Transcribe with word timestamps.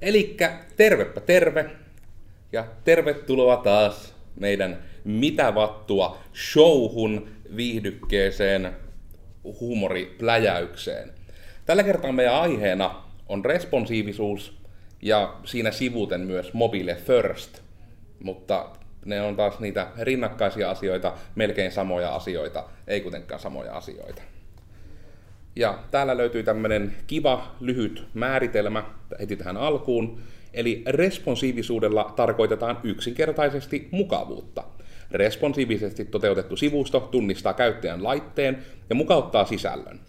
Elikkä 0.00 0.58
tervepä 0.76 1.20
terve 1.20 1.70
ja 2.52 2.64
tervetuloa 2.84 3.56
taas 3.56 4.14
meidän 4.40 4.82
Mitä 5.04 5.54
vattua 5.54 6.18
showhun 6.52 7.28
viihdykkeeseen 7.56 8.76
huumoripläjäykseen. 9.60 11.12
Tällä 11.66 11.82
kertaa 11.82 12.12
meidän 12.12 12.34
aiheena 12.34 13.02
on 13.28 13.44
responsiivisuus 13.44 14.58
ja 15.02 15.36
siinä 15.44 15.70
sivuten 15.70 16.20
myös 16.20 16.52
mobile 16.52 16.94
first, 16.94 17.60
mutta 18.22 18.70
ne 19.04 19.22
on 19.22 19.36
taas 19.36 19.60
niitä 19.60 19.86
rinnakkaisia 19.98 20.70
asioita, 20.70 21.12
melkein 21.34 21.72
samoja 21.72 22.14
asioita, 22.14 22.64
ei 22.86 23.00
kuitenkaan 23.00 23.40
samoja 23.40 23.72
asioita. 23.72 24.22
Ja 25.56 25.78
täällä 25.90 26.16
löytyy 26.16 26.42
tämmöinen 26.42 26.96
kiva, 27.06 27.54
lyhyt 27.60 28.04
määritelmä 28.14 28.84
heti 29.20 29.36
tähän 29.36 29.56
alkuun. 29.56 30.20
Eli 30.54 30.82
responsiivisuudella 30.86 32.12
tarkoitetaan 32.16 32.78
yksinkertaisesti 32.82 33.88
mukavuutta. 33.90 34.64
Responsiivisesti 35.10 36.04
toteutettu 36.04 36.56
sivusto 36.56 37.00
tunnistaa 37.00 37.54
käyttäjän 37.54 38.04
laitteen 38.04 38.58
ja 38.90 38.94
mukauttaa 38.96 39.44
sisällön. 39.44 40.00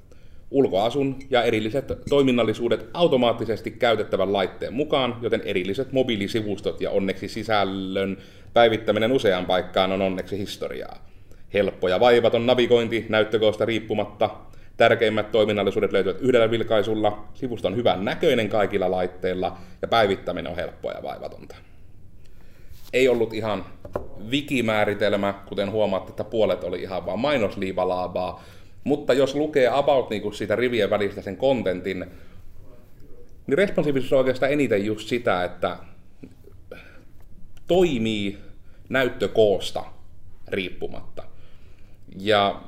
Ulkoasun 0.52 1.16
ja 1.30 1.44
erilliset 1.44 1.92
toiminnallisuudet 2.10 2.90
automaattisesti 2.94 3.72
käytettävän 3.72 4.34
laitteen 4.34 4.74
mukaan, 4.74 5.18
joten 5.22 5.42
erilliset 5.46 5.92
mobiilisivustot 5.92 6.82
ja 6.82 6.92
onneksi 6.92 7.28
sisällön 7.28 8.18
päivittäminen 8.54 9.12
useaan 9.12 9.46
paikkaan 9.46 9.92
on 9.92 10.02
onneksi 10.02 10.38
historiaa. 10.38 11.08
Helppo 11.54 11.88
ja 11.88 12.00
vaivaton 12.00 12.46
navigointi 12.46 13.06
näyttökoosta 13.10 13.66
riippumatta, 13.66 14.30
Tärkeimmät 14.78 15.32
toiminnallisuudet 15.32 15.92
löytyvät 15.92 16.22
yhdellä 16.22 16.52
vilkaisulla, 16.52 17.28
sivusto 17.34 17.68
on 17.68 17.76
hyvän 17.76 18.06
näköinen 18.06 18.50
kaikilla 18.50 18.92
laitteilla 18.92 19.58
ja 19.82 19.88
päivittäminen 19.88 20.52
on 20.52 20.56
helppoa 20.56 20.92
ja 20.92 21.04
vaivatonta. 21.04 21.56
Ei 22.94 23.08
ollut 23.08 23.34
ihan 23.34 23.66
wikimääritelmä, 24.30 25.34
kuten 25.50 25.72
huomaatte, 25.72 26.10
että 26.10 26.24
puolet 26.24 26.64
oli 26.64 26.82
ihan 26.82 27.06
vaan 27.06 27.20
mainosliivalaabaa, 27.20 28.44
mutta 28.84 29.14
jos 29.14 29.36
lukee 29.36 29.68
about 29.68 30.10
niin 30.10 30.34
siitä 30.34 30.56
rivien 30.56 30.90
välistä 30.90 31.22
sen 31.22 31.38
kontentin, 31.38 32.06
niin 33.48 33.58
responsiivisuus 33.58 34.14
on 34.14 34.20
oikeastaan 34.20 34.52
eniten 34.52 34.86
just 34.86 35.08
sitä, 35.08 35.44
että 35.44 35.78
toimii 37.68 38.38
näyttökoosta 38.90 39.84
riippumatta. 40.48 41.24
Ja 42.20 42.62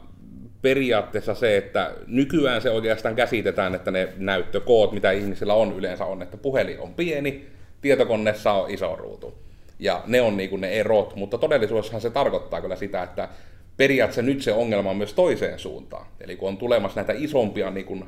periaatteessa 0.62 1.36
se, 1.36 1.58
että 1.58 1.92
nykyään 2.08 2.62
se 2.62 2.72
oikeastaan 2.72 3.16
käsitetään, 3.16 3.76
että 3.76 3.92
ne 3.92 4.08
näyttökoot, 4.18 4.92
mitä 4.92 5.12
ihmisillä 5.12 5.54
on 5.54 5.76
yleensä 5.78 6.06
on, 6.06 6.22
että 6.22 6.38
puhelin 6.38 6.80
on 6.80 6.94
pieni, 6.94 7.48
tietokoneessa 7.82 8.52
on 8.52 8.72
iso 8.72 8.96
ruutu. 8.96 9.34
Ja 9.80 10.04
ne 10.08 10.22
on 10.22 10.38
niin 10.38 10.62
ne 10.62 10.70
erot, 10.70 11.16
mutta 11.16 11.38
todellisuudessahan 11.38 12.02
se 12.02 12.10
tarkoittaa 12.10 12.62
kyllä 12.62 12.76
sitä, 12.76 13.04
että 13.04 13.30
periaatteessa 13.78 14.22
nyt 14.22 14.42
se 14.42 14.54
ongelma 14.54 14.90
on 14.90 14.98
myös 14.98 15.14
toiseen 15.14 15.60
suuntaan. 15.60 16.06
Eli 16.22 16.36
kun 16.36 16.50
on 16.50 16.58
tulemassa 16.58 17.00
näitä 17.00 17.14
isompia, 17.16 17.72
niin 17.72 17.86
kuin 17.86 18.06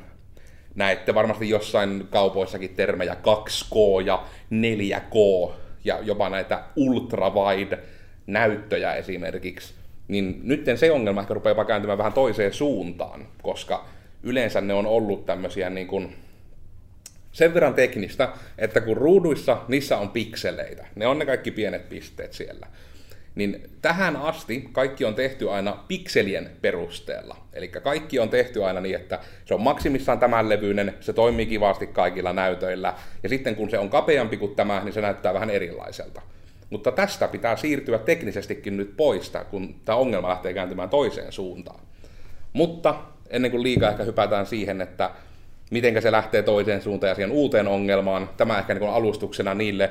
näette 0.75 1.13
varmasti 1.13 1.49
jossain 1.49 2.07
kaupoissakin 2.09 2.75
termejä 2.75 3.13
2K 3.13 4.05
ja 4.05 4.23
4K 4.51 5.51
ja 5.83 5.99
jopa 6.01 6.29
näitä 6.29 6.63
ultrawide 6.75 7.79
näyttöjä 8.27 8.93
esimerkiksi, 8.93 9.73
niin 10.11 10.39
nyt 10.43 10.65
se 10.75 10.91
ongelma 10.91 11.21
ehkä 11.21 11.33
rupeaa 11.33 11.65
kääntymään 11.65 11.97
vähän 11.97 12.13
toiseen 12.13 12.53
suuntaan, 12.53 13.27
koska 13.41 13.85
yleensä 14.23 14.61
ne 14.61 14.73
on 14.73 14.85
ollut 14.85 15.25
tämmöisiä 15.25 15.69
niin 15.69 15.87
kuin 15.87 16.15
sen 17.31 17.53
verran 17.53 17.73
teknistä, 17.73 18.29
että 18.57 18.81
kun 18.81 18.97
ruuduissa 18.97 19.57
niissä 19.67 19.97
on 19.97 20.09
pikseleitä, 20.09 20.85
ne 20.95 21.07
on 21.07 21.19
ne 21.19 21.25
kaikki 21.25 21.51
pienet 21.51 21.89
pisteet 21.89 22.33
siellä, 22.33 22.67
niin 23.35 23.69
tähän 23.81 24.15
asti 24.15 24.69
kaikki 24.71 25.05
on 25.05 25.15
tehty 25.15 25.51
aina 25.51 25.83
pikselien 25.87 26.49
perusteella. 26.61 27.37
Eli 27.53 27.67
kaikki 27.67 28.19
on 28.19 28.29
tehty 28.29 28.63
aina 28.63 28.81
niin, 28.81 28.95
että 28.95 29.19
se 29.45 29.53
on 29.53 29.61
maksimissaan 29.61 30.19
tämän 30.19 30.49
levyinen, 30.49 30.93
se 30.99 31.13
toimii 31.13 31.45
kivasti 31.45 31.87
kaikilla 31.87 32.33
näytöillä, 32.33 32.93
ja 33.23 33.29
sitten 33.29 33.55
kun 33.55 33.69
se 33.69 33.79
on 33.79 33.89
kapeampi 33.89 34.37
kuin 34.37 34.55
tämä, 34.55 34.81
niin 34.83 34.93
se 34.93 35.01
näyttää 35.01 35.33
vähän 35.33 35.49
erilaiselta. 35.49 36.21
Mutta 36.71 36.91
tästä 36.91 37.27
pitää 37.27 37.55
siirtyä 37.55 37.97
teknisestikin 37.97 38.77
nyt 38.77 38.97
pois, 38.97 39.31
kun 39.49 39.75
tämä 39.85 39.97
ongelma 39.97 40.29
lähtee 40.29 40.53
kääntymään 40.53 40.89
toiseen 40.89 41.31
suuntaan. 41.31 41.79
Mutta 42.53 42.95
ennen 43.29 43.51
kuin 43.51 43.63
liikaa 43.63 43.89
ehkä 43.89 44.03
hypätään 44.03 44.45
siihen, 44.45 44.81
että 44.81 45.11
miten 45.71 46.01
se 46.01 46.11
lähtee 46.11 46.43
toiseen 46.43 46.81
suuntaan 46.81 47.09
ja 47.09 47.15
siihen 47.15 47.31
uuteen 47.31 47.67
ongelmaan, 47.67 48.29
tämä 48.37 48.59
ehkä 48.59 48.73
niin 48.73 48.89
alustuksena 48.89 49.53
niille 49.53 49.89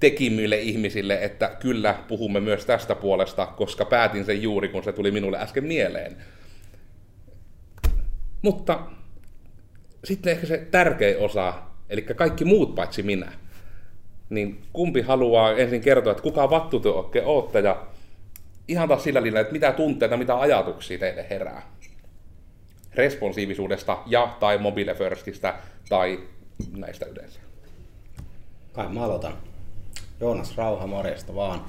tekimyille 0.00 0.60
ihmisille, 0.60 1.18
että 1.22 1.56
kyllä 1.60 1.94
puhumme 2.08 2.40
myös 2.40 2.66
tästä 2.66 2.94
puolesta, 2.94 3.46
koska 3.46 3.84
päätin 3.84 4.24
sen 4.24 4.42
juuri, 4.42 4.68
kun 4.68 4.84
se 4.84 4.92
tuli 4.92 5.10
minulle 5.10 5.38
äsken 5.38 5.64
mieleen. 5.64 6.16
Mutta 8.42 8.80
sitten 10.04 10.32
ehkä 10.32 10.46
se 10.46 10.58
tärkein 10.70 11.18
osa, 11.18 11.54
eli 11.90 12.02
kaikki 12.02 12.44
muut 12.44 12.74
paitsi 12.74 13.02
minä 13.02 13.32
niin 14.34 14.62
kumpi 14.72 15.00
haluaa 15.00 15.52
ensin 15.52 15.80
kertoa, 15.80 16.10
että 16.10 16.22
kuka 16.22 16.50
vattu 16.50 16.80
te 16.80 16.88
oikein 16.88 17.26
ootte 17.26 17.60
ja 17.60 17.86
ihan 18.68 18.88
taas 18.88 19.04
sillä 19.04 19.22
linjalla, 19.22 19.40
että 19.40 19.52
mitä 19.52 19.72
tunteita, 19.72 20.16
mitä 20.16 20.40
ajatuksia 20.40 20.98
teille 20.98 21.26
herää 21.30 21.62
responsiivisuudesta 22.94 23.98
ja 24.06 24.36
tai 24.40 24.58
mobile 24.58 24.94
firstistä 24.94 25.54
tai 25.88 26.20
näistä 26.76 27.06
yleensä. 27.06 27.40
Kai 28.72 28.88
mä 28.88 29.04
aloitan. 29.04 29.38
Joonas 30.20 30.56
Rauha, 30.56 30.86
morjesta 30.86 31.34
vaan. 31.34 31.64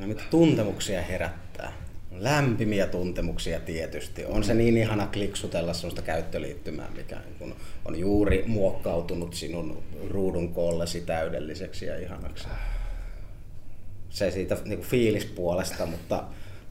Ja 0.00 0.06
mitä 0.06 0.22
tuntemuksia 0.30 1.02
herättää. 1.02 1.72
Lämpimiä 2.10 2.86
tuntemuksia 2.86 3.60
tietysti. 3.60 4.24
On 4.24 4.44
se 4.44 4.54
niin 4.54 4.76
ihana 4.76 5.06
kliksutella 5.06 5.72
sellaista 5.72 6.02
käyttöliittymää, 6.02 6.90
mikä 6.96 7.16
on 7.84 7.98
juuri 7.98 8.44
muokkautunut 8.46 9.34
sinun 9.34 9.82
ruudun 10.10 10.54
koollesi 10.54 11.00
täydelliseksi 11.00 11.86
ja 11.86 11.98
ihanaksi. 11.98 12.48
Se 14.10 14.30
siitä 14.30 14.56
niin 14.64 14.78
kuin 14.78 14.88
fiilispuolesta, 14.88 15.86
mutta 15.86 16.24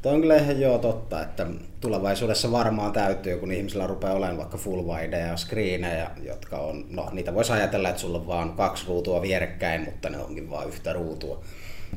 Tuo 0.06 0.14
on 0.14 0.22
kyllä 0.22 0.38
ihan 0.38 0.62
joo 0.62 0.78
totta, 0.78 1.22
että 1.22 1.48
tulevaisuudessa 1.82 2.52
varmaan 2.52 2.92
täytyy, 2.92 3.38
kun 3.38 3.52
ihmisillä 3.52 3.88
rupeaa 3.88 4.14
olemaan 4.14 4.38
vaikka 4.38 4.58
full 4.58 4.88
wide 4.88 5.20
ja 5.20 5.38
screenejä, 5.38 6.12
jotka 6.24 6.58
on, 6.58 6.86
no 6.90 7.10
niitä 7.12 7.34
voisi 7.34 7.52
ajatella, 7.52 7.90
että 7.90 8.02
sulla 8.02 8.18
on 8.18 8.28
vaan 8.28 8.54
kaksi 8.54 8.86
ruutua 8.88 9.22
vierekkäin, 9.22 9.82
mutta 9.82 10.10
ne 10.10 10.18
onkin 10.18 10.50
vain 10.50 10.68
yhtä 10.68 10.94
ruutua. 10.94 11.44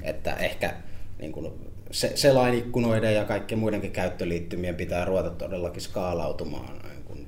Että 0.03 0.35
ehkä 0.35 0.75
niin 1.19 1.33
kuin 1.33 1.53
se, 1.91 2.13
selainikkunoiden 2.15 3.15
ja 3.15 3.25
kaikkien 3.25 3.59
muidenkin 3.59 3.93
käyttöliittymien 3.93 4.75
pitää 4.75 5.05
ruveta 5.05 5.31
todellakin 5.31 5.83
skaalautumaan. 5.83 6.79
Niin 6.83 7.03
kun, 7.05 7.27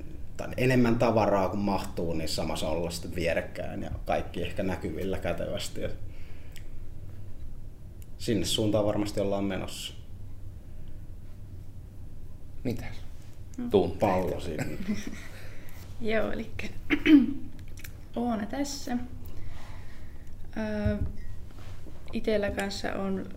enemmän 0.57 0.99
tavaraa 0.99 1.49
kuin 1.49 1.59
mahtuu, 1.59 2.13
niin 2.13 2.29
samassa 2.29 2.69
olla 2.69 2.89
sitten 2.89 3.15
vierekkäin 3.15 3.83
ja 3.83 3.91
kaikki 4.05 4.41
ehkä 4.41 4.63
näkyvillä 4.63 5.17
kätevästi. 5.17 5.81
Sinne 8.17 8.45
suuntaan 8.45 8.85
varmasti 8.85 9.19
ollaan 9.19 9.43
menossa. 9.43 9.93
Mitäs? 12.63 12.95
Tuun 13.71 13.91
pallo 13.91 14.39
sinne. 14.39 14.77
Joo, 16.01 16.31
eli 16.31 16.51
Oona 18.15 18.45
tässä. 18.45 18.97
Itellä 22.13 22.51
kanssa 22.51 22.93
on 22.93 23.29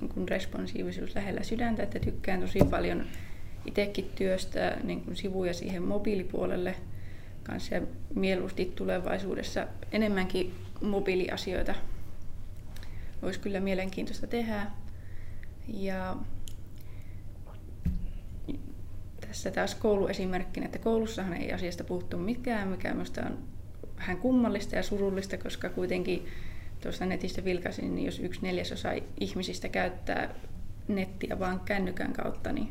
niin 0.00 0.08
kuin 0.08 0.28
responsiivisuus 0.28 1.14
lähellä 1.14 1.42
sydäntä, 1.42 1.82
että 1.82 1.98
tykkään 1.98 2.40
tosi 2.40 2.58
paljon 2.70 3.06
itsekin 3.66 4.10
työstä 4.14 4.76
niin 4.82 5.00
kuin 5.00 5.16
sivuja 5.16 5.54
siihen 5.54 5.82
mobiilipuolelle 5.82 6.74
kanssa 7.42 7.74
ja 7.74 7.82
mieluusti 8.14 8.72
tulevaisuudessa 8.76 9.66
enemmänkin 9.92 10.54
mobiiliasioita 10.80 11.74
olisi 13.22 13.40
kyllä 13.40 13.60
mielenkiintoista 13.60 14.26
tehdä. 14.26 14.66
Ja 15.68 16.16
tässä 19.20 19.50
taas 19.50 19.74
kouluesimerkkinä, 19.74 20.66
että 20.66 20.78
koulussahan 20.78 21.34
ei 21.34 21.52
asiasta 21.52 21.84
puhuttu 21.84 22.16
mikään, 22.16 22.68
mikä 22.68 22.92
minusta 22.92 23.26
on 23.26 23.38
vähän 23.96 24.16
kummallista 24.16 24.76
ja 24.76 24.82
surullista, 24.82 25.38
koska 25.38 25.68
kuitenkin 25.68 26.26
tuosta 26.80 27.06
netistä 27.06 27.44
vilkaisin, 27.44 27.94
niin 27.94 28.06
jos 28.06 28.18
yksi 28.18 28.42
neljäsosa 28.42 28.88
ihmisistä 29.20 29.68
käyttää 29.68 30.34
nettiä 30.88 31.38
vain 31.38 31.60
kännykän 31.60 32.12
kautta, 32.12 32.52
niin 32.52 32.68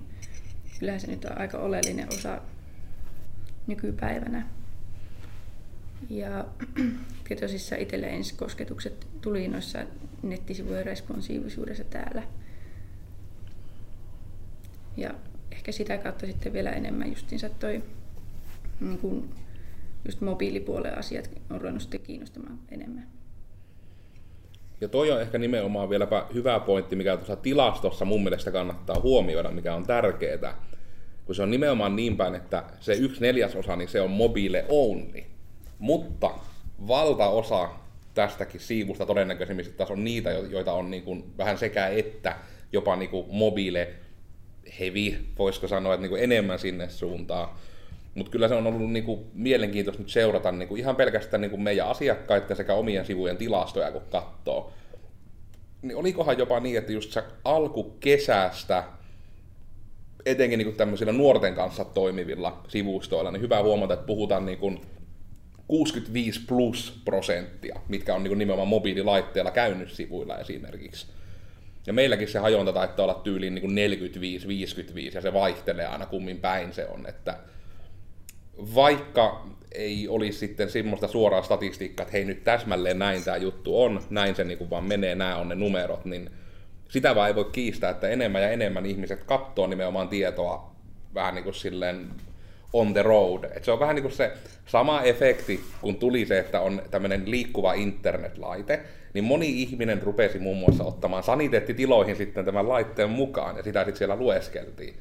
kyllähän 0.79 1.01
se 1.01 1.07
nyt 1.07 1.25
on 1.25 1.37
aika 1.37 1.57
oleellinen 1.57 2.07
osa 2.13 2.41
nykypäivänä. 3.67 4.47
Ja 6.09 6.45
kyllä 7.23 7.41
tosissaan 7.41 7.81
itselle 7.81 8.07
kosketukset 8.35 9.07
tuli 9.21 9.47
noissa 9.47 9.79
nettisivujen 10.23 10.85
responsiivisuudessa 10.85 11.83
täällä. 11.83 12.23
Ja 14.97 15.13
ehkä 15.51 15.71
sitä 15.71 15.97
kautta 15.97 16.25
sitten 16.25 16.53
vielä 16.53 16.71
enemmän 16.71 17.09
justiinsa 17.09 17.49
toi 17.49 17.83
niin 18.79 18.97
kuin 18.97 19.29
just 20.05 20.21
mobiilipuolen 20.21 20.97
asiat 20.97 21.31
on 21.49 21.61
ruvennut 21.61 21.81
sitten 21.81 22.01
kiinnostamaan 22.01 22.59
enemmän. 22.69 23.18
Ja 24.81 24.87
toi 24.87 25.11
on 25.11 25.21
ehkä 25.21 25.37
nimenomaan 25.37 25.89
vieläpä 25.89 26.25
hyvä 26.33 26.59
pointti, 26.59 26.95
mikä 26.95 27.17
tuossa 27.17 27.35
tilastossa 27.35 28.05
mun 28.05 28.23
mielestä 28.23 28.51
kannattaa 28.51 28.99
huomioida, 28.99 29.51
mikä 29.51 29.75
on 29.75 29.85
tärkeää. 29.85 30.55
Kun 31.25 31.35
se 31.35 31.43
on 31.43 31.51
nimenomaan 31.51 31.95
niin 31.95 32.17
päin, 32.17 32.35
että 32.35 32.63
se 32.79 32.93
yksi 32.93 33.21
neljäsosa, 33.21 33.75
niin 33.75 33.89
se 33.89 34.01
on 34.01 34.11
mobile 34.11 34.65
only. 34.69 35.23
Mutta 35.79 36.31
valtaosa 36.87 37.69
tästäkin 38.13 38.61
siivusta 38.61 39.05
todennäköisesti 39.05 39.73
taas 39.73 39.91
on 39.91 40.03
niitä, 40.03 40.31
joita 40.31 40.73
on 40.73 40.91
niin 40.91 41.03
kuin 41.03 41.33
vähän 41.37 41.57
sekä 41.57 41.87
että 41.87 42.35
jopa 42.73 42.95
niin 42.95 43.09
kuin 43.09 43.25
mobile 43.31 43.93
heavy, 44.79 45.17
voisiko 45.39 45.67
sanoa, 45.67 45.93
että 45.93 46.01
niin 46.01 46.09
kuin 46.09 46.23
enemmän 46.23 46.59
sinne 46.59 46.89
suuntaan. 46.89 47.49
Mutta 48.19 48.31
kyllä 48.31 48.47
se 48.47 48.53
on 48.53 48.67
ollut 48.67 48.91
niin 48.91 49.03
kuin 49.03 49.25
mielenkiintoista 49.33 50.01
nyt 50.01 50.11
seurata 50.11 50.51
niin 50.51 50.67
kuin 50.67 50.79
ihan 50.79 50.95
pelkästään 50.95 51.41
niin 51.41 51.51
kuin 51.51 51.61
meidän 51.61 51.87
asiakkaiden 51.87 52.57
sekä 52.57 52.73
omien 52.73 53.05
sivujen 53.05 53.37
tilastoja, 53.37 53.91
kun 53.91 54.01
katsoo. 54.11 54.73
Niin 55.81 55.95
olikohan 55.95 56.37
jopa 56.37 56.59
niin, 56.59 56.77
että 56.77 56.91
just 56.91 57.17
alkukesästä, 57.43 58.83
etenkin 60.25 60.59
niin 60.59 60.75
tämmöisillä 60.75 61.11
nuorten 61.13 61.55
kanssa 61.55 61.85
toimivilla 61.85 62.63
sivustoilla, 62.67 63.31
niin 63.31 63.41
hyvä 63.41 63.63
huomata, 63.63 63.93
että 63.93 64.05
puhutaan 64.05 64.45
niin 64.45 64.57
kuin 64.57 64.81
65 65.67 66.41
plus 66.47 67.01
prosenttia, 67.05 67.79
mitkä 67.87 68.15
on 68.15 68.23
niin 68.23 68.29
kuin 68.29 68.39
nimenomaan 68.39 68.67
mobiililaitteella 68.67 69.51
käynyt 69.51 69.91
sivuilla 69.91 70.37
esimerkiksi. 70.37 71.07
Ja 71.87 71.93
meilläkin 71.93 72.27
se 72.27 72.39
hajonta 72.39 72.73
taitaa 72.73 73.03
olla 73.03 73.21
tyyliin 73.23 73.55
niin 73.55 73.99
45-55 75.11 75.15
ja 75.15 75.21
se 75.21 75.33
vaihtelee 75.33 75.87
aina 75.87 76.05
kummin 76.05 76.37
päin 76.37 76.73
se 76.73 76.87
on, 76.87 77.05
että 77.07 77.37
vaikka 78.75 79.45
ei 79.71 80.07
olisi 80.07 80.39
sitten 80.39 80.69
semmoista 80.69 81.07
suoraa 81.07 81.41
statistiikkaa, 81.41 82.03
että 82.03 82.17
hei 82.17 82.25
nyt 82.25 82.43
täsmälleen 82.43 82.99
näin 82.99 83.23
tämä 83.23 83.37
juttu 83.37 83.83
on, 83.83 84.01
näin 84.09 84.35
se 84.35 84.43
niin 84.43 84.69
vaan 84.69 84.83
menee, 84.83 85.15
nämä 85.15 85.35
on 85.35 85.49
ne 85.49 85.55
numerot, 85.55 86.05
niin 86.05 86.29
sitä 86.89 87.15
vaan 87.15 87.27
ei 87.27 87.35
voi 87.35 87.49
kiistää, 87.51 87.89
että 87.89 88.09
enemmän 88.09 88.41
ja 88.41 88.49
enemmän 88.49 88.85
ihmiset 88.85 89.23
katsoo 89.23 89.67
nimenomaan 89.67 90.09
tietoa 90.09 90.71
vähän 91.13 91.35
niin 91.35 91.43
kuin 91.43 91.53
silleen 91.53 92.07
on 92.73 92.93
the 92.93 93.01
road. 93.01 93.43
Et 93.55 93.63
se 93.63 93.71
on 93.71 93.79
vähän 93.79 93.95
niin 93.95 94.03
kuin 94.03 94.11
se 94.11 94.31
sama 94.65 95.01
efekti, 95.01 95.63
kun 95.81 95.95
tuli 95.95 96.25
se, 96.25 96.39
että 96.39 96.61
on 96.61 96.81
tämmöinen 96.91 97.31
liikkuva 97.31 97.73
internetlaite, 97.73 98.79
niin 99.13 99.23
moni 99.23 99.61
ihminen 99.61 100.01
rupesi 100.03 100.39
muun 100.39 100.57
muassa 100.57 100.83
ottamaan 100.83 101.23
saniteettitiloihin 101.23 102.15
sitten 102.15 102.45
tämän 102.45 102.69
laitteen 102.69 103.09
mukaan, 103.09 103.57
ja 103.57 103.63
sitä 103.63 103.79
sitten 103.79 103.97
siellä 103.97 104.15
lueskeltiin. 104.15 104.95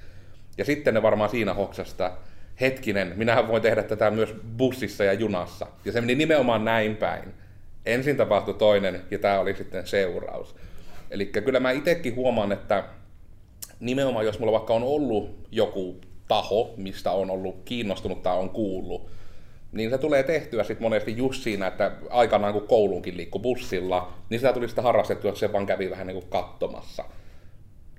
Ja 0.58 0.64
sitten 0.64 0.94
ne 0.94 1.02
varmaan 1.02 1.30
siinä 1.30 1.54
hoksasta, 1.54 2.10
hetkinen, 2.60 3.12
minähän 3.16 3.48
voin 3.48 3.62
tehdä 3.62 3.82
tätä 3.82 4.10
myös 4.10 4.34
bussissa 4.56 5.04
ja 5.04 5.12
junassa. 5.12 5.66
Ja 5.84 5.92
se 5.92 6.00
meni 6.00 6.14
nimenomaan 6.14 6.64
näin 6.64 6.96
päin. 6.96 7.34
Ensin 7.86 8.16
tapahtui 8.16 8.54
toinen, 8.54 9.02
ja 9.10 9.18
tämä 9.18 9.40
oli 9.40 9.54
sitten 9.54 9.86
seuraus. 9.86 10.56
Eli 11.10 11.26
kyllä 11.26 11.60
mä 11.60 11.70
itsekin 11.70 12.16
huomaan, 12.16 12.52
että 12.52 12.84
nimenomaan 13.80 14.24
jos 14.24 14.38
mulla 14.38 14.52
vaikka 14.52 14.74
on 14.74 14.82
ollut 14.82 15.48
joku 15.50 16.00
taho, 16.28 16.74
mistä 16.76 17.10
on 17.10 17.30
ollut 17.30 17.62
kiinnostunut 17.64 18.22
tai 18.22 18.38
on 18.38 18.50
kuullut, 18.50 19.10
niin 19.72 19.90
se 19.90 19.98
tulee 19.98 20.22
tehtyä 20.22 20.64
sitten 20.64 20.82
monesti 20.82 21.16
just 21.16 21.42
siinä, 21.42 21.66
että 21.66 21.92
aikanaan 22.10 22.52
kun 22.52 22.68
kouluunkin 22.68 23.16
liikkui 23.16 23.40
bussilla, 23.40 24.12
niin 24.30 24.40
sitä 24.40 24.52
tuli 24.52 24.68
sitä 24.68 24.82
harrastettua, 24.82 25.28
että 25.28 25.40
se 25.40 25.52
vaan 25.52 25.66
kävi 25.66 25.90
vähän 25.90 26.06
niin 26.06 26.20
kuin 26.20 26.30
katsomassa. 26.30 27.04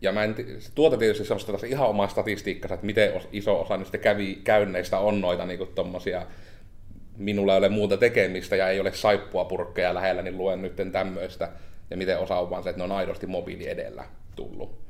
Ja 0.01 0.11
mä 0.11 0.23
en, 0.23 0.35
tuota 0.75 0.97
tietysti 0.97 1.25
semmoista 1.25 1.51
tässä 1.51 1.67
ihan 1.67 1.89
omaa 1.89 2.07
statistiikkaa, 2.07 2.73
että 2.73 2.85
miten 2.85 3.11
iso 3.31 3.61
osa 3.61 3.77
niistä 3.77 3.97
kävi, 3.97 4.41
käynneistä 4.43 4.99
on 4.99 5.21
noita 5.21 5.45
niin 5.45 5.57
kuin 5.57 5.69
tommosia, 5.75 6.25
minulla 7.17 7.53
ei 7.53 7.57
ole 7.57 7.69
muuta 7.69 7.97
tekemistä 7.97 8.55
ja 8.55 8.69
ei 8.69 8.79
ole 8.79 8.93
saippua 8.93 9.45
purkkeja 9.45 9.93
lähellä, 9.93 10.21
niin 10.21 10.37
luen 10.37 10.61
nyt 10.61 10.73
tämmöistä. 10.91 11.49
Ja 11.89 11.97
miten 11.97 12.19
osa 12.19 12.35
on 12.35 12.49
vaan 12.49 12.63
se, 12.63 12.69
että 12.69 12.77
ne 12.77 12.83
on 12.83 12.91
aidosti 12.91 13.27
mobiili 13.27 13.67
edellä 13.67 14.05
tullut 14.35 14.89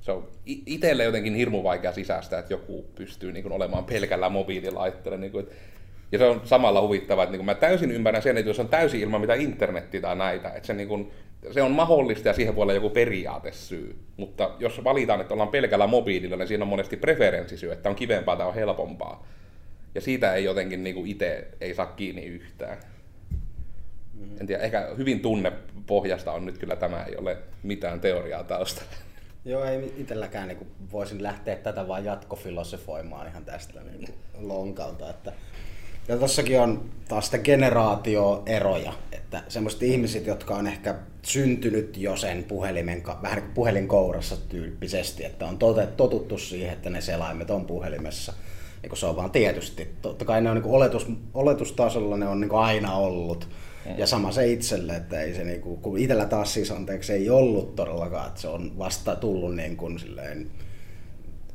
se 0.00 0.12
on 0.12 0.28
itselle 0.46 1.04
jotenkin 1.04 1.34
hirmu 1.34 1.62
vaikea 1.62 1.92
sisäistä, 1.92 2.38
että 2.38 2.52
joku 2.52 2.86
pystyy 2.94 3.32
niin 3.32 3.42
kuin, 3.42 3.52
olemaan 3.52 3.84
pelkällä 3.84 4.28
mobiililaitteella. 4.28 5.18
Niin 5.18 5.32
kuin, 5.32 5.46
ja 6.12 6.18
se 6.18 6.24
on 6.24 6.40
samalla 6.44 6.82
huvittavaa, 6.82 7.24
että 7.24 7.32
niin 7.32 7.38
kuin, 7.38 7.46
mä 7.46 7.54
täysin 7.54 7.90
ymmärrän 7.90 8.22
sen, 8.22 8.36
että 8.36 8.50
jos 8.50 8.60
on 8.60 8.68
täysin 8.68 9.00
ilman 9.00 9.20
mitä 9.20 9.34
internetti 9.34 10.00
tai 10.00 10.16
näitä, 10.16 10.48
että 10.48 10.66
se, 10.66 10.74
niin 10.74 10.88
kuin, 10.88 11.10
se 11.50 11.62
on 11.62 11.70
mahdollista 11.70 12.28
ja 12.28 12.34
siihen 12.34 12.56
voi 12.56 12.62
olla 12.62 12.72
joku 12.72 12.90
periaatesyy. 12.90 13.98
Mutta 14.16 14.50
jos 14.58 14.84
valitaan, 14.84 15.20
että 15.20 15.34
ollaan 15.34 15.48
pelkällä 15.48 15.86
mobiililla, 15.86 16.36
niin 16.36 16.48
siinä 16.48 16.64
on 16.64 16.68
monesti 16.68 16.96
preferenssisyy, 16.96 17.72
että 17.72 17.88
on 17.88 17.94
kivempaa 17.94 18.36
tai 18.36 18.46
on 18.46 18.54
helpompaa. 18.54 19.26
Ja 19.94 20.00
siitä 20.00 20.34
ei 20.34 20.44
jotenkin 20.44 20.84
niin 20.84 21.06
itse 21.06 21.48
ei 21.60 21.74
saa 21.74 21.86
kiinni 21.86 22.24
yhtään. 22.24 22.78
En 24.40 24.46
tiedä, 24.46 24.62
ehkä 24.62 24.88
hyvin 24.96 25.20
tunnepohjasta 25.20 26.32
on 26.32 26.46
nyt 26.46 26.58
kyllä 26.58 26.76
tämä, 26.76 27.04
ei 27.04 27.16
ole 27.16 27.36
mitään 27.62 28.00
teoriaa 28.00 28.44
taustalla. 28.44 28.90
Joo, 29.44 29.64
ei 29.64 29.94
itselläkään 29.96 30.48
niin 30.48 30.66
voisin 30.92 31.22
lähteä 31.22 31.56
tätä 31.56 31.88
vaan 31.88 32.04
jatkofilosofoimaan 32.04 33.26
ihan 33.28 33.44
tästä 33.44 33.80
niin 33.80 34.08
lonkalta. 34.38 35.10
Että 35.10 35.32
ja 36.10 36.16
tossakin 36.16 36.60
on 36.60 36.90
taas 37.08 37.24
sitä 37.24 37.38
generaatioeroja, 37.38 38.92
että 39.12 39.42
semmoiset 39.48 39.82
ihmiset, 39.82 40.26
jotka 40.26 40.54
on 40.54 40.66
ehkä 40.66 40.94
syntynyt 41.22 41.96
jo 41.96 42.16
sen 42.16 42.44
puhelimen, 42.44 43.02
vähän 43.22 43.38
niin 43.38 43.54
puhelinkourassa 43.54 44.36
tyyppisesti, 44.48 45.24
että 45.24 45.46
on 45.46 45.58
totuttu 45.96 46.38
siihen, 46.38 46.72
että 46.72 46.90
ne 46.90 47.00
selaimet 47.00 47.50
on 47.50 47.64
puhelimessa. 47.64 48.32
Niin 48.82 48.96
se 48.96 49.06
on 49.06 49.16
vaan 49.16 49.30
tietysti, 49.30 49.88
totta 50.02 50.24
kai 50.24 50.40
ne 50.40 50.50
on 50.50 50.56
niin 50.56 50.74
oletus, 50.74 51.06
oletustasolla 51.34 52.16
ne 52.16 52.28
on 52.28 52.40
niin 52.40 52.54
aina 52.54 52.94
ollut, 52.94 53.48
ja 53.96 54.06
sama 54.06 54.32
se 54.32 54.52
itselle, 54.52 54.96
että 54.96 55.20
ei 55.20 55.34
se 55.34 55.44
niinku, 55.44 55.76
kun 55.76 55.98
itsellä 55.98 56.26
taas 56.26 56.54
siis 56.54 56.70
anteeksi 56.70 57.12
ei 57.12 57.30
ollut 57.30 57.74
todellakaan, 57.74 58.28
että 58.28 58.40
se 58.40 58.48
on 58.48 58.78
vasta 58.78 59.16
tullut 59.16 59.56
niin 59.56 59.76
kuin 59.76 59.98
silleen 59.98 60.50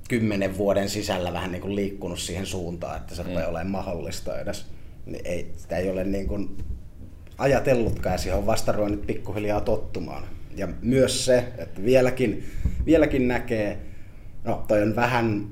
kymmenen 0.10 0.58
vuoden 0.58 0.90
sisällä 0.90 1.34
vähän 1.34 1.52
niin 1.52 1.62
kuin 1.62 1.76
liikkunut 1.76 2.20
siihen 2.20 2.46
suuntaan, 2.46 2.98
että 2.98 3.16
se 3.16 3.24
mm. 3.24 3.28
rupeaa 3.28 3.50
olemaan 3.50 3.72
mahdollista 3.72 4.40
edes. 4.40 4.66
Niin 5.06 5.22
ei, 5.26 5.52
sitä 5.58 5.78
ei 5.78 5.90
ole 5.90 6.04
niin 6.04 6.28
kuin 6.28 6.58
ajatellutkaan 7.38 8.14
ja 8.14 8.18
siihen 8.18 8.40
on 8.40 8.46
vasta 8.46 8.72
ruvennut 8.72 9.08
pikkuhiljaa 9.08 9.62
tottumaan. 9.62 10.24
Ja 10.56 10.68
myös 10.82 11.26
se, 11.26 11.38
että 11.58 11.84
vieläkin, 11.86 12.44
vieläkin 12.86 13.28
näkee, 13.28 13.78
no 14.44 14.66
toi 14.68 14.82
on 14.82 14.96
vähän 14.96 15.48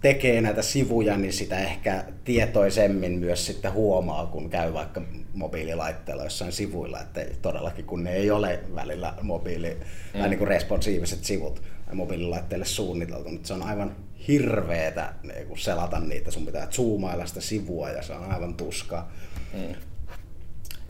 tekee 0.00 0.40
näitä 0.40 0.62
sivuja, 0.62 1.16
niin 1.16 1.32
sitä 1.32 1.58
ehkä 1.58 2.04
tietoisemmin 2.24 3.12
myös 3.12 3.46
sitten 3.46 3.72
huomaa, 3.72 4.26
kun 4.26 4.50
käy 4.50 4.72
vaikka 4.72 5.02
mobiililaitteella 5.34 6.24
jossain 6.24 6.52
sivuilla, 6.52 7.00
että 7.00 7.20
todellakin 7.42 7.84
kun 7.84 8.04
ne 8.04 8.12
ei 8.12 8.30
ole 8.30 8.60
välillä 8.74 9.14
mobiili, 9.22 9.76
mm. 10.14 10.20
tai 10.20 10.28
niin 10.28 10.38
kuin 10.38 10.48
responsiiviset 10.48 11.24
sivut 11.24 11.62
mobiililaitteelle 11.94 12.64
suunniteltu, 12.64 13.28
mutta 13.28 13.48
se 13.48 13.54
on 13.54 13.62
aivan 13.62 13.96
hirveetä 14.28 15.12
niin 15.22 15.58
selata 15.58 16.00
niitä, 16.00 16.30
sun 16.30 16.46
pitää 16.46 16.66
zoomailla 16.70 17.26
sitä 17.26 17.40
sivua 17.40 17.90
ja 17.90 18.02
se 18.02 18.12
on 18.12 18.32
aivan 18.32 18.54
tuska. 18.54 19.08
Mm. 19.54 19.74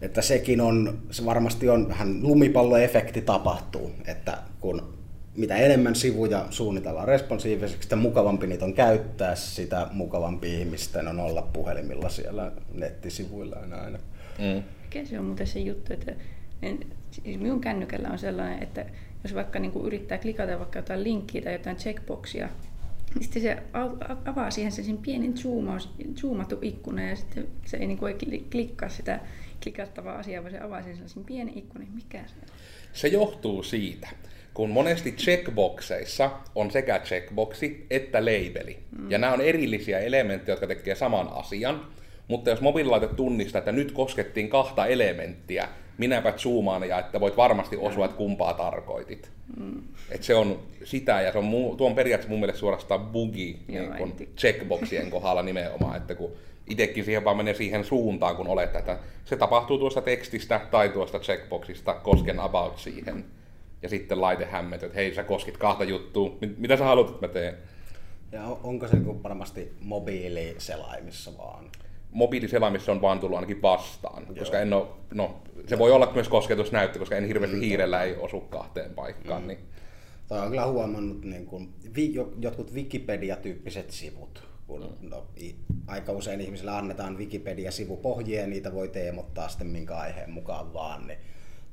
Että 0.02 0.22
sekin 0.22 0.60
on, 0.60 0.98
se 1.10 1.24
varmasti 1.24 1.68
on 1.68 1.88
vähän 1.88 2.22
lumipalloefekti 2.22 3.22
tapahtuu, 3.22 3.92
että 4.06 4.38
kun 4.60 4.96
mitä 5.36 5.56
enemmän 5.56 5.94
sivuja 5.94 6.46
suunnitellaan 6.50 7.08
responsiiviseksi, 7.08 7.82
sitä 7.82 7.96
mukavampi 7.96 8.46
niitä 8.46 8.64
on 8.64 8.74
käyttää, 8.74 9.34
sitä 9.34 9.86
mukavampi 9.92 10.60
ihmisten 10.60 11.08
on 11.08 11.20
olla 11.20 11.42
puhelimilla 11.42 12.08
siellä 12.08 12.52
nettisivuilla 12.74 13.56
aina. 13.56 13.76
aina. 13.76 13.98
Mm. 14.38 14.62
Mikä 14.82 15.04
se 15.04 15.18
on 15.18 15.24
muuten 15.24 15.46
se 15.46 15.58
juttu, 15.58 15.92
että 15.92 16.12
en, 16.62 16.78
siis 17.10 17.40
minun 17.40 17.60
kännykällä 17.60 18.08
on 18.08 18.18
sellainen, 18.18 18.62
että 18.62 18.86
jos 19.26 19.34
vaikka 19.34 19.58
niin 19.58 19.72
kuin 19.72 19.86
yrittää 19.86 20.18
klikata 20.18 20.58
vaikka 20.58 20.78
jotain 20.78 21.04
linkkiä 21.04 21.42
tai 21.42 21.52
jotain 21.52 21.76
checkboxia, 21.76 22.48
niin 23.14 23.22
sitten 23.22 23.42
se 23.42 23.56
avaa 24.24 24.50
siihen 24.50 24.72
sen 24.72 24.98
pienen 24.98 25.38
zoomaus, 25.38 25.90
zoomattu 26.20 26.58
ikkuna 26.62 27.02
ja 27.02 27.16
sitten 27.16 27.46
se 27.64 27.76
ei, 27.76 27.86
niin 27.86 27.98
kuin, 27.98 28.16
klikkaa 28.50 28.88
sitä 28.88 29.20
klikattavaa 29.62 30.18
asiaa, 30.18 30.42
vaan 30.42 30.52
se 30.52 30.60
avaa 30.60 30.82
sen 30.82 30.94
sellaisen 30.94 31.24
pienen 31.24 31.58
ikkunan. 31.58 31.88
Mikä 31.94 32.18
se 32.18 32.34
on? 32.42 32.48
Se 32.92 33.08
johtuu 33.08 33.62
siitä, 33.62 34.08
kun 34.54 34.70
monesti 34.70 35.12
checkboxeissa 35.12 36.30
on 36.54 36.70
sekä 36.70 36.98
checkboxi 36.98 37.86
että 37.90 38.24
labeli. 38.24 38.78
Mm. 38.98 39.10
Ja 39.10 39.18
nämä 39.18 39.32
on 39.32 39.40
erillisiä 39.40 39.98
elementtejä, 39.98 40.52
jotka 40.52 40.66
tekee 40.66 40.94
saman 40.94 41.28
asian. 41.28 41.86
Mutta 42.28 42.50
jos 42.50 42.60
mobiililaite 42.60 43.08
tunnistaa, 43.08 43.58
että 43.58 43.72
nyt 43.72 43.92
koskettiin 43.92 44.48
kahta 44.48 44.86
elementtiä, 44.86 45.68
minäpä 45.98 46.32
zoomaan 46.32 46.88
ja 46.88 46.98
että 46.98 47.20
voit 47.20 47.36
varmasti 47.36 47.76
osua, 47.76 48.04
että 48.04 48.16
kumpaa 48.16 48.54
tarkoitit. 48.54 49.30
Mm. 49.60 49.82
Et 50.10 50.22
se 50.22 50.34
on 50.34 50.58
sitä 50.84 51.20
ja 51.20 51.32
se 51.32 51.38
on, 51.38 51.74
tuo 51.76 51.88
on 51.88 51.94
periaatteessa 51.94 52.30
mun 52.30 52.40
mielestä 52.40 52.60
suorastaan 52.60 53.06
bugi 53.06 53.58
niin 53.68 53.92
kun 53.98 54.12
checkboxien 54.36 55.10
kohdalla 55.10 55.42
nimenomaan, 55.42 55.96
että 55.96 56.14
kun 56.14 56.32
itsekin 56.66 57.04
siihen 57.04 57.24
vaan 57.24 57.36
menee 57.36 57.54
siihen 57.54 57.84
suuntaan, 57.84 58.36
kun 58.36 58.48
olet, 58.48 58.76
että 58.76 58.98
se 59.24 59.36
tapahtuu 59.36 59.78
tuosta 59.78 60.02
tekstistä 60.02 60.60
tai 60.70 60.88
tuosta 60.88 61.18
checkboxista, 61.18 61.94
kosken 61.94 62.40
about 62.40 62.78
siihen. 62.78 63.24
Ja 63.82 63.88
sitten 63.88 64.20
laite 64.20 64.44
hämmet, 64.44 64.82
että 64.82 64.94
hei 64.94 65.14
sä 65.14 65.24
koskit 65.24 65.56
kahta 65.56 65.84
juttua, 65.84 66.36
mitä 66.58 66.76
sä 66.76 66.84
haluat, 66.84 67.10
että 67.10 67.26
mä 67.26 67.32
teen? 67.32 67.54
Ja 68.32 68.42
onko 68.62 68.88
se 68.88 68.96
niin 68.96 69.22
varmasti 69.22 69.72
mobiiliselaimissa 69.80 71.38
vaan? 71.38 71.64
Mobiiliselaimissa 72.16 72.92
on 72.92 73.02
vaan 73.02 73.18
tullut 73.18 73.36
ainakin 73.36 73.62
vastaan, 73.62 74.22
Joo. 74.26 74.34
koska 74.34 74.60
en 74.60 74.72
ole, 74.72 74.86
no, 75.14 75.42
se 75.66 75.78
voi 75.78 75.92
olla 75.92 76.12
myös 76.14 76.28
kosketusnäyttö, 76.28 76.98
koska 76.98 77.16
en 77.16 77.26
hirveästi 77.26 77.56
mm. 77.56 77.62
hiirellä 77.62 78.02
ei 78.02 78.16
osu 78.16 78.40
kahteen 78.40 78.94
paikkaan. 78.94 79.42
Mm. 79.42 79.48
Niin. 79.48 79.58
Toi 80.28 80.38
on 80.38 80.48
kyllä 80.48 80.66
huomannut 80.66 81.24
niin 81.24 81.46
kuin, 81.46 81.74
vi, 81.96 82.14
jotkut 82.40 82.74
Wikipedia-tyyppiset 82.74 83.90
sivut, 83.90 84.42
kun 84.66 84.96
mm. 85.00 85.08
no, 85.08 85.26
aika 85.86 86.12
usein 86.12 86.40
ihmisille 86.40 86.70
annetaan 86.70 87.18
Wikipedia-sivupohjia 87.18 88.40
ja 88.40 88.46
niitä 88.46 88.74
voi 88.74 88.88
teemottaa 88.88 89.48
sitten 89.48 89.66
minkä 89.66 89.96
aiheen 89.96 90.30
mukaan 90.30 90.72
vaan, 90.72 91.06
niin 91.06 91.18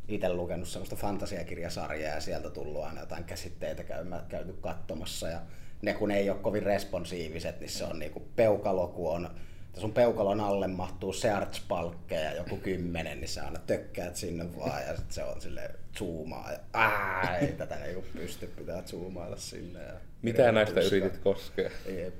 itse 0.07 0.33
lukenut 0.33 0.67
sellaista 0.67 0.95
fantasiakirjasarjaa 0.95 2.13
ja 2.13 2.21
sieltä 2.21 2.49
tullut 2.49 2.83
aina 2.83 2.99
jotain 2.99 3.23
käsitteitä 3.23 3.83
käymään, 3.83 4.25
käyty 4.29 4.53
katsomassa 4.61 5.27
ja 5.27 5.39
ne 5.81 5.93
kun 5.93 6.11
ei 6.11 6.29
ole 6.29 6.39
kovin 6.39 6.63
responsiiviset, 6.63 7.59
niin 7.59 7.69
se 7.69 7.83
on 7.83 7.99
niinku 7.99 8.23
peukalo, 8.35 8.87
kun 8.87 9.11
on 9.11 9.29
sun 9.77 9.93
peukalon 9.93 10.39
alle 10.39 10.67
mahtuu 10.67 11.13
search-palkkeja 11.13 12.35
joku 12.35 12.57
kymmenen, 12.57 13.19
niin 13.19 13.27
sä 13.27 13.45
aina 13.45 13.59
tökkäät 13.59 14.15
sinne 14.15 14.45
vaan 14.57 14.81
ja 14.87 14.97
sit 14.97 15.11
se 15.11 15.23
on 15.23 15.41
sille 15.41 15.71
zoomaa 15.97 16.51
ja 16.51 16.59
ää, 16.73 17.37
ei 17.37 17.51
tätä 17.51 17.75
ei 17.75 17.95
pysty, 18.13 18.47
pitää 18.47 18.81
zoomailla 18.81 19.37
sinne. 19.37 19.79
Ja 19.79 19.93
Mitä 20.21 20.51
näistä 20.51 20.79
yritit 20.81 21.17
koskea? 21.17 21.69
Ei. 21.85 22.13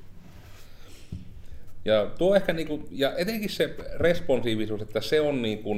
Ja 1.86 2.06
tuo 2.18 2.36
ehkä 2.36 2.54
niinku, 2.54 2.88
ja 2.92 3.14
etenkin 3.18 3.50
se 3.50 3.76
responsiivisuus, 3.96 4.82
että 4.82 5.02
se 5.02 5.22
on 5.22 5.42
niinku, 5.42 5.76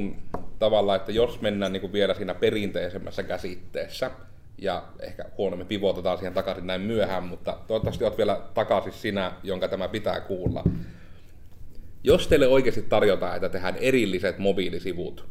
tavallaan, 0.58 0.96
että 0.96 1.12
jos 1.12 1.40
mennään 1.40 1.72
niinku 1.72 1.92
vielä 1.92 2.14
siinä 2.14 2.34
perinteisemmässä 2.34 3.22
käsitteessä, 3.22 4.10
ja 4.58 4.84
ehkä 5.00 5.24
huono, 5.38 5.56
me 5.56 5.64
pivotetaan 5.64 6.18
siihen 6.18 6.34
takaisin 6.34 6.66
näin 6.66 6.80
myöhään, 6.80 7.24
mutta 7.24 7.58
toivottavasti 7.66 8.04
olet 8.04 8.18
vielä 8.18 8.40
takaisin 8.54 8.92
sinä, 8.92 9.32
jonka 9.42 9.68
tämä 9.68 9.88
pitää 9.88 10.20
kuulla. 10.20 10.64
Jos 12.04 12.28
teille 12.28 12.46
oikeasti 12.46 12.82
tarjotaan, 12.82 13.36
että 13.36 13.48
tehdään 13.48 13.76
erilliset 13.76 14.38
mobiilisivut, 14.38 15.26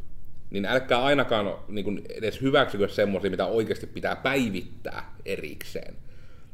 niin 0.50 0.66
älkää 0.66 1.04
ainakaan 1.04 1.54
niin 1.68 1.86
kuin 1.86 2.02
edes 2.10 2.42
hyväksykö 2.42 2.88
semmoisia, 2.88 3.32
mitä 3.32 3.46
oikeasti 3.46 3.88
pitää 3.88 4.16
päivittää 4.16 5.16
erikseen. 5.26 5.96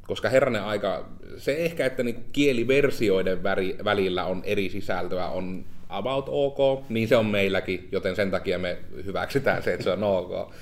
Koska 0.08 0.30
herranen 0.30 0.64
aika, 0.64 1.10
se 1.38 1.56
ehkä, 1.56 1.86
että 1.86 2.04
niin 2.04 2.26
kieliversioiden 2.32 3.44
väri, 3.44 3.78
välillä 3.84 4.26
on 4.26 4.42
eri 4.46 4.70
sisältöä, 4.70 5.28
on 5.28 5.66
about 5.90 6.26
ok, 6.28 6.84
niin 6.90 7.08
se 7.08 7.16
on 7.16 7.26
meilläkin, 7.26 7.90
joten 7.92 8.16
sen 8.16 8.32
takia 8.32 8.60
me 8.60 8.78
hyväksytään 9.06 9.64
se, 9.64 9.74
että 9.74 9.84
se 9.84 9.92
on 9.92 10.04
ok. 10.04 10.54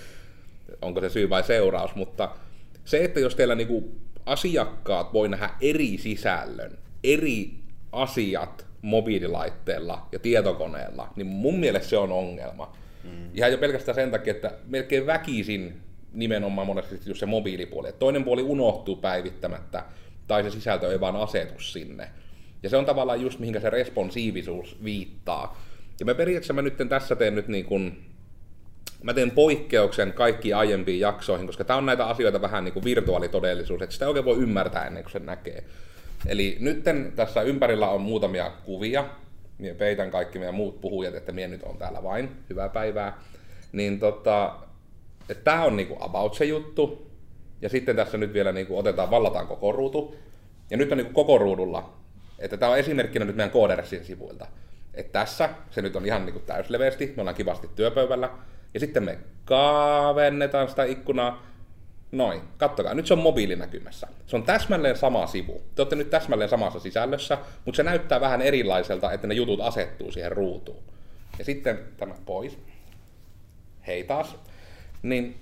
Onko 0.81 1.01
se 1.01 1.09
syy 1.09 1.29
vai 1.29 1.43
seuraus, 1.43 1.95
mutta 1.95 2.29
se, 2.85 3.03
että 3.03 3.19
jos 3.19 3.35
teillä 3.35 3.55
niin 3.55 4.01
asiakkaat 4.25 5.13
voi 5.13 5.29
nähdä 5.29 5.49
eri 5.61 5.97
sisällön, 5.97 6.77
eri 7.03 7.51
asiat 7.91 8.68
mobiililaitteella 8.81 10.07
ja 10.11 10.19
tietokoneella, 10.19 11.13
niin 11.15 11.27
mun 11.27 11.59
mielestä 11.59 11.89
se 11.89 11.97
on 11.97 12.11
ongelma. 12.11 12.75
Mm. 13.03 13.29
Ihan 13.33 13.51
jo 13.51 13.57
pelkästään 13.57 13.95
sen 13.95 14.11
takia, 14.11 14.31
että 14.31 14.51
melkein 14.67 15.05
väkisin 15.05 15.81
nimenomaan 16.13 16.67
monesti 16.67 16.99
just 17.05 17.19
se 17.19 17.25
mobiilipuoli. 17.25 17.89
Että 17.89 17.99
toinen 17.99 18.23
puoli 18.23 18.41
unohtuu 18.41 18.95
päivittämättä, 18.95 19.83
tai 20.27 20.43
se 20.43 20.49
sisältö 20.49 20.91
ei 20.91 20.99
vaan 20.99 21.15
asetu 21.15 21.59
sinne. 21.59 22.09
Ja 22.63 22.69
se 22.69 22.77
on 22.77 22.85
tavallaan 22.85 23.21
just 23.21 23.39
mihinkä 23.39 23.59
se 23.59 23.69
responsiivisuus 23.69 24.83
viittaa. 24.83 25.61
Ja 25.99 26.05
mä 26.05 26.15
periaatteessa 26.15 26.53
mä 26.53 26.61
nyt 26.61 26.77
tässä 26.89 27.15
teen 27.15 27.35
nyt 27.35 27.47
niin 27.47 27.65
kuin, 27.65 28.05
mä 29.03 29.13
teen 29.13 29.31
poikkeuksen 29.31 30.13
kaikkiin 30.13 30.55
aiempiin 30.55 30.99
jaksoihin, 30.99 31.47
koska 31.47 31.63
tämä 31.63 31.77
on 31.77 31.85
näitä 31.85 32.05
asioita 32.05 32.41
vähän 32.41 32.63
niin 32.63 32.73
kuin 32.73 32.83
virtuaalitodellisuus, 32.83 33.81
että 33.81 33.93
sitä 33.93 34.07
oikein 34.07 34.25
voi 34.25 34.37
ymmärtää 34.37 34.85
ennen 34.85 35.03
kuin 35.03 35.11
se 35.11 35.19
näkee. 35.19 35.63
Eli 36.27 36.57
nyt 36.59 36.83
tässä 37.15 37.41
ympärillä 37.41 37.89
on 37.89 38.01
muutamia 38.01 38.51
kuvia, 38.65 39.05
minä 39.57 39.75
peitän 39.75 40.11
kaikki 40.11 40.39
meidän 40.39 40.55
muut 40.55 40.81
puhujat, 40.81 41.15
että 41.15 41.31
minä 41.31 41.47
nyt 41.47 41.63
on 41.63 41.77
täällä 41.77 42.03
vain, 42.03 42.29
hyvää 42.49 42.69
päivää. 42.69 43.17
Niin 43.71 43.99
tota, 43.99 44.55
tämä 45.43 45.63
on 45.63 45.75
niinku 45.75 45.97
about 45.99 46.33
se 46.33 46.45
juttu, 46.45 47.11
ja 47.61 47.69
sitten 47.69 47.95
tässä 47.95 48.17
nyt 48.17 48.33
vielä 48.33 48.51
niinku 48.51 48.77
otetaan, 48.77 49.11
vallataan 49.11 49.47
koko 49.47 49.71
ruutu, 49.71 50.15
ja 50.69 50.77
nyt 50.77 50.91
on 50.91 50.97
niinku 50.97 51.13
koko 51.13 51.37
ruudulla, 51.37 51.93
että 52.39 52.57
tämä 52.57 52.71
on 52.71 52.77
esimerkkinä 52.77 53.25
nyt 53.25 53.35
meidän 53.35 53.51
Codersin 53.51 54.05
sivuilta. 54.05 54.47
Että 54.93 55.11
tässä 55.19 55.49
se 55.71 55.81
nyt 55.81 55.95
on 55.95 56.05
ihan 56.05 56.25
niinku 56.25 56.39
täysleveästi, 56.39 57.13
me 57.15 57.21
ollaan 57.21 57.35
kivasti 57.35 57.69
työpöydällä, 57.75 58.29
ja 58.73 58.79
sitten 58.79 59.03
me 59.03 59.17
kaavennetaan 59.45 60.69
sitä 60.69 60.83
ikkunaa, 60.83 61.43
Noin, 62.11 62.41
kattokaa. 62.57 62.93
Nyt 62.93 63.07
se 63.07 63.13
on 63.13 63.19
mobiilinäkymässä. 63.19 64.07
Se 64.27 64.35
on 64.35 64.43
täsmälleen 64.43 64.97
sama 64.97 65.27
sivu. 65.27 65.61
Te 65.75 65.81
olette 65.81 65.95
nyt 65.95 66.09
täsmälleen 66.09 66.49
samassa 66.49 66.79
sisällössä, 66.79 67.37
mutta 67.65 67.77
se 67.77 67.83
näyttää 67.83 68.21
vähän 68.21 68.41
erilaiselta, 68.41 69.11
että 69.11 69.27
ne 69.27 69.33
jutut 69.33 69.61
asettuu 69.61 70.11
siihen 70.11 70.31
ruutuun. 70.31 70.83
Ja 71.39 71.45
sitten 71.45 71.79
tämä 71.97 72.15
pois. 72.25 72.57
Hei 73.87 74.03
taas. 74.03 74.35
Niin 75.03 75.39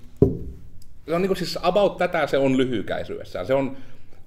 se 1.06 1.14
on 1.14 1.22
niin 1.22 1.28
kuin 1.28 1.36
siis 1.36 1.58
about 1.62 1.96
tätä 1.96 2.26
se 2.26 2.38
on 2.38 2.56
lyhykäisyydessään. 2.56 3.46
Se 3.46 3.54
on 3.54 3.76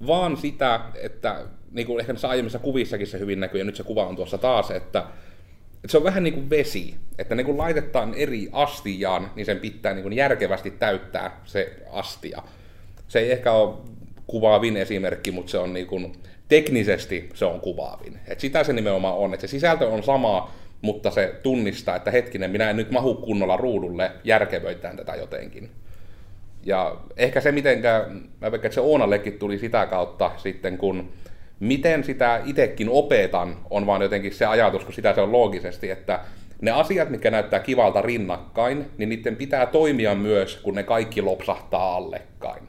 vaan 0.08 0.38
sitä, 0.38 0.80
että 0.96 1.46
niin 1.72 1.88
kuin 1.88 2.00
ehkä 2.00 2.14
näissä 2.14 2.30
aiemmissa 2.30 2.60
kuvissakin 2.60 3.08
se 3.08 3.20
hyvin 3.20 3.40
näkyy, 3.40 3.60
ja 3.60 3.66
nyt 3.66 3.76
se 3.76 3.84
kuva 3.84 4.06
on 4.06 4.16
tuossa 4.16 4.38
taas, 4.38 4.72
että 4.72 5.04
se 5.88 5.98
on 5.98 6.04
vähän 6.04 6.24
niin 6.24 6.34
kuin 6.34 6.50
vesi, 6.50 6.96
että 7.18 7.36
niin 7.36 7.46
kuin 7.46 7.58
laitetaan 7.58 8.14
eri 8.14 8.50
astiaan, 8.52 9.32
niin 9.36 9.46
sen 9.46 9.60
pitää 9.60 9.94
niin 9.94 10.04
kuin 10.04 10.14
järkevästi 10.14 10.72
täyttää 10.72 11.42
se 11.46 11.74
astia. 11.92 12.44
Se 13.08 13.20
ei 13.20 13.32
ehkä 13.32 13.52
ole 13.52 13.76
kuvaavin 14.28 14.78
esimerkki, 14.78 15.32
mutta 15.32 15.52
se 15.52 15.58
on 15.58 15.74
niin 15.74 15.88
kuin, 15.88 16.14
teknisesti 16.48 17.30
se 17.34 17.46
on 17.46 17.62
kuvaavin. 17.62 18.20
Et 18.28 18.40
sitä 18.40 18.64
se 18.64 18.74
nimenomaan 18.74 19.18
on, 19.18 19.34
että 19.34 19.48
se 19.48 19.52
sisältö 19.52 19.88
on 19.88 20.04
sama, 20.04 20.52
mutta 20.82 21.12
se 21.12 21.36
tunnistaa, 21.44 21.96
että 21.96 22.12
hetkinen, 22.12 22.52
minä 22.52 22.70
en 22.70 22.76
nyt 22.76 22.92
mahu 22.92 23.16
kunnolla 23.16 23.58
ruudulle, 23.58 24.12
järkevöitään 24.24 24.98
tätä 24.98 25.16
jotenkin. 25.16 25.70
Ja 26.64 26.98
ehkä 27.18 27.42
se, 27.42 27.52
mitenkä, 27.52 28.06
mä 28.42 28.48
että 28.48 28.72
se 28.72 28.82
Oonallekin 28.82 29.40
tuli 29.40 29.58
sitä 29.58 29.86
kautta 29.86 30.32
sitten, 30.38 30.78
kun 30.78 31.12
miten 31.62 32.04
sitä 32.04 32.42
itsekin 32.46 32.90
opetan, 32.90 33.58
on 33.70 33.86
vaan 33.86 34.02
jotenkin 34.02 34.34
se 34.34 34.46
ajatus, 34.46 34.84
kun 34.84 34.94
sitä 34.94 35.16
se 35.16 35.22
on 35.22 35.32
loogisesti, 35.32 35.90
että 35.90 36.20
ne 36.62 36.72
asiat, 36.72 37.10
mitkä 37.10 37.32
näyttää 37.32 37.60
kivalta 37.60 38.02
rinnakkain, 38.02 38.86
niin 38.98 39.10
niiden 39.10 39.36
pitää 39.36 39.66
toimia 39.66 40.16
myös, 40.16 40.56
kun 40.56 40.76
ne 40.76 40.84
kaikki 40.84 41.22
lopsahtaa 41.22 41.96
allekkain. 41.96 42.64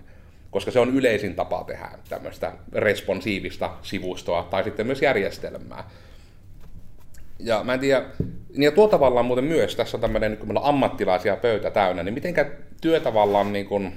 Koska 0.51 0.71
se 0.71 0.81
on 0.81 0.97
yleisin 0.97 1.35
tapa 1.35 1.65
tehdä 1.65 1.89
tämmöistä 2.09 2.53
responsiivista 2.73 3.71
sivustoa 3.83 4.49
tai 4.51 4.65
sitten 4.65 4.87
myös 4.87 5.03
järjestelmää. 5.03 5.91
Ja 7.39 7.65
mä 7.65 7.75
en 7.75 7.81
tiedä, 7.81 8.03
niin 8.49 8.63
ja 8.63 8.73
tuo 8.73 8.89
tavallaan 8.89 9.27
muuten 9.27 9.45
myös, 9.45 9.77
tässä 9.77 9.97
on 9.97 10.01
tämmöinen, 10.01 10.37
kun 10.37 10.49
meillä 10.49 10.61
on 10.61 10.69
ammattilaisia 10.69 11.37
pöytä 11.37 11.71
täynnä, 11.71 12.03
niin 12.03 12.15
mitenkä 12.15 12.51
työ 12.81 13.01
tavallaan 13.01 13.53
niin 13.53 13.67
kuin, 13.67 13.93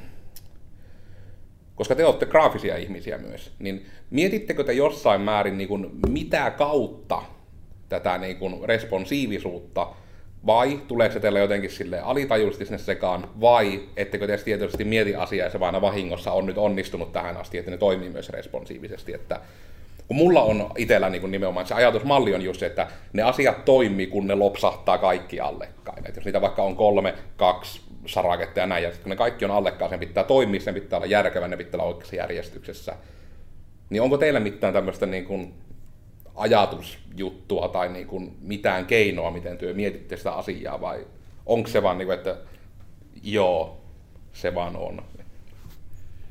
koska 1.75 1.96
te 1.96 2.05
olette 2.05 2.25
graafisia 2.25 2.77
ihmisiä 2.77 3.17
myös, 3.17 3.51
niin 3.60 3.86
mietittekö 4.10 4.63
te 4.63 4.74
jossain 4.74 5.22
määrin 5.22 5.58
niin 5.58 5.67
kuin, 5.67 5.89
mitä 6.10 6.51
kautta 6.51 7.22
tätä 7.89 8.17
niin 8.17 8.38
kuin, 8.38 8.55
responsiivisuutta, 8.63 9.88
vai 10.46 10.82
tuleeko 10.88 11.13
se 11.13 11.20
teille 11.20 11.39
jotenkin 11.39 11.70
sille 11.70 12.00
alitajuisesti 12.00 12.65
sinne 12.65 12.77
sekaan, 12.77 13.29
vai 13.41 13.82
ettekö 13.98 14.27
te 14.27 14.38
tietysti 14.38 14.84
mieti 14.84 15.15
asiaa 15.15 15.46
ja 15.46 15.51
se 15.51 15.60
vaan 15.60 15.82
vahingossa 15.82 16.32
on 16.32 16.46
nyt 16.46 16.58
onnistunut 16.58 17.13
tähän 17.13 17.38
asti, 17.38 17.58
että 17.58 17.72
ne 17.72 17.77
toimii 17.77 18.10
myös 18.10 18.29
responsiivisesti, 18.29 19.13
että 19.13 19.39
kun 20.08 20.18
mulla 20.18 20.42
on 20.42 20.72
itsellä 20.78 21.10
niin 21.10 21.32
nimenomaan 21.32 21.68
se 21.68 21.74
ajatusmalli 21.74 22.36
on 22.36 22.42
just 22.42 22.60
se, 22.60 22.66
että 22.66 22.88
ne 23.14 23.24
asiat 23.24 23.66
toimii, 23.66 24.08
kun 24.08 24.28
ne 24.28 24.36
lopsahtaa 24.36 24.98
kaikki 24.98 25.40
allekkain. 25.40 26.08
Et 26.08 26.16
jos 26.16 26.26
niitä 26.26 26.42
vaikka 26.42 26.64
on 26.64 26.76
kolme, 26.76 27.14
kaksi, 27.38 27.82
saraketta 28.06 28.60
ja 28.60 28.66
näin, 28.66 28.84
ja 28.84 28.92
kun 28.92 29.10
ne 29.10 29.16
kaikki 29.16 29.46
on 29.46 29.52
allekkaan, 29.52 29.90
sen 29.90 30.00
pitää 30.00 30.24
toimia, 30.24 30.60
sen 30.60 30.74
pitää 30.74 30.98
olla 30.98 31.06
järkevä, 31.06 31.48
ne 31.48 31.58
pitää 31.58 31.82
olla 31.82 31.94
oikeassa 31.94 32.16
järjestyksessä. 32.16 32.96
Niin 33.90 34.02
onko 34.02 34.18
teillä 34.18 34.40
mitään 34.40 34.74
tämmöistä 34.74 35.06
niin 35.06 35.26
kuin 35.26 35.54
ajatusjuttua 36.36 37.68
tai 37.68 37.90
niin 37.90 38.08
kuin 38.08 38.38
mitään 38.42 38.86
keinoa, 38.86 39.32
miten 39.32 39.58
työ 39.58 39.74
mietitte 39.74 40.18
sitä 40.18 40.32
asiaa, 40.32 40.82
vai 40.82 41.08
onko 41.46 41.70
se 41.70 41.84
vaan 41.84 41.98
niin 41.98 42.06
kuin, 42.06 42.18
että 42.18 42.36
joo, 43.24 43.82
se 44.34 44.56
vaan 44.56 44.76
on? 44.76 45.02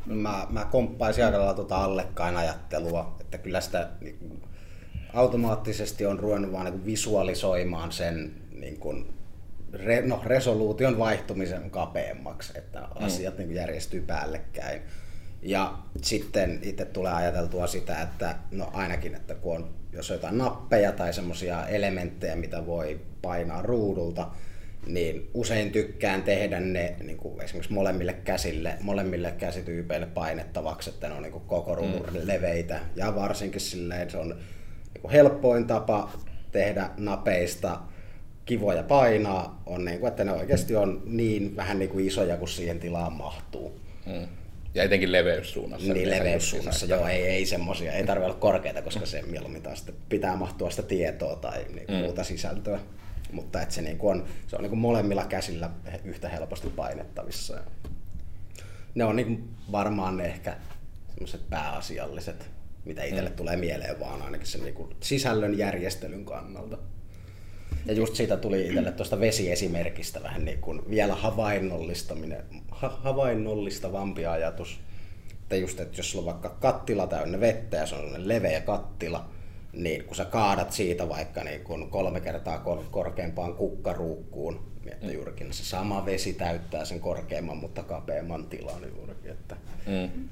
No 0.07 0.15
mä, 0.15 0.47
mä 0.51 0.65
komppaisin 0.65 1.25
aika 1.25 1.39
lailla 1.39 1.55
tuota 1.55 1.85
allekkain 1.85 2.37
ajattelua, 2.37 3.17
että 3.21 3.39
kyllä 3.39 3.61
sitä 3.61 3.89
niin 4.01 4.19
kuin, 4.19 4.43
automaattisesti 5.15 6.07
on 6.07 6.19
ruvennut 6.19 6.53
vaan 6.53 6.65
niin 6.65 6.73
kuin 6.73 6.87
visualisoimaan 6.87 7.93
sen 7.93 8.35
niin 8.53 8.79
kuin, 8.79 9.15
re, 9.73 10.03
no, 10.07 10.21
resoluution 10.25 10.99
vaihtumisen 10.99 11.71
kapeammaksi, 11.71 12.53
että 12.59 12.81
mm. 12.81 13.07
asiat 13.07 13.39
niin 13.39 13.55
järjestyy 13.55 14.01
päällekkäin. 14.01 14.83
Ja 15.43 15.79
sitten 16.03 16.61
itse 16.63 16.85
tulee 16.85 17.13
ajateltua 17.13 17.67
sitä, 17.67 18.03
että 18.03 18.37
no 18.51 18.71
ainakin, 18.73 19.15
että 19.15 19.35
kun 19.35 19.57
on, 19.57 19.75
jos 19.93 20.11
on 20.11 20.17
jotain 20.17 20.39
nappeja 20.39 20.93
tai 20.93 21.13
semmoisia 21.13 21.69
elementtejä, 21.69 22.37
mitä 22.37 22.67
voi 22.67 23.01
painaa 23.23 23.63
ruudulta, 23.63 24.31
niin 24.87 25.31
usein 25.35 25.73
tykkään 25.73 26.23
tehdä 26.23 26.61
ne 26.61 26.97
niin 27.03 27.17
kuin 27.17 27.43
esimerkiksi 27.43 27.73
molemmille 27.73 28.13
käsille, 28.13 28.77
molemmille 28.81 29.35
käsityypeille 29.39 30.07
painettavaksi, 30.07 30.91
että 30.91 31.09
ne 31.09 31.15
on 31.15 31.23
niin 31.23 31.33
kuin 31.33 31.45
koko 31.47 31.75
ruudun 31.75 32.07
mm. 32.13 32.19
leveitä. 32.23 32.81
Ja 32.97 33.15
varsinkin 33.15 33.61
silleen 33.61 34.11
se 34.11 34.19
on 34.19 34.29
niin 34.29 35.03
kuin 35.03 35.13
helpoin 35.13 35.67
tapa 35.67 36.13
tehdä 36.53 36.91
napeista 36.97 37.81
kivoja 38.45 38.83
painaa, 38.83 39.63
on 39.67 39.85
niin 39.85 40.01
kuin, 40.01 40.09
että 40.09 40.25
ne 40.25 40.33
oikeasti 40.33 40.77
on 40.77 41.03
niin 41.07 41.57
vähän 41.57 41.79
niin 41.79 41.89
kuin 41.91 42.07
isoja 42.07 42.37
kuin 42.37 42.49
siihen 42.49 42.81
tilaan 42.81 43.13
mahtuu. 43.13 43.81
Mm. 44.07 44.29
Ja 44.75 44.83
etenkin 44.83 45.13
leveyssuunnassa. 45.13 45.93
Niin, 45.93 46.11
leveyssuunnassa, 46.11 46.87
joo, 46.87 47.07
ei, 47.09 47.23
ei 47.23 47.47
semmosia, 47.47 47.93
ei 47.93 48.05
tarvitse 48.05 48.27
olla 48.27 48.41
korkeita, 48.41 48.83
koska 48.83 49.07
se 49.07 49.23
mieluummin 49.23 49.63
taas 49.63 49.87
pitää 50.09 50.37
mahtua 50.37 50.71
sitä 50.71 50.83
tietoa 50.83 51.37
tai 51.37 51.65
niin 51.75 51.87
mm. 51.89 51.95
muuta 51.95 52.25
sisältöä. 52.25 52.79
Mutta 53.35 53.63
että 53.63 53.75
se, 53.75 53.83
niin 53.83 53.99
kuin 53.99 54.21
on, 54.21 54.27
se 54.47 54.57
on 54.57 54.63
niin 54.63 54.71
kuin 54.71 54.81
molemmilla 54.81 55.25
käsillä 55.25 55.71
yhtä 56.05 56.29
helposti 56.29 56.71
painettavissa. 56.71 57.61
Ne 58.95 59.05
on 59.05 59.17
niin 59.17 59.27
kuin 59.27 59.49
varmaan 59.73 60.17
ne 60.17 60.25
ehkä 60.25 60.57
semmoiset 61.09 61.51
pääasialliset, 61.51 62.51
mitä 62.85 63.05
itselle 63.05 63.31
mm. 63.31 63.37
tulee 63.37 63.57
mieleen, 63.57 64.01
vaan 64.01 64.23
ainakin 64.23 64.47
sen 64.47 64.63
niin 64.63 64.75
kuin 64.75 64.97
sisällön 65.01 65.59
järjestelyn 65.59 66.25
kannalta. 66.25 66.79
Ja 67.87 67.93
just 67.93 68.15
siitä 68.15 68.37
tuli 68.37 68.67
itselle 68.67 68.93
tuosta 68.93 69.21
vesiesimerkistä 69.21 70.23
vähän 70.23 70.45
niin 70.45 70.61
kuin 70.61 70.91
vielä 70.91 71.15
havainnollistaminen, 71.15 72.45
ha- 72.71 72.99
havainnollistavampi 73.03 74.27
ajatus. 74.27 74.81
Että 75.33 75.57
just, 75.57 75.81
että 75.81 75.99
jos 75.99 76.11
sulla 76.11 76.31
on 76.31 76.33
vaikka 76.33 76.57
kattila 76.61 77.07
täynnä 77.07 77.41
vettä 77.41 77.77
ja 77.77 77.87
se 77.87 77.95
on 77.95 78.29
leveä 78.29 78.61
kattila, 78.61 79.29
niin 79.77 80.05
kun 80.05 80.17
sä 80.17 80.25
kaadat 80.25 80.73
siitä 80.73 81.09
vaikka 81.09 81.45
niin 81.45 81.61
kun 81.61 81.91
kolme 81.91 82.21
kertaa 82.21 82.59
kor- 82.59 82.85
korkeampaan 82.91 83.55
kukkaruukkuun, 83.55 84.73
niin 84.85 84.93
että 84.93 85.07
mm. 85.07 85.13
juurikin 85.13 85.53
se 85.53 85.65
sama 85.65 86.07
vesi 86.07 86.33
täyttää 86.33 86.85
sen 86.85 87.01
korkeamman, 87.01 87.57
mutta 87.57 87.83
kapeamman 87.83 88.47
tilan 88.47 88.83
juurikin. 88.97 89.31
Että... 89.31 89.57
Mm. 89.87 90.29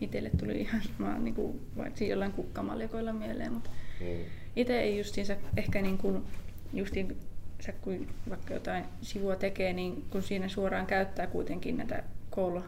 Itselle 0.00 0.30
tuli 0.38 0.60
ihan 0.60 0.82
sama, 0.82 1.18
niin 1.18 1.34
kuin, 1.34 1.60
vaikka 1.76 2.04
jollain 2.04 2.32
kukkamaljakoilla 2.32 3.12
mieleen, 3.12 3.52
mutta 3.52 3.70
mm 4.00 4.40
itse 4.56 4.80
ei 4.80 4.98
justiinsa 4.98 5.36
ehkä 5.56 5.82
niin 5.82 5.98
kuin, 5.98 6.24
justiin, 6.72 7.16
sä 7.60 7.72
kun 7.72 8.08
vaikka 8.28 8.54
jotain 8.54 8.84
sivua 9.02 9.36
tekee, 9.36 9.72
niin 9.72 10.04
kun 10.10 10.22
siinä 10.22 10.48
suoraan 10.48 10.86
käyttää 10.86 11.26
kuitenkin 11.26 11.76
näitä 11.76 12.02
koulu 12.30 12.64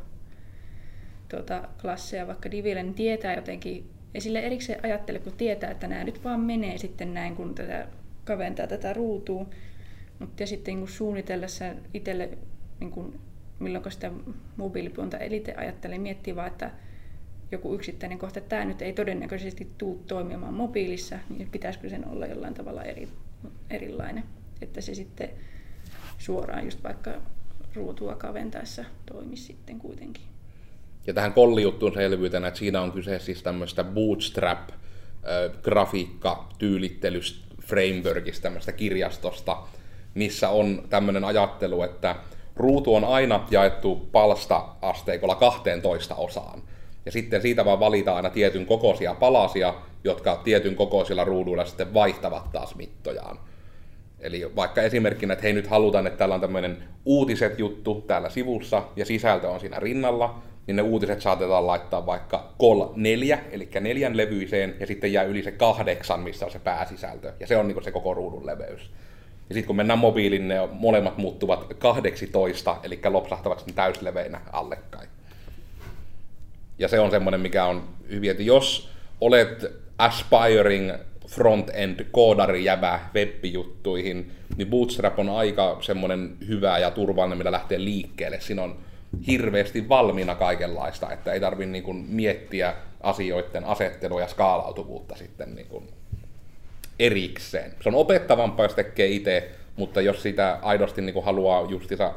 tuota, 1.29 1.69
klasseja 1.81 2.27
vaikka 2.27 2.51
Diville, 2.51 2.83
niin 2.83 2.95
tietää 2.95 3.35
jotenkin, 3.35 3.91
ei 4.14 4.21
sille 4.21 4.40
erikseen 4.40 4.85
ajattele, 4.85 5.19
kun 5.19 5.33
tietää, 5.33 5.71
että 5.71 5.87
nämä 5.87 6.04
nyt 6.04 6.25
vaan 6.25 6.40
menee 6.40 6.78
sitten 6.78 7.14
näin, 7.14 7.37
kun 7.37 7.54
tätä 7.54 7.88
kaventaa 8.25 8.66
tätä 8.66 8.92
ruutua. 8.92 9.47
Mutta 10.19 10.47
sitten 10.47 10.76
niin 10.76 10.88
suunnitellessa 10.88 11.64
itselle, 11.95 12.38
niin 12.81 12.90
kun, 12.90 13.21
milloin 13.59 13.92
sitä 13.92 14.11
mobiilipuolta 14.57 15.19
elite 15.19 15.54
ajattelee, 15.54 15.99
miettii 15.99 16.37
vaan, 16.37 16.47
että 16.47 16.71
joku 17.52 17.75
yksittäinen 17.75 18.19
kohta, 18.19 18.38
että 18.38 18.49
tämä 18.49 18.64
nyt 18.64 18.83
ei 18.83 18.92
todennäköisesti 18.92 19.73
tule 19.78 19.99
toimimaan 20.07 20.54
mobiilissa, 20.54 21.19
niin 21.37 21.49
pitäisikö 21.50 21.88
sen 21.88 22.09
olla 22.09 22.26
jollain 22.26 22.54
tavalla 22.54 22.83
eri, 22.83 23.09
erilainen, 23.71 24.25
että 24.62 24.81
se 24.81 24.95
sitten 24.95 25.31
suoraan 26.19 26.64
just 26.64 26.83
vaikka 26.83 27.11
ruutua 27.75 28.14
kaventaessa 28.14 28.85
toimisi 29.07 29.42
sitten 29.42 29.78
kuitenkin. 29.78 30.32
Ja 31.06 31.14
tähän 31.14 31.32
kollijuttuun 31.32 31.94
selvyytenä, 31.94 32.49
että 32.49 32.59
siinä 32.59 32.80
on 32.80 32.92
kyse 32.92 33.18
siis 33.18 33.42
tämmöistä 33.42 33.85
bootstrap 33.85 34.68
grafiikka 35.62 36.49
frameworkista, 37.62 38.42
tämmöistä 38.42 38.73
kirjastosta, 38.73 39.56
missä 40.14 40.49
on 40.49 40.82
tämmöinen 40.90 41.25
ajattelu, 41.25 41.82
että 41.82 42.16
ruutu 42.56 42.94
on 42.94 43.04
aina 43.04 43.47
jaettu 43.50 44.09
palsta-asteikolla 44.12 45.35
12 45.35 46.14
osaan. 46.14 46.62
Ja 47.06 47.12
sitten 47.12 47.42
siitä 47.42 47.64
vaan 47.64 47.80
valitaan 47.80 48.16
aina 48.16 48.30
tietyn 48.30 48.66
kokoisia 48.66 49.14
palasia, 49.14 49.75
jotka 50.04 50.40
tietyn 50.44 50.76
kokoisilla 50.76 51.25
ruuduilla 51.25 51.64
sitten 51.64 51.94
vaihtavat 51.94 52.52
taas 52.52 52.75
mittojaan. 52.75 53.38
Eli 54.21 54.56
vaikka 54.56 54.82
esimerkkinä, 54.82 55.32
että 55.32 55.42
hei 55.42 55.52
nyt 55.52 55.66
halutaan, 55.66 56.06
että 56.06 56.18
täällä 56.18 56.35
on 56.35 56.40
tämmöinen 56.40 56.85
uutiset 57.04 57.59
juttu 57.59 58.04
täällä 58.06 58.30
sivussa 58.30 58.82
ja 58.97 59.04
sisältö 59.04 59.48
on 59.48 59.61
siinä 59.61 59.79
rinnalla, 59.81 60.42
niin 60.66 60.77
ne 60.77 60.83
uutiset 60.83 61.20
saatetaan 61.20 61.66
laittaa 61.66 62.07
vaikka 62.07 62.53
kol 62.59 62.87
4, 62.96 63.38
eli 63.51 63.68
neljän 63.81 64.16
levyiseen, 64.16 64.75
ja 64.81 64.87
sitten 64.87 65.12
jää 65.12 65.25
yli 65.25 65.42
se 65.42 65.53
kahdeksan, 65.53 66.20
missä 66.20 66.46
on 66.46 66.53
se 66.53 66.59
pääsisältö. 66.59 67.33
Ja 67.40 67.46
se 67.46 67.57
on 67.57 67.68
niin 67.68 67.85
se 67.85 67.90
koko 67.90 68.14
ruudun 68.14 68.46
leveys. 68.46 68.90
Ja 69.48 69.55
sitten 69.55 69.66
kun 69.66 69.77
mennään 69.77 69.98
mobiilin, 69.98 70.48
ne 70.48 70.68
molemmat 70.72 71.18
muuttuvat 71.18 71.75
18, 71.79 72.77
eli 72.83 73.01
lopsahtavat 73.09 73.64
täysleveinä 73.75 74.40
allekkain. 74.53 75.09
Ja 76.79 76.88
se 76.88 77.01
on 77.01 77.11
semmoinen, 77.11 77.40
mikä 77.40 77.64
on 77.64 77.83
hyvin, 78.09 78.31
että 78.31 78.42
jos 78.42 78.90
olet 79.20 79.72
aspiring 79.98 80.92
front-end 81.29 82.05
koodari 82.11 82.64
jävä 82.64 83.01
web-juttuihin, 83.14 84.33
niin 84.57 84.68
Bootstrap 84.68 85.18
on 85.18 85.29
aika 85.29 85.79
semmoinen 85.81 86.37
hyvä 86.48 86.79
ja 86.79 86.90
turvallinen, 86.90 87.38
millä 87.38 87.53
lähtee 87.53 87.85
liikkeelle. 87.85 88.40
Siinä 88.40 88.62
on 88.62 88.77
hirveästi 89.27 89.88
valmiina 89.88 90.35
kaikenlaista, 90.35 91.12
että 91.12 91.33
ei 91.33 91.40
tarvitse 91.40 91.72
niin 91.72 92.07
miettiä 92.09 92.75
asioiden 93.01 93.64
asettelua 93.64 94.20
ja 94.20 94.29
skaalautuvuutta 94.29 95.16
sitten 95.16 95.55
niin 95.55 95.66
kuin 95.66 95.88
erikseen. 96.98 97.75
Se 97.83 97.88
on 97.88 97.94
opettavampaa, 97.94 98.66
jos 98.66 98.75
tekee 98.75 99.07
itse, 99.07 99.51
mutta 99.77 100.01
jos 100.01 100.22
sitä 100.22 100.59
aidosti 100.62 101.03
niin 101.03 101.14
kuin 101.14 101.25
haluaa 101.25 101.70
justissa 101.70 102.14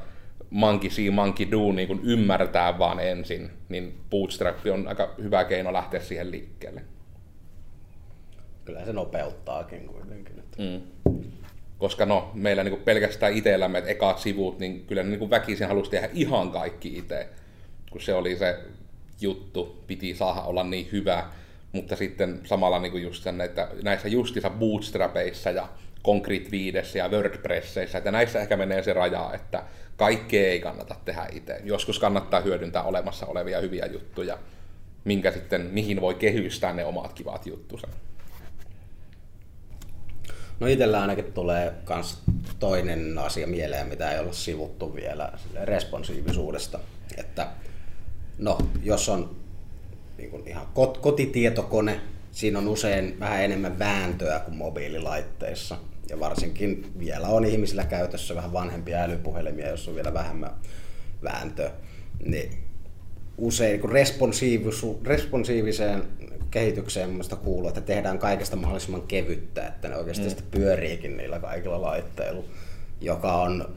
monkey 0.49 0.89
see, 0.89 1.11
monkey 1.11 1.51
do 1.51 1.71
niin 1.71 1.87
kuin 1.87 1.99
ymmärtää 2.03 2.79
vaan 2.79 2.99
ensin, 2.99 3.51
niin 3.69 3.97
bootstrap 4.09 4.57
on 4.73 4.87
aika 4.87 5.13
hyvä 5.21 5.43
keino 5.43 5.73
lähteä 5.73 5.99
siihen 5.99 6.31
liikkeelle. 6.31 6.81
Kyllä 8.65 8.85
se 8.85 8.93
nopeuttaakin 8.93 9.87
kuitenkin. 9.87 10.43
Mm. 10.57 10.81
Koska 11.77 12.05
no, 12.05 12.31
meillä 12.33 12.63
niin 12.63 12.81
pelkästään 12.85 13.33
itsellämme, 13.33 13.77
että 13.77 13.91
ekat 13.91 14.19
sivut, 14.19 14.59
niin 14.59 14.85
kyllä 14.87 15.03
niin 15.03 15.29
väkisin 15.29 15.67
halusi 15.67 15.91
tehdä 15.91 16.09
ihan 16.13 16.51
kaikki 16.51 16.97
itse, 16.97 17.27
kun 17.91 18.01
se 18.01 18.13
oli 18.13 18.37
se 18.37 18.59
juttu, 19.21 19.83
piti 19.87 20.15
saada 20.15 20.41
olla 20.41 20.63
niin 20.63 20.89
hyvä, 20.91 21.25
mutta 21.71 21.95
sitten 21.95 22.41
samalla 22.43 22.79
niin 22.79 23.01
just 23.01 23.23
sen, 23.23 23.41
että 23.41 23.67
näissä 23.83 24.07
justissa 24.07 24.49
bootstrapeissa 24.49 25.51
ja 25.51 25.67
Concrete 26.03 26.51
5 26.51 26.97
ja 26.97 27.09
WordPressissä, 27.09 27.97
että 27.97 28.11
näissä 28.11 28.41
ehkä 28.41 28.57
menee 28.57 28.83
se 28.83 28.93
raja, 28.93 29.31
että 29.33 29.63
kaikkea 29.97 30.49
ei 30.49 30.59
kannata 30.59 30.95
tehdä 31.05 31.27
itse. 31.31 31.61
Joskus 31.63 31.99
kannattaa 31.99 32.41
hyödyntää 32.41 32.83
olemassa 32.83 33.25
olevia 33.25 33.61
hyviä 33.61 33.85
juttuja, 33.85 34.37
minkä 35.03 35.31
sitten, 35.31 35.61
mihin 35.61 36.01
voi 36.01 36.15
kehystää 36.15 36.73
ne 36.73 36.85
omat 36.85 37.13
kivat 37.13 37.45
juttusa. 37.45 37.87
No 40.59 40.67
itsellä 40.67 41.01
ainakin 41.01 41.33
tulee 41.33 41.73
myös 41.89 42.17
toinen 42.59 43.17
asia 43.17 43.47
mieleen, 43.47 43.87
mitä 43.87 44.11
ei 44.11 44.19
olla 44.19 44.33
sivuttu 44.33 44.95
vielä 44.95 45.33
responsiivisuudesta. 45.63 46.79
Että 47.17 47.47
no, 48.37 48.57
jos 48.83 49.09
on 49.09 49.35
niin 50.17 50.29
kuin 50.29 50.47
ihan 50.47 50.67
kot- 50.67 50.97
kotitietokone, 50.97 52.01
siinä 52.31 52.59
on 52.59 52.67
usein 52.67 53.19
vähän 53.19 53.41
enemmän 53.41 53.79
vääntöä 53.79 54.39
kuin 54.39 54.57
mobiililaitteissa 54.57 55.77
ja 56.09 56.19
varsinkin 56.19 56.91
vielä 56.99 57.27
on 57.27 57.45
ihmisillä 57.45 57.83
käytössä 57.83 58.35
vähän 58.35 58.53
vanhempia 58.53 59.01
älypuhelimia, 59.01 59.69
jos 59.69 59.87
on 59.87 59.95
vielä 59.95 60.13
vähemmän 60.13 60.51
vääntöä, 61.23 61.71
niin 62.25 62.51
usein 63.37 63.79
kun 63.79 63.91
responsiiviseen 65.03 66.03
kehitykseen 66.51 67.09
mielestäni 67.09 67.41
kuuluu, 67.43 67.67
että 67.67 67.81
tehdään 67.81 68.19
kaikesta 68.19 68.55
mahdollisimman 68.55 69.01
kevyttä, 69.01 69.67
että 69.67 69.87
ne 69.87 69.95
oikeasti 69.95 70.41
mm. 70.41 70.51
pyöriikin 70.51 71.17
niillä 71.17 71.39
kaikilla 71.39 71.81
laitteilla, 71.81 72.43
joka 73.01 73.33
on 73.33 73.75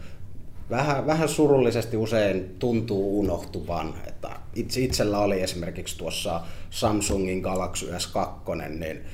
vähän, 0.70 1.06
vähän 1.06 1.28
surullisesti 1.28 1.96
usein 1.96 2.56
tuntuu 2.58 3.20
unohtuvan. 3.20 3.94
Että 4.06 4.30
itse, 4.54 4.80
itsellä 4.80 5.18
oli 5.18 5.40
esimerkiksi 5.40 5.98
tuossa 5.98 6.40
Samsungin 6.70 7.40
Galaxy 7.40 7.90
S2, 7.90 8.68
niin 8.68 9.04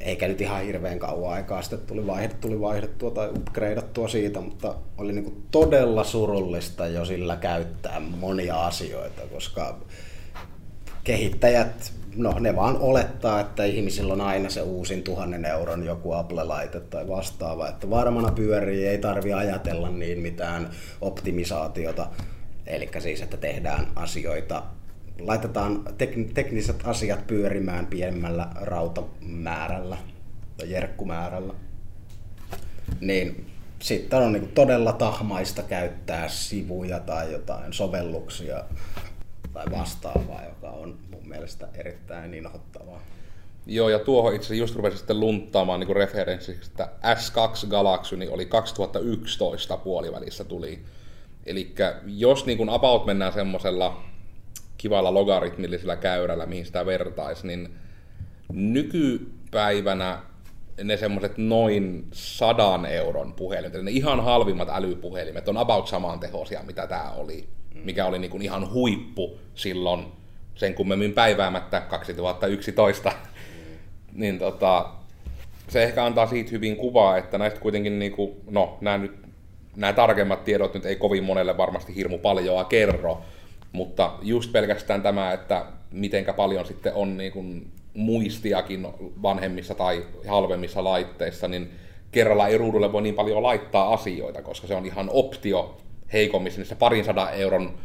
eikä 0.00 0.28
nyt 0.28 0.40
ihan 0.40 0.64
hirveän 0.64 0.98
kauan 0.98 1.32
aikaa 1.32 1.62
sitten 1.62 1.80
tuli 1.80 2.06
vaihdettua, 2.06 2.40
tuli 2.50 2.60
vaihdettua 2.60 3.10
tai 3.10 3.28
upgradeattua 3.28 4.08
siitä, 4.08 4.40
mutta 4.40 4.74
oli 4.98 5.12
niin 5.12 5.42
todella 5.50 6.04
surullista 6.04 6.86
jo 6.86 7.04
sillä 7.04 7.36
käyttää 7.36 8.00
monia 8.00 8.66
asioita, 8.66 9.22
koska 9.32 9.78
kehittäjät, 11.06 11.92
no 12.16 12.38
ne 12.38 12.56
vaan 12.56 12.76
olettaa, 12.78 13.40
että 13.40 13.64
ihmisillä 13.64 14.12
on 14.12 14.20
aina 14.20 14.50
se 14.50 14.62
uusin 14.62 15.02
tuhannen 15.02 15.44
euron 15.44 15.84
joku 15.84 16.12
Apple-laite 16.12 16.80
tai 16.80 17.08
vastaava, 17.08 17.68
että 17.68 17.90
varmana 17.90 18.32
pyörii, 18.32 18.86
ei 18.86 18.98
tarvi 18.98 19.32
ajatella 19.32 19.90
niin 19.90 20.18
mitään 20.18 20.70
optimisaatiota, 21.00 22.06
eli 22.66 22.90
siis, 22.98 23.22
että 23.22 23.36
tehdään 23.36 23.86
asioita 23.96 24.62
laitetaan 25.20 25.84
tek- 25.86 26.32
tekniset 26.34 26.76
asiat 26.84 27.26
pyörimään 27.26 27.86
pienemmällä 27.86 28.48
rautamäärällä 28.54 29.96
tai 30.56 30.70
jerkkumäärällä, 30.70 31.54
niin 33.00 33.46
sitten 33.78 34.18
on 34.18 34.32
niin 34.32 34.48
todella 34.48 34.92
tahmaista 34.92 35.62
käyttää 35.62 36.28
sivuja 36.28 37.00
tai 37.00 37.32
jotain 37.32 37.72
sovelluksia 37.72 38.64
tai 39.56 39.78
vastaavaa, 39.78 40.44
joka 40.44 40.70
on 40.70 40.98
mun 41.10 41.28
mielestä 41.28 41.68
erittäin 41.74 42.34
inhottavaa. 42.34 43.02
Joo, 43.66 43.88
ja 43.88 43.98
tuohon 43.98 44.34
itse 44.34 44.54
just 44.54 44.76
rupesin 44.76 44.98
sitten 44.98 45.20
lunttaamaan 45.20 45.80
niin 45.80 45.96
referenssiksi, 45.96 46.70
että 46.70 46.88
S2 47.04 47.66
Galaxy 47.68 48.16
niin 48.16 48.30
oli 48.30 48.46
2011 48.46 49.76
puolivälissä 49.76 50.44
tuli. 50.44 50.84
Eli 51.46 51.74
jos 52.06 52.46
niin 52.46 52.58
kuin 52.58 52.68
about 52.68 53.06
mennään 53.06 53.32
semmoisella 53.32 54.02
kivalla 54.78 55.14
logaritmillisella 55.14 55.96
käyrällä, 55.96 56.46
mihin 56.46 56.66
sitä 56.66 56.86
vertaisi, 56.86 57.46
niin 57.46 57.74
nykypäivänä 58.52 60.22
ne 60.84 60.96
semmoiset 60.96 61.38
noin 61.38 62.06
sadan 62.12 62.86
euron 62.86 63.32
puhelimet, 63.32 63.82
ne 63.82 63.90
ihan 63.90 64.24
halvimmat 64.24 64.68
älypuhelimet 64.72 65.48
on 65.48 65.56
about 65.56 65.88
saman 65.88 66.20
tehoisia, 66.20 66.62
mitä 66.62 66.86
tämä 66.86 67.10
oli, 67.10 67.48
mikä 67.84 68.06
oli 68.06 68.18
niin 68.18 68.30
kuin 68.30 68.42
ihan 68.42 68.72
huippu 68.72 69.38
silloin 69.54 70.06
sen 70.54 70.74
kummemmin 70.74 71.12
päiväämättä 71.12 71.80
2011. 71.80 73.12
niin 74.12 74.38
tota, 74.38 74.90
se 75.68 75.82
ehkä 75.82 76.04
antaa 76.04 76.26
siitä 76.26 76.50
hyvin 76.50 76.76
kuvaa, 76.76 77.16
että 77.16 77.38
näistä 77.38 77.60
kuitenkin, 77.60 77.98
niin 77.98 78.12
kuin, 78.12 78.32
no 78.50 78.78
nämä, 78.80 78.98
nyt, 78.98 79.16
nämä 79.76 79.92
tarkemmat 79.92 80.44
tiedot 80.44 80.74
nyt 80.74 80.86
ei 80.86 80.96
kovin 80.96 81.24
monelle 81.24 81.56
varmasti 81.56 81.94
hirmu 81.94 82.18
paljoa 82.18 82.64
kerro, 82.64 83.20
mutta 83.72 84.12
just 84.22 84.52
pelkästään 84.52 85.02
tämä, 85.02 85.32
että 85.32 85.66
mitenkä 85.90 86.32
paljon 86.32 86.66
sitten 86.66 86.94
on 86.94 87.16
niin 87.16 87.32
kuin 87.32 87.70
muistiakin 87.94 88.86
vanhemmissa 89.22 89.74
tai 89.74 90.06
halvemmissa 90.28 90.84
laitteissa, 90.84 91.48
niin 91.48 91.70
kerralla 92.12 92.48
ei 92.48 92.58
ruudulle 92.58 92.92
voi 92.92 93.02
niin 93.02 93.14
paljon 93.14 93.42
laittaa 93.42 93.92
asioita, 93.92 94.42
koska 94.42 94.66
se 94.66 94.74
on 94.74 94.86
ihan 94.86 95.10
optio 95.12 95.76
heikommissa, 96.12 96.60
niissä 96.60 96.76
parin 96.76 97.04
sadan 97.04 97.34
euron 97.34 97.78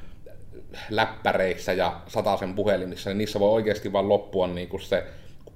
läppäreissä 0.90 1.74
ja 1.74 2.02
sataisen 2.08 2.54
puhelimissa, 2.54 3.10
niin 3.10 3.18
niissä 3.18 3.40
voi 3.40 3.50
oikeasti 3.50 3.94
vaan 3.94 4.10
loppua 4.10 4.48
niin 4.48 4.68
kuin 4.68 4.82
se, 4.82 5.04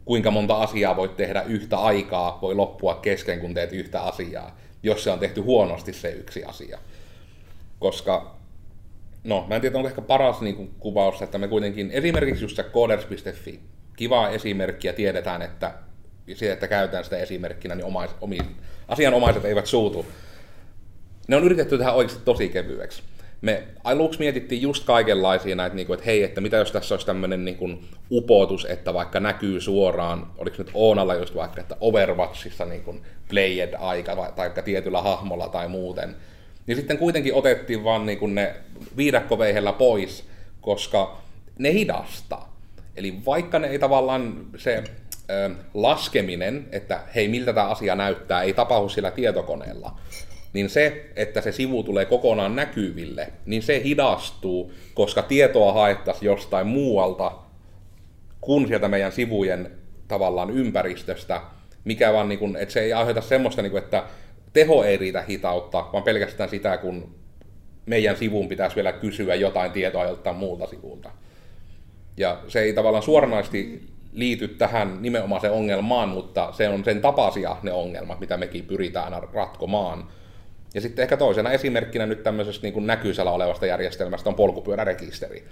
kuinka 0.06 0.32
monta 0.32 0.56
asiaa 0.56 0.96
voit 0.96 1.18
tehdä 1.18 1.42
yhtä 1.42 1.78
aikaa, 1.78 2.40
voi 2.42 2.56
loppua 2.56 2.96
kesken, 2.96 3.40
kun 3.40 3.54
teet 3.54 3.74
yhtä 3.74 4.02
asiaa, 4.02 4.58
jos 4.84 5.04
se 5.04 5.12
on 5.12 5.20
tehty 5.20 5.42
huonosti 5.42 5.94
se 5.94 6.10
yksi 6.10 6.44
asia. 6.44 6.80
Koska, 7.80 8.36
no, 9.24 9.46
mä 9.48 9.56
en 9.56 9.62
tiedä, 9.62 9.78
onko 9.78 9.90
ehkä 9.90 10.02
paras 10.02 10.42
niin 10.42 10.56
kuin, 10.56 10.72
kuvaus, 10.80 11.22
että 11.22 11.38
me 11.38 11.48
kuitenkin, 11.48 11.92
esimerkiksi 11.92 12.44
just 12.44 12.56
se 12.56 12.64
coders.fi, 12.64 13.60
kiva 13.96 14.30
esimerkki 14.30 14.88
ja 14.88 14.94
tiedetään, 14.94 15.42
että 15.42 15.74
se, 16.34 16.52
että 16.52 16.68
käytetään 16.68 17.04
sitä 17.04 17.18
esimerkkinä, 17.18 17.76
niin 17.76 17.86
omais, 17.86 18.12
omi, 18.22 18.38
asianomaiset 18.88 19.46
eivät 19.46 19.66
suutu. 19.66 20.06
Ne 21.28 21.36
on 21.36 21.44
yritetty 21.44 21.78
tehdä 21.78 21.92
oikeasti 21.92 22.26
tosi 22.26 22.50
kevyeksi. 22.50 23.04
Me 23.42 23.64
aluksi 23.84 24.20
mietittiin 24.20 24.62
just 24.62 24.86
kaikenlaisia 24.86 25.56
näitä, 25.56 25.76
niin 25.76 25.88
kuin, 25.88 25.96
että 25.96 26.06
hei, 26.06 26.24
että 26.24 26.42
mitä 26.42 26.58
jos 26.58 26.72
tässä 26.72 26.96
olisi 26.96 27.06
tämmöinen 27.06 27.46
niin 27.46 27.88
upotus, 28.12 28.66
että 28.66 28.94
vaikka 28.94 29.20
näkyy 29.20 29.62
suoraan, 29.62 30.28
oliko 30.38 30.56
nyt 30.58 30.72
Oonalla 30.74 31.16
just 31.16 31.36
vaikka, 31.36 31.62
että 31.62 31.78
Overwatchissa 31.82 32.66
niin 32.66 32.84
kuin 32.84 33.02
played 33.30 33.74
aika 33.80 34.34
tai 34.36 34.52
tietyllä 34.66 35.02
hahmolla 35.02 35.50
tai 35.50 35.68
muuten. 35.68 36.16
Niin 36.68 36.76
sitten 36.78 36.98
kuitenkin 36.98 37.34
otettiin 37.34 37.84
vaan 37.84 38.06
niin 38.06 38.20
kuin 38.20 38.36
ne 38.36 38.56
viidakkoveihellä 38.98 39.74
pois, 39.74 40.26
koska 40.62 41.22
ne 41.60 41.74
hidastaa. 41.74 42.56
Eli 42.96 43.26
vaikka 43.26 43.60
ne 43.60 43.68
ei 43.68 43.80
tavallaan 43.80 44.46
se 44.58 44.84
ö, 45.30 45.50
laskeminen, 45.74 46.68
että 46.72 47.00
hei 47.16 47.28
miltä 47.28 47.54
tämä 47.54 47.68
asia 47.68 47.96
näyttää, 47.96 48.42
ei 48.42 48.54
tapahdu 48.54 48.90
sillä 48.90 49.12
tietokoneella, 49.12 49.98
niin 50.56 50.70
se, 50.70 51.06
että 51.16 51.42
se 51.42 51.52
sivu 51.52 51.84
tulee 51.84 52.06
kokonaan 52.06 52.56
näkyville, 52.56 53.34
niin 53.46 53.62
se 53.62 53.82
hidastuu, 53.84 54.72
koska 54.94 55.22
tietoa 55.22 55.74
haettaisiin 55.74 56.26
jostain 56.26 56.68
muualta 56.68 57.32
kuin 58.42 58.68
sieltä 58.68 58.88
meidän 58.88 59.12
sivujen 59.12 59.72
tavallaan 60.08 60.50
ympäristöstä, 60.50 61.42
mikä 61.84 62.14
vaan, 62.14 62.30
niin 62.30 62.40
kuin, 62.40 62.56
että 62.56 62.74
se 62.74 62.80
ei 62.80 62.94
aiheuta 62.94 63.22
semmoista, 63.22 63.62
niin 63.62 63.72
kuin, 63.72 63.84
että 63.84 64.04
teho 64.54 64.84
ei 64.84 64.98
riitä 64.98 65.22
hitautta, 65.22 65.86
vaan 65.94 66.04
pelkästään 66.04 66.50
sitä, 66.50 66.78
kun 66.78 67.16
meidän 67.86 68.18
sivun 68.18 68.48
pitäisi 68.48 68.76
vielä 68.76 68.92
kysyä 68.92 69.36
jotain 69.36 69.72
tietoa 69.72 70.06
joltain 70.06 70.36
muulta 70.36 70.68
sivulta. 70.68 71.12
Ja 72.18 72.40
se 72.48 72.62
ei 72.62 72.74
tavallaan 72.74 73.04
suoranaisesti 73.04 73.82
liity 74.14 74.48
tähän 74.48 74.98
nimenomaiseen 75.02 75.54
ongelmaan, 75.54 76.10
mutta 76.10 76.52
se 76.52 76.70
on 76.70 76.86
sen 76.86 77.02
tapaisia 77.02 77.58
ne 77.64 77.72
ongelmat, 77.72 78.20
mitä 78.20 78.38
mekin 78.38 78.66
pyritään 78.66 79.14
ratkomaan. 79.34 80.08
Ja 80.76 80.82
sitten 80.82 81.04
ehkä 81.04 81.18
toisena 81.18 81.52
esimerkkinä 81.52 82.06
nyt 82.06 82.24
tämmöisestä 82.24 82.64
niin 82.64 82.74
kuin 82.74 82.88
näkyisellä 82.88 83.32
olevasta 83.32 83.66
järjestelmästä 83.66 84.30
on 84.30 84.36
polkupyörärekisteri. 84.36 85.44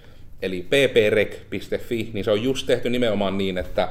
Eli 0.42 0.68
pprek.fi, 0.68 2.10
niin 2.14 2.26
se 2.26 2.32
on 2.32 2.44
just 2.44 2.68
tehty 2.68 2.90
nimenomaan 2.90 3.38
niin, 3.38 3.58
että 3.58 3.90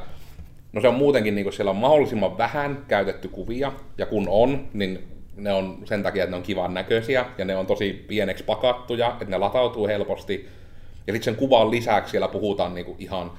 no 0.72 0.80
se 0.80 0.88
on 0.88 0.94
muutenkin, 0.94 1.34
niin 1.34 1.44
kuin 1.44 1.52
siellä 1.52 1.70
on 1.70 1.76
mahdollisimman 1.76 2.38
vähän 2.38 2.84
käytetty 2.88 3.28
kuvia, 3.28 3.72
ja 3.98 4.06
kun 4.06 4.26
on, 4.28 4.68
niin 4.72 5.04
ne 5.36 5.52
on 5.52 5.78
sen 5.84 6.02
takia, 6.02 6.24
että 6.24 6.30
ne 6.30 6.36
on 6.36 6.42
kivan 6.42 6.74
näköisiä, 6.74 7.26
ja 7.38 7.44
ne 7.44 7.56
on 7.56 7.66
tosi 7.66 8.04
pieneksi 8.08 8.44
pakattuja, 8.44 9.08
että 9.08 9.24
ne 9.24 9.38
latautuu 9.38 9.86
helposti, 9.86 10.48
ja 11.06 11.12
sitten 11.12 11.24
sen 11.34 11.36
kuvan 11.36 11.70
lisäksi 11.70 12.10
siellä 12.10 12.28
puhutaan 12.28 12.74
niinku 12.74 12.96
ihan, 12.98 13.32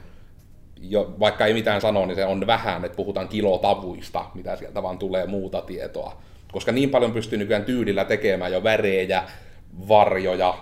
jo, 0.82 1.16
vaikka 1.20 1.46
ei 1.46 1.54
mitään 1.54 1.82
sano, 1.82 2.06
niin 2.06 2.16
se 2.16 2.26
on 2.26 2.48
vähän, 2.48 2.86
että 2.86 2.96
puhutaan 2.96 3.28
kilotavuista, 3.28 4.26
mitä 4.34 4.56
sieltä 4.56 4.84
vaan 4.84 4.98
tulee 4.98 5.26
muuta 5.26 5.62
tietoa. 5.62 6.22
Koska 6.54 6.72
niin 6.72 6.90
paljon 6.90 7.12
pystyy 7.12 7.38
nykyään 7.38 7.66
tyylillä 7.66 8.06
tekemään 8.06 8.52
jo 8.52 8.64
värejä, 8.64 9.24
varjoja, 9.88 10.58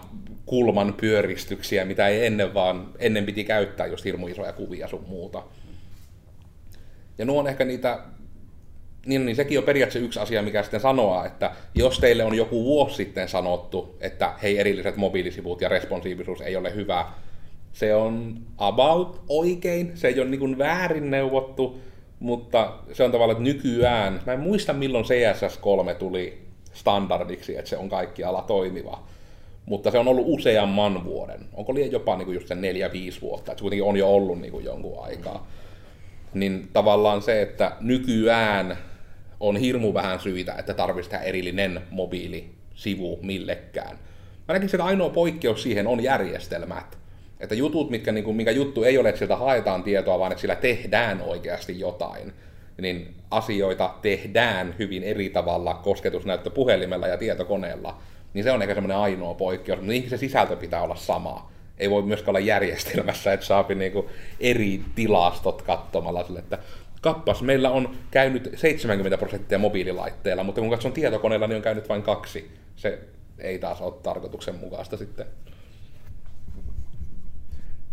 kulman 0.46 0.94
pyöristyksiä, 0.94 1.86
mitä 1.86 2.08
ei 2.08 2.26
ennen 2.26 2.54
vaan, 2.54 2.90
ennen 3.00 3.26
piti 3.26 3.44
käyttää 3.44 3.88
just 3.88 4.06
hirmu 4.06 4.28
isoja 4.28 4.54
kuvia 4.54 4.88
sun 4.88 5.06
muuta. 5.08 5.44
Ja 7.18 7.26
nuo 7.26 7.40
on 7.40 7.48
ehkä 7.48 7.66
niitä 7.66 8.00
niin, 9.06 9.26
niin 9.26 9.36
sekin 9.36 9.60
on 9.60 9.66
periaatteessa 9.66 10.06
yksi 10.06 10.20
asia, 10.20 10.42
mikä 10.42 10.64
sitten 10.64 10.80
sanoa, 10.80 11.26
että 11.26 11.52
jos 11.76 12.00
teille 12.00 12.24
on 12.24 12.36
joku 12.36 12.64
vuosi 12.64 12.96
sitten 12.96 13.30
sanottu, 13.30 13.98
että 14.00 14.34
hei 14.44 14.60
erilliset 14.60 14.98
mobiilisivut 14.98 15.62
ja 15.62 15.70
responsiivisuus 15.70 16.42
ei 16.42 16.56
ole 16.56 16.76
hyvä, 16.76 17.06
se 17.74 17.96
on 17.96 18.38
about 18.58 19.24
oikein, 19.30 19.92
se 19.96 20.08
ei 20.08 20.20
ole 20.20 20.30
niin 20.30 20.58
väärin 20.58 21.12
neuvottu, 21.12 21.80
mutta 22.22 22.74
se 22.94 23.04
on 23.04 23.12
tavallaan, 23.12 23.38
että 23.38 23.54
nykyään, 23.54 24.22
mä 24.26 24.34
en 24.34 24.40
muista 24.40 24.74
milloin 24.74 25.06
CSS3 25.06 25.96
tuli 25.96 26.42
standardiksi, 26.74 27.58
että 27.58 27.70
se 27.70 27.78
on 27.78 27.90
kaikkialla 27.90 28.42
toimiva, 28.42 29.04
mutta 29.66 29.92
se 29.92 30.00
on 30.00 30.08
ollut 30.08 30.26
useamman 30.28 31.06
vuoden. 31.06 31.46
Onko 31.54 31.74
liian 31.74 31.92
jopa 31.92 32.18
niin 32.18 32.26
kuin 32.26 32.36
just 32.36 32.48
sen 32.48 32.62
neljä, 32.62 32.92
viisi 32.92 33.22
vuotta, 33.22 33.52
että 33.52 33.60
se 33.60 33.62
kuitenkin 33.62 33.84
on 33.84 33.98
jo 33.98 34.16
ollut 34.16 34.40
niin 34.40 34.52
kuin 34.52 34.66
jonkun 34.66 35.06
aikaa. 35.06 35.48
Niin 36.34 36.70
tavallaan 36.74 37.22
se, 37.22 37.42
että 37.42 37.72
nykyään 37.80 38.78
on 39.40 39.58
hirmu 39.58 39.94
vähän 39.94 40.20
syitä, 40.20 40.54
että 40.54 40.74
tarvitsisi 40.74 41.10
tehdä 41.10 41.24
erillinen 41.24 41.82
mobiilisivu 41.92 43.20
millekään. 43.22 44.00
Mä 44.48 44.54
näkisin, 44.54 44.76
että 44.76 44.86
ainoa 44.86 45.10
poikkeus 45.10 45.64
siihen 45.64 45.88
on 45.88 46.04
järjestelmät. 46.04 47.01
Että 47.42 47.56
jutut, 47.56 47.90
mitkä, 47.90 48.12
niin 48.12 48.24
kuin, 48.24 48.38
mikä 48.38 48.52
juttu 48.52 48.84
ei 48.84 48.98
ole, 48.98 49.10
että 49.10 49.20
sieltä 49.20 49.36
haetaan 49.36 49.84
tietoa, 49.84 50.20
vaan 50.20 50.32
että 50.32 50.42
sillä 50.42 50.56
tehdään 50.56 51.22
oikeasti 51.22 51.80
jotain, 51.80 52.34
niin 52.82 53.16
asioita 53.32 53.94
tehdään 54.02 54.76
hyvin 54.80 55.04
eri 55.04 55.30
tavalla 55.30 55.74
kosketusnäyttöpuhelimella 55.74 57.08
ja 57.08 57.18
tietokoneella. 57.18 57.98
Niin 58.34 58.44
se 58.44 58.52
on 58.52 58.62
ehkä 58.62 58.74
semmoinen 58.74 58.98
ainoa 58.98 59.34
poikkeus, 59.34 59.80
mutta 59.82 60.10
se 60.10 60.18
sisältö 60.18 60.56
pitää 60.56 60.82
olla 60.82 60.96
sama. 60.96 61.52
Ei 61.78 61.90
voi 61.90 62.02
myöskään 62.02 62.30
olla 62.30 62.40
järjestelmässä, 62.40 63.34
että 63.34 63.46
saapi 63.46 63.76
niinku 63.76 64.10
eri 64.40 64.82
tilastot 64.96 65.62
katsomalla 65.62 66.24
sille, 66.24 66.40
että 66.40 66.58
kappas, 67.02 67.42
meillä 67.42 67.70
on 67.70 67.96
käynyt 68.12 68.50
70 68.56 69.18
prosenttia 69.18 69.60
mobiililaitteella, 69.60 70.44
mutta 70.44 70.62
kun 70.62 70.70
katson 70.70 70.94
tietokoneella, 70.94 71.48
niin 71.48 71.56
on 71.56 71.62
käynyt 71.62 71.90
vain 71.90 72.04
kaksi. 72.04 72.52
Se 72.76 73.00
ei 73.40 73.60
taas 73.60 73.82
ole 73.82 73.94
tarkoituksenmukaista 74.04 74.98
sitten. 74.98 75.26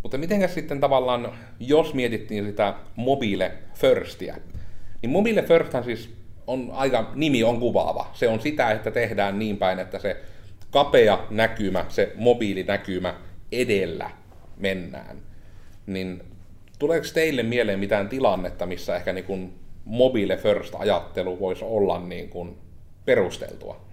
Mutta 0.02 0.18
mitenkäs 0.18 0.54
sitten 0.54 0.80
tavallaan, 0.80 1.38
jos 1.60 1.94
mietittiin 1.94 2.46
sitä 2.46 2.74
mobile 2.96 3.52
firstia, 3.74 4.36
niin 5.02 5.10
mobile 5.10 5.42
firsthan 5.42 5.84
siis 5.84 6.14
on 6.46 6.70
aika, 6.72 7.12
nimi 7.14 7.44
on 7.44 7.60
kuvaava. 7.60 8.10
Se 8.14 8.28
on 8.28 8.40
sitä, 8.40 8.70
että 8.70 8.90
tehdään 8.90 9.38
niin 9.38 9.56
päin, 9.56 9.78
että 9.78 9.98
se 9.98 10.16
kapea 10.70 11.26
näkymä, 11.30 11.84
se 11.88 12.12
mobiilinäkymä 12.16 13.14
edellä 13.52 14.10
mennään. 14.56 15.16
Niin 15.86 16.22
Tuleeko 16.78 17.06
teille 17.14 17.42
mieleen 17.42 17.78
mitään 17.78 18.08
tilannetta, 18.08 18.66
missä 18.66 18.96
ehkä 18.96 19.12
niin 19.12 19.24
kuin 19.24 19.54
mobile 19.84 20.36
first 20.36 20.74
ajattelu 20.78 21.40
voisi 21.40 21.64
olla 21.64 21.98
niin 21.98 22.28
kuin 22.28 22.56
perusteltua? 23.04 23.87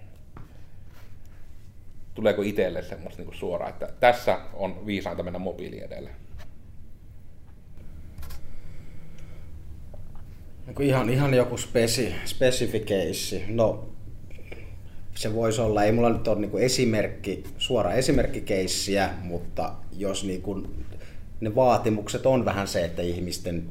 Tuleeko 2.16 2.42
itselle 2.42 2.82
semmoista 2.82 3.20
niin 3.20 3.26
kuin 3.26 3.36
suoraan, 3.36 3.70
että 3.70 3.88
tässä 4.00 4.40
on 4.54 4.86
viisainta 4.86 5.22
mennä 5.22 5.38
mobiili 5.38 5.80
edelle? 5.80 6.10
Niin 10.66 10.82
ihan, 10.82 11.10
ihan 11.10 11.34
joku 11.34 11.56
spesi, 11.56 12.14
spesifikkeissi. 12.24 13.44
No, 13.48 13.88
se 15.14 15.34
voisi 15.34 15.60
olla, 15.60 15.84
ei 15.84 15.92
mulla 15.92 16.10
nyt 16.10 16.28
ole 16.28 16.40
niin 16.40 16.58
esimerkki, 16.58 17.44
suora 17.58 17.92
esimerkkikeissiä, 17.92 19.10
mutta 19.22 19.72
jos 19.92 20.24
niin 20.24 20.42
kuin 20.42 20.84
ne 21.40 21.54
vaatimukset 21.54 22.26
on 22.26 22.44
vähän 22.44 22.68
se, 22.68 22.84
että 22.84 23.02
ihmisten 23.02 23.68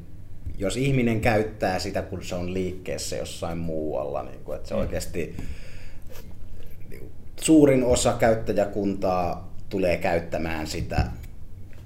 jos 0.58 0.76
ihminen 0.76 1.20
käyttää 1.20 1.78
sitä, 1.78 2.02
kun 2.02 2.24
se 2.24 2.34
on 2.34 2.54
liikkeessä 2.54 3.16
jossain 3.16 3.58
muualla, 3.58 4.22
niin 4.22 4.40
kuin, 4.44 4.56
että 4.56 4.68
se 4.68 4.74
mm. 4.74 4.80
oikeasti 4.80 5.36
suurin 7.40 7.84
osa 7.84 8.12
käyttäjäkuntaa 8.12 9.54
tulee 9.68 9.96
käyttämään 9.96 10.66
sitä 10.66 11.06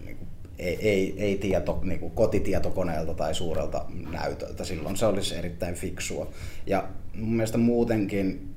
niin 0.04 0.18
ei, 0.58 0.88
ei, 0.88 1.14
ei 1.18 1.38
tieto, 1.38 1.80
niin 1.82 2.00
kuin 2.00 2.12
kotitietokoneelta 2.12 3.14
tai 3.14 3.34
suurelta 3.34 3.84
näytöltä. 4.10 4.64
Silloin 4.64 4.96
se 4.96 5.06
olisi 5.06 5.36
erittäin 5.36 5.74
fiksua. 5.74 6.30
Ja 6.66 6.88
mun 7.14 7.32
mielestä 7.36 7.58
muutenkin 7.58 8.54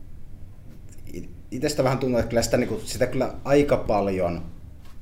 itsestä 1.51 1.83
vähän 1.83 1.97
tuntuu, 1.97 2.19
että 2.19 2.29
kyllä 2.29 2.41
sitä, 2.41 2.57
niin 2.57 2.67
kuin, 2.67 2.81
sitä 2.85 3.07
kyllä 3.07 3.33
aika 3.43 3.77
paljon 3.77 4.45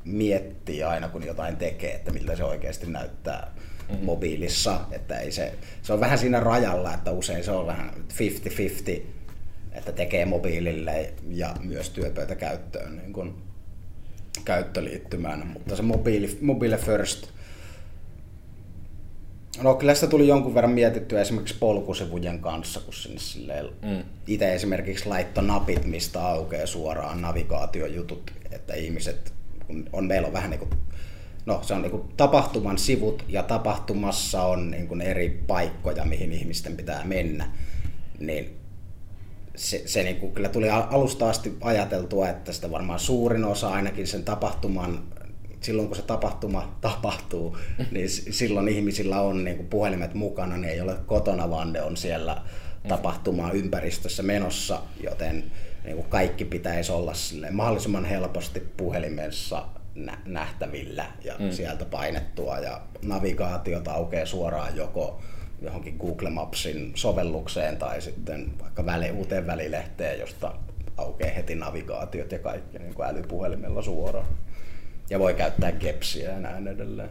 miettii 0.05 0.83
aina, 0.83 1.09
kun 1.09 1.25
jotain 1.25 1.57
tekee, 1.57 1.93
että 1.93 2.11
miltä 2.11 2.35
se 2.35 2.43
oikeasti 2.43 2.87
näyttää 2.87 3.51
mm-hmm. 3.89 4.05
mobiilissa. 4.05 4.79
Että 4.91 5.19
ei 5.19 5.31
se, 5.31 5.53
se 5.81 5.93
on 5.93 5.99
vähän 5.99 6.17
siinä 6.17 6.39
rajalla, 6.39 6.93
että 6.93 7.11
usein 7.11 7.43
se 7.43 7.51
on 7.51 7.67
vähän 7.67 7.91
50-50, 8.13 9.01
että 9.71 9.91
tekee 9.91 10.25
mobiilille 10.25 11.13
ja 11.29 11.55
myös 11.63 11.89
työpöytäkäyttöön 11.89 12.97
niin 12.97 13.13
kuin 13.13 13.33
käyttöliittymään. 14.45 15.47
Mutta 15.47 15.75
se 15.75 15.81
mobiili, 15.81 16.37
mobile 16.41 16.77
first 16.77 17.27
No 19.59 19.75
kyllä 19.75 19.95
sitä 19.95 20.07
tuli 20.07 20.27
jonkun 20.27 20.55
verran 20.55 20.71
mietittyä 20.71 21.21
esimerkiksi 21.21 21.55
polkusivujen 21.59 22.39
kanssa, 22.39 22.79
kun 22.79 22.93
sinne 22.93 23.19
silleen 23.19 23.65
mm. 23.65 24.03
itse 24.27 24.53
esimerkiksi 24.53 25.09
laitto 25.09 25.41
napit, 25.41 25.85
mistä 25.85 26.27
aukeaa 26.27 26.65
suoraan 26.65 27.21
navigaatiojutut, 27.21 28.31
että 28.51 28.73
ihmiset, 28.73 29.33
kun 29.67 29.89
on, 29.93 30.05
meillä 30.05 30.27
on 30.27 30.33
vähän 30.33 30.49
niin 30.49 30.59
kuin, 30.59 30.69
no 31.45 31.59
se 31.63 31.73
on 31.73 31.81
niin 31.81 31.91
kuin 31.91 32.03
tapahtuman 32.17 32.77
sivut 32.77 33.25
ja 33.27 33.43
tapahtumassa 33.43 34.43
on 34.43 34.71
niin 34.71 34.87
kuin 34.87 35.01
eri 35.01 35.43
paikkoja, 35.47 36.05
mihin 36.05 36.31
ihmisten 36.31 36.77
pitää 36.77 37.03
mennä, 37.05 37.51
niin 38.19 38.60
se, 39.55 39.81
se 39.85 40.03
niin 40.03 40.15
kuin 40.15 40.31
kyllä 40.31 40.49
tuli 40.49 40.69
alusta 40.69 41.29
asti 41.29 41.57
ajateltua, 41.61 42.29
että 42.29 42.51
sitä 42.51 42.71
varmaan 42.71 42.99
suurin 42.99 43.43
osa 43.43 43.69
ainakin 43.69 44.07
sen 44.07 44.23
tapahtuman 44.23 45.03
silloin 45.61 45.87
kun 45.87 45.97
se 45.97 46.01
tapahtuma 46.01 46.77
tapahtuu, 46.81 47.57
niin 47.91 48.09
silloin 48.09 48.67
ihmisillä 48.67 49.21
on 49.21 49.43
niin 49.43 49.57
kuin 49.57 49.67
puhelimet 49.67 50.13
mukana, 50.13 50.57
niin 50.57 50.69
ei 50.69 50.81
ole 50.81 50.95
kotona, 51.05 51.49
vaan 51.49 51.73
ne 51.73 51.81
on 51.81 51.97
siellä 51.97 52.41
tapahtumaa 52.87 53.51
ympäristössä 53.51 54.23
menossa, 54.23 54.81
joten 55.03 55.51
niin 55.83 55.95
kuin 55.95 56.09
kaikki 56.09 56.45
pitäisi 56.45 56.91
olla 56.91 57.13
mahdollisimman 57.51 58.05
helposti 58.05 58.59
puhelimessa 58.59 59.65
nähtävillä 60.25 61.05
ja 61.23 61.35
mm. 61.39 61.51
sieltä 61.51 61.85
painettua 61.85 62.59
ja 62.59 62.81
navigaatiota 63.01 63.91
aukeaa 63.91 64.25
suoraan 64.25 64.75
joko 64.75 65.21
johonkin 65.61 65.97
Google 65.97 66.29
Mapsin 66.29 66.91
sovellukseen 66.95 67.77
tai 67.77 68.01
sitten 68.01 68.59
vaikka 68.59 68.85
väli, 68.85 69.11
uuteen 69.11 69.47
välilehteen, 69.47 70.19
josta 70.19 70.53
aukeaa 70.97 71.33
heti 71.33 71.55
navigaatiot 71.55 72.31
ja 72.31 72.39
kaikki 72.39 72.79
niin 72.79 72.93
kuin 72.93 73.07
älypuhelimella 73.07 73.81
suoraan 73.81 74.27
ja 75.09 75.19
voi 75.19 75.33
käyttää 75.33 75.71
kepsiä 75.71 76.31
ja 76.31 76.39
näin 76.39 76.67
edelleen. 76.67 77.09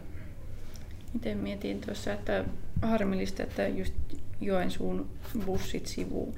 Miten 1.13 1.37
mietin 1.37 1.81
tuossa, 1.81 2.13
että 2.13 2.45
harmillista, 2.81 3.43
että 3.43 3.67
just 3.67 3.93
Joensuun 4.41 5.09
bussit 5.45 5.85
sivuun, 5.85 6.35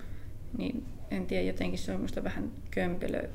niin 0.57 0.85
en 1.11 1.25
tiedä, 1.25 1.43
jotenkin 1.43 1.79
se 1.79 1.91
on 1.91 1.97
minusta 1.97 2.23
vähän 2.23 2.51
kömpelö 2.71 3.29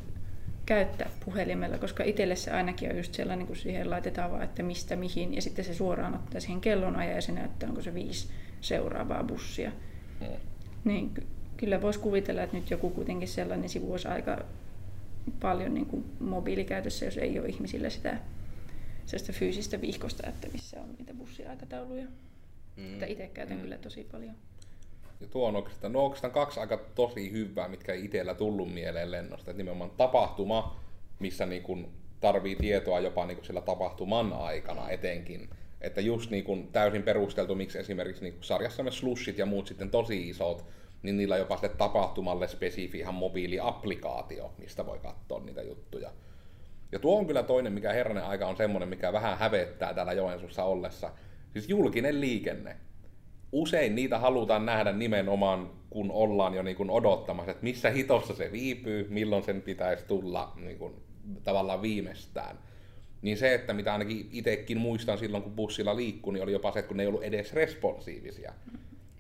käyttää 0.67 1.11
puhelimella, 1.25 1.79
koska 1.79 2.05
itselle 2.05 2.37
se 2.37 2.51
ainakin 2.51 2.91
on 2.91 2.97
just 2.97 3.15
sellainen, 3.15 3.47
kun 3.47 3.57
siihen 3.57 3.91
laitetaan 3.91 4.31
vaan, 4.31 4.43
että 4.43 4.63
mistä 4.63 4.97
mihin, 4.97 5.35
ja 5.35 5.43
sitten 5.43 5.65
se 5.65 5.75
suoraan 5.75 6.15
ottaa 6.15 6.41
siihen 6.41 6.61
kellonajan 6.61 7.15
ja 7.15 7.23
se 7.23 7.33
näyttää, 7.33 7.69
onko 7.69 7.83
se 7.83 7.95
viisi 7.95 8.29
seuraavaa 8.61 9.25
bussia. 9.25 9.73
Mm. 10.21 10.27
Niin 10.85 11.15
kyllä 11.57 11.83
voisi 11.83 11.99
kuvitella, 11.99 12.43
että 12.43 12.57
nyt 12.57 12.71
joku 12.71 12.91
kuitenkin 12.91 13.29
sellainen 13.29 13.69
sivu 13.69 13.93
olisi 13.93 14.09
aika 14.09 14.45
paljon 15.41 15.75
niin 15.75 15.87
kuin 15.87 16.05
mobiilikäytössä, 16.21 17.05
jos 17.05 17.17
ei 17.17 17.39
ole 17.39 17.49
ihmisillä 17.49 17.91
sitä 17.91 18.19
sellaista 19.07 19.33
fyysistä 19.33 19.81
vihkosta, 19.81 20.27
että 20.29 20.49
missä 20.53 20.81
on 20.81 20.95
niitä 20.99 21.15
bussiaikatauluja. 21.15 22.05
Mm. 22.77 22.93
Että 22.93 23.07
itse 23.07 23.27
käytän 23.27 23.57
mm. 23.57 23.63
kyllä 23.63 23.79
tosi 23.79 24.09
paljon. 24.13 24.35
Ja 25.21 25.27
tuo 25.27 25.49
on 25.49 25.57
oikeastaan, 25.57 25.93
no 25.93 26.01
oikeastaan 26.01 26.33
kaksi 26.33 26.61
aika 26.61 26.77
tosi 26.95 27.33
hyvää, 27.33 27.69
mitkä 27.69 27.93
ei 27.93 28.05
itsellä 28.05 28.35
tullut 28.35 28.75
mieleen 28.75 29.11
lennosta. 29.11 29.51
Että 29.51 29.59
nimenomaan 29.59 29.91
tapahtuma, 29.91 30.81
missä 31.19 31.47
niin 31.47 31.63
kuin 31.63 31.89
tarvii 32.21 32.57
tietoa 32.57 33.01
jopa 33.01 33.27
niin 33.27 33.37
kuin 33.37 33.47
sillä 33.47 33.61
tapahtuman 33.61 34.33
aikana 34.33 34.91
etenkin. 34.91 35.51
Että 35.81 36.01
just 36.01 36.31
niin 36.31 36.45
kuin 36.45 36.69
täysin 36.73 37.03
perusteltu, 37.03 37.55
miksi 37.55 37.79
esimerkiksi 37.79 38.23
niin 38.23 38.35
kuin 38.35 38.45
sarjassamme 38.45 38.91
slushit 38.91 39.39
ja 39.39 39.47
muut 39.47 39.67
sitten 39.67 39.91
tosi 39.91 40.29
isot, 40.29 40.65
niin 41.03 41.17
niillä 41.17 41.35
on 41.35 41.39
jopa 41.39 41.57
sitten 41.57 41.79
tapahtumalle 41.79 42.49
spesifi 42.49 42.99
ihan 42.99 43.15
mobiiliaplikaatio, 43.15 44.53
mistä 44.59 44.87
voi 44.87 44.99
katsoa 44.99 45.41
niitä 45.41 45.63
juttuja. 45.63 46.11
Ja 46.93 46.99
tuo 46.99 47.19
on 47.19 47.27
kyllä 47.27 47.43
toinen, 47.43 47.73
mikä 47.73 47.93
herranen 47.93 48.25
aika 48.25 48.47
on 48.47 48.57
semmoinen, 48.57 48.89
mikä 48.89 49.13
vähän 49.13 49.39
hävettää 49.39 49.95
täällä 49.95 50.13
Joensuussa 50.13 50.65
ollessa. 50.65 51.11
Siis 51.53 51.69
julkinen 51.69 52.21
liikenne. 52.21 52.77
Usein 53.53 53.95
niitä 53.95 54.19
halutaan 54.19 54.67
nähdä 54.67 54.93
nimenomaan, 54.93 55.71
kun 55.91 56.11
ollaan 56.11 56.55
jo 56.55 56.63
niin 56.63 56.77
kuin 56.77 56.91
odottamassa, 56.91 57.51
että 57.51 57.65
missä 57.65 57.91
hitossa 57.91 58.35
se 58.35 58.53
viipyy, 58.53 59.07
milloin 59.11 59.43
sen 59.43 59.63
pitäisi 59.63 60.05
tulla 60.05 60.53
niin 60.57 60.79
kuin, 60.79 60.95
tavallaan 61.45 61.83
viimeistään. 61.83 62.59
Niin 63.23 63.37
se, 63.37 63.55
että 63.55 63.75
mitä 63.75 63.93
ainakin 63.93 64.29
itsekin 64.33 64.79
muistan 64.79 65.19
silloin, 65.19 65.43
kun 65.43 65.57
bussilla 65.57 65.97
liikkui, 65.97 66.33
niin 66.33 66.43
oli 66.43 66.53
jopa 66.53 66.73
se, 66.73 66.79
että 66.79 66.89
kun 66.89 66.97
ne 66.97 67.03
ei 67.03 67.07
ollut 67.07 67.23
edes 67.23 67.53
responsiivisia. 67.53 68.53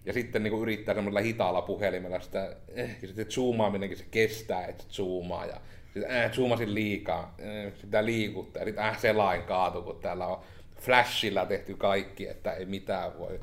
Ja 0.04 0.12
sitten 0.12 0.42
niin 0.42 0.62
yrittää 0.62 0.94
semmoisella 0.94 1.20
hitaalla 1.20 1.62
puhelimella 1.62 2.20
sitä, 2.20 2.56
eh, 2.68 2.96
ja 3.02 3.08
sitten 3.08 3.30
zoomaaminenkin 3.30 3.98
se 3.98 4.04
kestää, 4.10 4.66
että 4.66 4.84
zoomaa. 4.90 5.46
Ja 5.46 5.60
sitten 5.94 6.10
äh, 6.10 6.32
zoomasin 6.32 6.74
liikaa, 6.74 7.34
äh, 7.40 7.72
sitä 7.80 8.04
liikuttaa. 8.04 8.62
Ja 8.62 8.66
sitten 8.66 8.84
äh, 8.84 9.00
selain 9.00 9.42
kaatu, 9.42 9.82
kun 9.82 10.00
täällä 10.00 10.26
on 10.26 10.42
flashilla 10.80 11.46
tehty 11.46 11.74
kaikki, 11.74 12.28
että 12.28 12.52
ei 12.52 12.66
mitään 12.66 13.18
voi. 13.18 13.40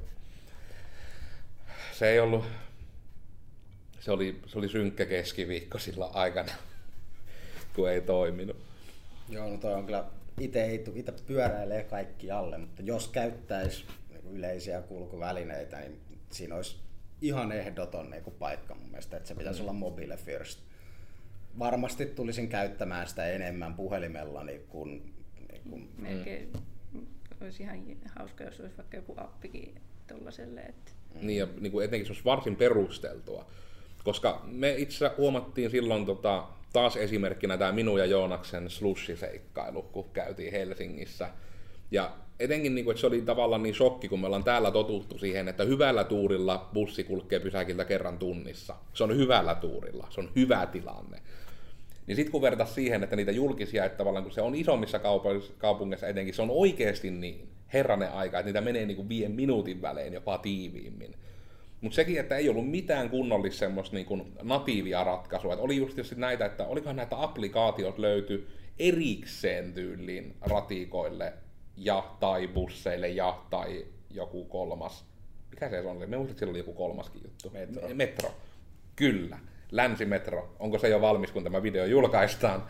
Se 1.91 2.09
ei 2.09 2.19
ollut, 2.19 2.45
se 3.99 4.11
oli, 4.11 4.41
se 4.47 4.57
oli 4.57 4.69
synkkä 4.69 5.05
keskiviikko 5.05 5.79
sillä 5.79 6.05
aikana, 6.05 6.51
kun 7.75 7.89
ei 7.89 8.01
toiminut. 8.01 8.57
Joo, 9.29 9.49
no 9.49 9.57
toi 9.57 9.73
on 9.73 9.85
kyllä, 9.85 10.05
itse 10.39 10.63
ei 10.63 10.84
itse 10.95 11.13
pyöräilee 11.28 11.84
kaikki 11.84 12.32
alle, 12.32 12.58
mutta 12.58 12.82
jos 12.82 13.08
käyttäisi 13.08 13.86
yleisiä 14.32 14.82
kulkuvälineitä, 14.82 15.80
niin 15.80 16.00
siinä 16.32 16.56
olisi 16.56 16.76
ihan 17.21 17.52
ehdoton 17.52 18.10
niin 18.10 18.24
kuin 18.24 18.36
paikka 18.39 18.76
mun 18.76 18.89
mielestä, 18.89 19.17
että 19.17 19.28
se 19.28 19.36
pitäisi 19.36 19.60
mm. 19.60 19.63
olla 19.63 19.74
mobile 19.74 20.17
first. 20.17 20.60
Varmasti 21.60 22.06
tulisin 22.06 22.50
käyttämään 22.50 23.08
sitä 23.08 23.28
enemmän 23.28 23.74
puhelimellani 23.74 24.62
kuin... 24.69 25.13
Niin 25.52 25.62
kuin 25.69 25.89
Melkein 25.98 26.54
mm. 26.93 27.06
olisi 27.41 27.63
ihan 27.63 27.80
hauska, 28.15 28.43
jos 28.43 28.60
olisi 28.60 28.78
vaikka 28.78 28.98
joku 28.98 29.13
appikin 29.17 29.76
tuollaiselle. 30.08 30.62
Että... 30.62 30.91
Mm. 31.13 31.28
Niin 31.28 31.39
ja 31.39 31.48
niin 31.60 31.71
kuin 31.71 31.86
etenkin 31.86 32.06
se 32.06 32.12
olisi 32.12 32.26
varsin 32.26 32.56
perusteltua. 32.56 33.45
Koska 34.04 34.41
me 34.45 34.76
itse 34.78 35.12
huomattiin 35.17 35.71
silloin 35.71 36.06
tota, 36.06 36.48
taas 36.75 36.95
esimerkkinä 36.95 37.57
tämä 37.57 37.71
minun 37.71 37.99
ja 37.99 38.05
Joonaksen 38.05 38.69
slushiseikkailu, 38.69 39.81
kun 39.81 40.09
käytiin 40.13 40.51
Helsingissä. 40.51 41.29
Ja 41.91 42.11
etenkin 42.39 42.75
niin 42.75 42.85
kuin, 42.85 42.93
että 42.93 43.01
se 43.01 43.07
oli 43.07 43.21
tavallaan 43.21 43.63
niin 43.63 43.75
shokki, 43.75 44.09
kun 44.09 44.19
me 44.19 44.25
ollaan 44.25 44.43
täällä 44.43 44.71
totuttu 44.71 45.17
siihen, 45.17 45.47
että 45.47 45.63
hyvällä 45.63 46.03
tuurilla 46.03 46.69
bussi 46.73 47.03
kulkee 47.03 47.39
pysäkiltä 47.39 47.85
kerran 47.85 48.17
tunnissa. 48.17 48.75
Se 48.93 49.03
on 49.03 49.17
hyvällä 49.17 49.55
tuurilla, 49.55 50.07
se 50.09 50.21
on 50.21 50.31
hyvä 50.35 50.65
tilanne. 50.65 51.21
Niin 52.07 52.15
sitten 52.15 52.31
kun 52.31 52.41
vertaisi 52.41 52.73
siihen, 52.73 53.03
että 53.03 53.15
niitä 53.15 53.31
julkisia, 53.31 53.85
että 53.85 53.97
tavallaan 53.97 54.23
kun 54.23 54.33
se 54.33 54.41
on 54.41 54.55
isommissa 54.55 54.99
kaupungeissa 55.57 56.07
etenkin, 56.07 56.33
se 56.33 56.41
on 56.41 56.51
oikeasti 56.51 57.11
niin 57.11 57.49
herranen 57.73 58.11
aika, 58.11 58.39
että 58.39 58.47
niitä 58.47 58.61
menee 58.61 58.85
niin 58.85 58.95
kuin 58.95 59.09
viiden 59.09 59.31
minuutin 59.31 59.81
välein 59.81 60.13
jopa 60.13 60.38
tiiviimmin. 60.38 61.15
Mutta 61.86 61.95
sekin, 61.95 62.19
että 62.19 62.38
ei 62.38 62.50
ollut 62.50 62.71
mitään 62.71 63.10
kunnollista 63.10 63.60
semmoista 63.60 63.95
niin 63.95 64.34
natiivia 64.41 65.04
ratkaisua. 65.04 65.54
Et 65.54 65.60
oli 65.60 65.78
just 65.78 65.98
näitä, 66.15 66.45
että 66.45 66.65
olikohan 66.65 66.95
näitä 66.95 67.21
applikaatiot 67.24 67.98
löyty 67.98 68.48
erikseen 68.80 69.74
tyyliin 69.74 70.36
ratikoille 70.41 71.34
ja 71.78 72.15
tai 72.19 72.48
busseille 72.48 73.10
ja 73.10 73.41
tai 73.50 73.86
joku 74.10 74.45
kolmas. 74.45 75.06
Mikä 75.52 75.69
se 75.69 75.82
on? 75.82 75.98
Me 75.98 76.17
että 76.17 76.39
siellä 76.39 76.52
oli 76.52 76.58
joku 76.58 76.74
kolmaskin 76.74 77.21
juttu. 77.24 77.50
Metro. 77.50 77.89
Metro. 77.93 78.36
Kyllä. 78.95 79.39
Länsimetro. 79.71 80.56
Onko 80.60 80.80
se 80.80 80.89
jo 80.89 81.02
valmis, 81.02 81.32
kun 81.32 81.43
tämä 81.43 81.63
video 81.63 81.86
julkaistaan? 81.86 82.63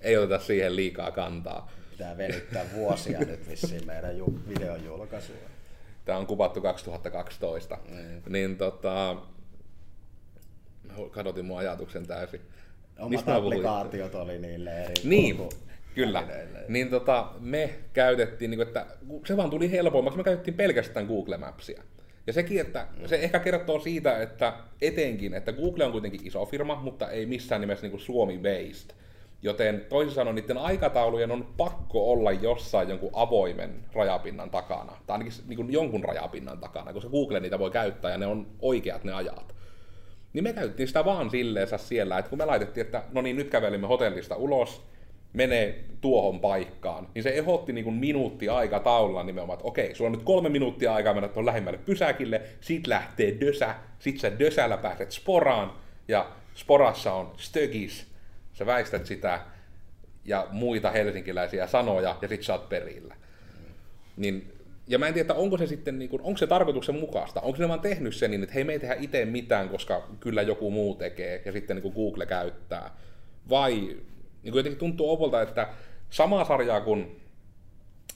Ei 0.00 0.16
oteta 0.16 0.44
siihen 0.44 0.76
liikaa 0.76 1.10
kantaa. 1.10 1.72
Pitää 1.90 2.16
venyttää 2.16 2.64
vuosia 2.74 3.18
nyt 3.18 3.48
vissiin 3.48 3.86
meidän 3.86 4.18
ju- 4.18 4.40
videon 4.48 4.84
julkaisua. 4.84 5.36
Tämä 6.06 6.18
on 6.18 6.26
kuvattu 6.26 6.60
2012. 6.60 7.78
Mm. 7.88 8.32
Niin 8.32 8.56
tota... 8.56 9.16
Kadotin 11.10 11.44
mun 11.44 11.58
ajatuksen 11.58 12.06
täysin. 12.06 12.40
Omat 12.98 13.10
Mistä 13.10 13.36
applikaatiot 13.36 14.14
oli 14.14 14.38
niille 14.38 14.84
eri 14.84 14.94
Niin, 15.04 15.48
Kyllä. 15.94 16.24
Niin 16.68 16.90
tota, 16.90 17.32
me 17.40 17.70
käytettiin, 17.92 18.50
niin 18.50 18.58
kuin, 18.58 18.66
että 18.66 18.86
se 19.26 19.36
vaan 19.36 19.50
tuli 19.50 19.70
helpommaksi, 19.70 20.16
me 20.16 20.24
käytettiin 20.24 20.54
pelkästään 20.54 21.06
Google 21.06 21.36
Mapsia. 21.36 21.82
Ja 22.26 22.32
sekin, 22.32 22.60
että 22.60 22.86
se 23.06 23.16
ehkä 23.16 23.38
kertoo 23.38 23.80
siitä, 23.80 24.22
että 24.22 24.52
etenkin, 24.82 25.34
että 25.34 25.52
Google 25.52 25.84
on 25.84 25.92
kuitenkin 25.92 26.26
iso 26.26 26.46
firma, 26.46 26.76
mutta 26.76 27.10
ei 27.10 27.26
missään 27.26 27.60
nimessä 27.60 27.86
niin 27.86 28.00
Suomi-based. 28.00 28.94
Joten 29.42 29.86
toisin 29.88 30.14
sanoen 30.14 30.36
niiden 30.36 30.58
aikataulujen 30.58 31.30
on 31.30 31.48
pakko 31.56 32.10
olla 32.10 32.32
jossain 32.32 32.88
jonkun 32.88 33.10
avoimen 33.12 33.84
rajapinnan 33.92 34.50
takana, 34.50 34.92
tai 35.06 35.14
ainakin 35.14 35.32
niin 35.46 35.56
kuin 35.56 35.72
jonkun 35.72 36.04
rajapinnan 36.04 36.58
takana, 36.58 36.92
koska 36.92 37.10
Google 37.10 37.40
niitä 37.40 37.58
voi 37.58 37.70
käyttää 37.70 38.10
ja 38.10 38.18
ne 38.18 38.26
on 38.26 38.46
oikeat 38.62 39.04
ne 39.04 39.12
ajat. 39.12 39.54
Niin 40.32 40.44
me 40.44 40.52
käytettiin 40.52 40.86
sitä 40.86 41.04
vaan 41.04 41.30
silleensä 41.30 41.78
siellä, 41.78 42.18
että 42.18 42.28
kun 42.28 42.38
me 42.38 42.44
laitettiin, 42.44 42.86
että 42.86 43.02
no 43.12 43.22
niin, 43.22 43.36
nyt 43.36 43.50
kävelimme 43.50 43.86
hotellista 43.86 44.36
ulos, 44.36 44.82
menee 45.32 45.84
tuohon 46.00 46.40
paikkaan, 46.40 47.08
niin 47.14 47.22
se 47.22 47.30
ehotti 47.30 47.72
niin 47.72 47.84
kuin 47.84 47.96
minuutti 47.96 48.48
aikataululla 48.48 49.22
nimenomaan, 49.22 49.54
että 49.54 49.68
okei, 49.68 49.94
sulla 49.94 50.08
on 50.08 50.12
nyt 50.12 50.22
kolme 50.22 50.48
minuuttia 50.48 50.94
aikaa 50.94 51.14
mennä 51.14 51.28
tuon 51.28 51.46
lähimmälle 51.46 51.78
pysäkille, 51.78 52.42
sit 52.60 52.86
lähtee 52.86 53.40
dösä, 53.40 53.74
sit 53.98 54.20
sä 54.20 54.38
dösällä 54.38 54.76
pääset 54.76 55.12
sporaan, 55.12 55.72
ja 56.08 56.30
sporassa 56.54 57.12
on 57.12 57.32
stögis, 57.36 58.06
sä 58.56 58.66
väistät 58.66 59.06
sitä, 59.06 59.40
ja 60.24 60.46
muita 60.50 60.90
helsinkiläisiä 60.90 61.66
sanoja, 61.66 62.16
ja 62.22 62.28
sit 62.28 62.42
sä 62.42 62.52
oot 62.52 62.68
perillä. 62.68 63.16
Niin, 64.16 64.52
ja 64.86 64.98
mä 64.98 65.08
en 65.08 65.14
tiedä, 65.14 65.34
onko 65.34 65.58
se 65.58 65.66
sitten, 65.66 65.98
niin 65.98 66.08
kuin, 66.08 66.22
onko 66.22 66.38
se 66.38 66.46
tarkoituksen 66.46 66.94
mukaista, 66.94 67.40
onko 67.40 67.58
ne 67.58 67.68
vaan 67.68 67.80
tehnyt 67.80 68.14
sen 68.14 68.30
niin, 68.30 68.42
että 68.42 68.54
hei, 68.54 68.64
me 68.64 68.72
ei 68.72 68.78
tehdä 68.78 68.96
itse 69.00 69.24
mitään, 69.24 69.68
koska 69.68 70.08
kyllä 70.20 70.42
joku 70.42 70.70
muu 70.70 70.94
tekee, 70.94 71.42
ja 71.44 71.52
sitten 71.52 71.76
niin 71.76 71.92
Google 71.92 72.26
käyttää, 72.26 72.96
vai 73.48 73.74
niin 73.74 74.54
jotenkin 74.54 74.78
tuntuu 74.78 75.10
opolta, 75.10 75.42
että 75.42 75.68
samaa 76.10 76.44
sarjaa 76.44 76.80
kuin 76.80 77.20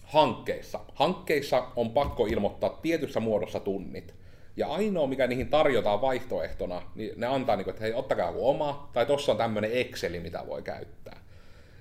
hankkeissa. 0.03 0.81
Hankkeissa 0.95 1.67
on 1.77 1.91
pakko 1.91 2.27
ilmoittaa 2.27 2.79
tietyssä 2.83 3.21
muodossa 3.21 3.61
tunnit. 3.61 4.15
Ja 4.61 4.67
ainoa, 4.67 5.07
mikä 5.07 5.27
niihin 5.27 5.49
tarjotaan 5.49 6.01
vaihtoehtona, 6.01 6.83
niin 6.95 7.13
ne 7.17 7.27
antaa, 7.27 7.57
niin 7.57 7.65
kuin, 7.65 7.73
että 7.73 7.85
hei, 7.85 7.95
ottakaa 7.95 8.27
joku 8.27 8.49
oma, 8.49 8.91
tai 8.93 9.07
tuossa 9.07 9.33
on 9.33 9.39
tämmöinen 9.39 9.73
Exceli, 9.73 10.21
mitä 10.21 10.45
voi 10.47 10.63
käyttää. 10.63 11.21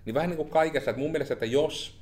Niin 0.05 0.13
vähän 0.13 0.29
niin 0.29 0.37
kuin 0.37 0.49
kaikessa, 0.49 0.91
että 0.91 1.01
mun 1.01 1.11
mielestä, 1.11 1.33
että 1.33 1.45
jos 1.45 2.01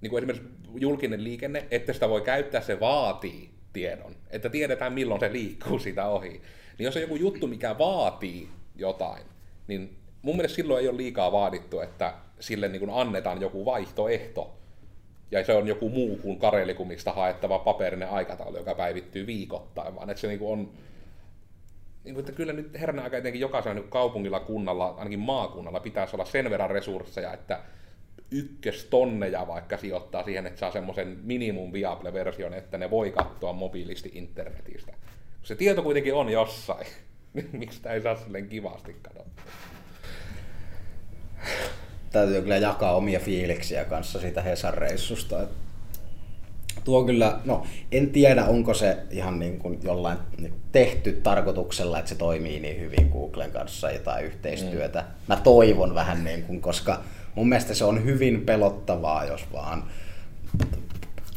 niin 0.00 0.10
kuin 0.10 0.18
esimerkiksi 0.24 0.48
julkinen 0.74 1.24
liikenne, 1.24 1.66
että 1.70 1.92
sitä 1.92 2.08
voi 2.08 2.20
käyttää, 2.20 2.60
se 2.60 2.80
vaatii 2.80 3.50
tiedon. 3.72 4.16
Että 4.30 4.48
tiedetään, 4.48 4.92
milloin 4.92 5.20
se 5.20 5.32
liikkuu 5.32 5.78
sitä 5.78 6.06
ohi. 6.06 6.42
Niin 6.78 6.84
jos 6.84 6.96
on 6.96 7.02
joku 7.02 7.16
juttu, 7.16 7.46
mikä 7.46 7.78
vaatii 7.78 8.48
jotain, 8.76 9.22
niin 9.66 9.96
mun 10.22 10.36
mielestä 10.36 10.56
silloin 10.56 10.82
ei 10.82 10.88
ole 10.88 10.96
liikaa 10.96 11.32
vaadittu, 11.32 11.80
että 11.80 12.14
sille 12.40 12.68
niin 12.68 12.80
kuin 12.80 12.90
annetaan 12.94 13.40
joku 13.40 13.64
vaihtoehto. 13.64 14.58
Ja 15.30 15.44
se 15.44 15.52
on 15.52 15.68
joku 15.68 15.88
muu 15.88 16.16
kuin 16.16 16.38
karelikumista 16.38 17.12
haettava 17.12 17.58
paperinen 17.58 18.10
aikataulu, 18.10 18.56
joka 18.56 18.74
päivittyy 18.74 19.26
viikoittain, 19.26 19.94
vaan 19.96 20.10
että 20.10 20.20
se 20.20 20.28
niin 20.28 20.40
on 20.42 20.70
niin 22.04 22.14
kuin, 22.14 22.22
että 22.22 22.32
kyllä 22.32 22.52
nyt 22.52 22.80
herran 22.80 22.98
aika 22.98 23.16
etenkin 23.16 23.40
jokaisella 23.40 23.74
niin 23.74 23.90
kaupungilla, 23.90 24.40
kunnalla, 24.40 24.86
ainakin 24.86 25.18
maakunnalla 25.18 25.80
pitäisi 25.80 26.16
olla 26.16 26.24
sen 26.24 26.50
verran 26.50 26.70
resursseja, 26.70 27.32
että 27.32 27.60
ykköstonneja 28.30 29.46
vaikka 29.46 29.76
sijoittaa 29.76 30.24
siihen, 30.24 30.46
että 30.46 30.60
saa 30.60 30.70
semmoisen 30.70 31.18
minimum 31.22 31.72
viable 31.72 32.12
version, 32.12 32.54
että 32.54 32.78
ne 32.78 32.90
voi 32.90 33.10
katsoa 33.10 33.52
mobiilisti 33.52 34.10
internetistä. 34.14 34.92
Se 35.42 35.54
tieto 35.54 35.82
kuitenkin 35.82 36.14
on 36.14 36.28
jossain. 36.28 36.86
Miksi 37.52 37.76
sitä 37.76 37.92
ei 37.92 38.02
saa 38.02 38.16
silleen 38.16 38.48
kivasti 38.48 38.96
katsottua? 39.02 39.44
Täytyy 42.10 42.42
kyllä 42.42 42.56
jakaa 42.56 42.96
omia 42.96 43.20
fiiliksiä 43.20 43.84
kanssa 43.84 44.20
siitä 44.20 44.42
Hesan-reissusta. 44.42 45.36
Tuo 46.84 47.04
kyllä, 47.04 47.38
no 47.44 47.66
en 47.92 48.10
tiedä 48.10 48.44
onko 48.44 48.74
se 48.74 48.96
ihan 49.10 49.38
niin 49.38 49.58
kuin 49.58 49.78
jollain 49.82 50.18
tehty 50.72 51.20
tarkoituksella, 51.22 51.98
että 51.98 52.08
se 52.08 52.14
toimii 52.14 52.60
niin 52.60 52.80
hyvin 52.80 53.08
Googlen 53.08 53.50
kanssa 53.50 53.88
tai 54.04 54.22
yhteistyötä. 54.22 55.00
Mm. 55.00 55.06
Mä 55.26 55.36
toivon 55.36 55.94
vähän 55.94 56.24
niin 56.24 56.42
kuin, 56.42 56.60
koska 56.60 57.00
mun 57.34 57.48
mielestä 57.48 57.74
se 57.74 57.84
on 57.84 58.04
hyvin 58.04 58.40
pelottavaa, 58.40 59.24
jos 59.24 59.44
vaan 59.52 59.84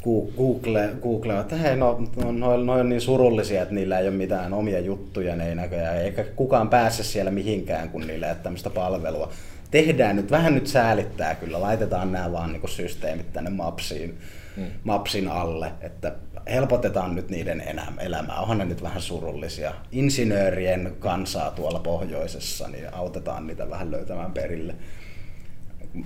Google, 0.04 0.90
Google 1.02 1.40
että 1.40 1.56
hei, 1.56 1.76
no, 1.76 2.02
no, 2.16 2.32
no, 2.32 2.58
no 2.58 2.74
on 2.74 2.90
niin 2.90 3.02
surullisia, 3.02 3.62
että 3.62 3.76
niillä 3.76 4.00
ei 4.00 4.08
ole 4.08 4.16
mitään 4.16 4.54
omia 4.54 4.80
juttuja, 4.80 5.36
ne 5.36 5.50
ei 5.50 5.56
näköjään, 5.56 5.98
eikä 5.98 6.24
kukaan 6.24 6.70
pääse 6.70 7.04
siellä 7.04 7.32
mihinkään, 7.32 7.90
kun 7.90 8.08
niillä 8.08 8.28
ei 8.28 8.32
ole 8.32 8.40
tämmöistä 8.44 8.70
palvelua 8.70 9.32
tehdään 9.72 10.16
nyt, 10.16 10.32
vähän 10.32 10.56
nyt 10.56 10.68
säälittää 10.68 11.36
kyllä, 11.36 11.62
laitetaan 11.62 12.12
nämä 12.12 12.32
vaan 12.32 12.54
niin 12.54 12.70
systeemit 12.70 13.34
tänne 13.34 13.50
Mapsiin, 13.50 14.18
hmm. 14.56 14.68
Mapsin 14.84 15.28
alle, 15.28 15.72
että 15.82 16.16
helpotetaan 16.48 17.16
nyt 17.16 17.30
niiden 17.30 17.64
elämää. 18.00 18.40
Onhan 18.40 18.58
ne 18.58 18.66
nyt 18.66 18.84
vähän 18.84 19.02
surullisia. 19.02 19.74
Insinöörien 19.92 20.96
kansaa 21.00 21.52
tuolla 21.52 21.80
pohjoisessa, 21.80 22.68
niin 22.68 22.94
autetaan 22.94 23.48
niitä 23.48 23.70
vähän 23.70 23.92
löytämään 23.92 24.32
perille. 24.32 24.76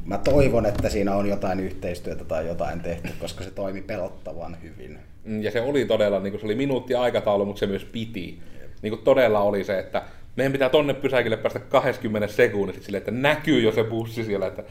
Mä 0.06 0.18
toivon, 0.18 0.66
että 0.66 0.90
siinä 0.90 1.16
on 1.16 1.26
jotain 1.26 1.60
yhteistyötä 1.60 2.24
tai 2.24 2.48
jotain 2.48 2.80
tehty, 2.80 3.10
koska 3.20 3.44
se 3.44 3.52
toimi 3.52 3.82
pelottavan 3.82 4.58
hyvin. 4.64 5.00
Mm, 5.24 5.44
ja 5.44 5.52
se 5.52 5.62
oli 5.62 5.86
todella, 5.86 6.20
niin 6.20 6.32
kuin 6.32 6.42
se 6.42 6.46
oli 6.46 6.56
minuutti 6.56 6.96
aikataulu, 6.96 7.46
mutta 7.46 7.60
se 7.60 7.68
myös 7.68 7.86
piti. 7.86 8.40
Niin 8.82 8.92
kuin 8.92 9.04
todella 9.04 9.40
oli 9.40 9.64
se, 9.64 9.80
että 9.80 10.02
meidän 10.36 10.52
pitää 10.52 10.70
tonne 10.70 10.94
pysäkille 10.94 11.38
päästä 11.38 11.60
20 11.60 12.28
sekunnissa 12.28 12.84
sille, 12.84 12.98
että 12.98 13.12
näkyy 13.12 13.62
jo 13.62 13.72
se 13.72 13.84
bussi 13.84 14.24
siellä, 14.24 14.48
että 14.48 14.64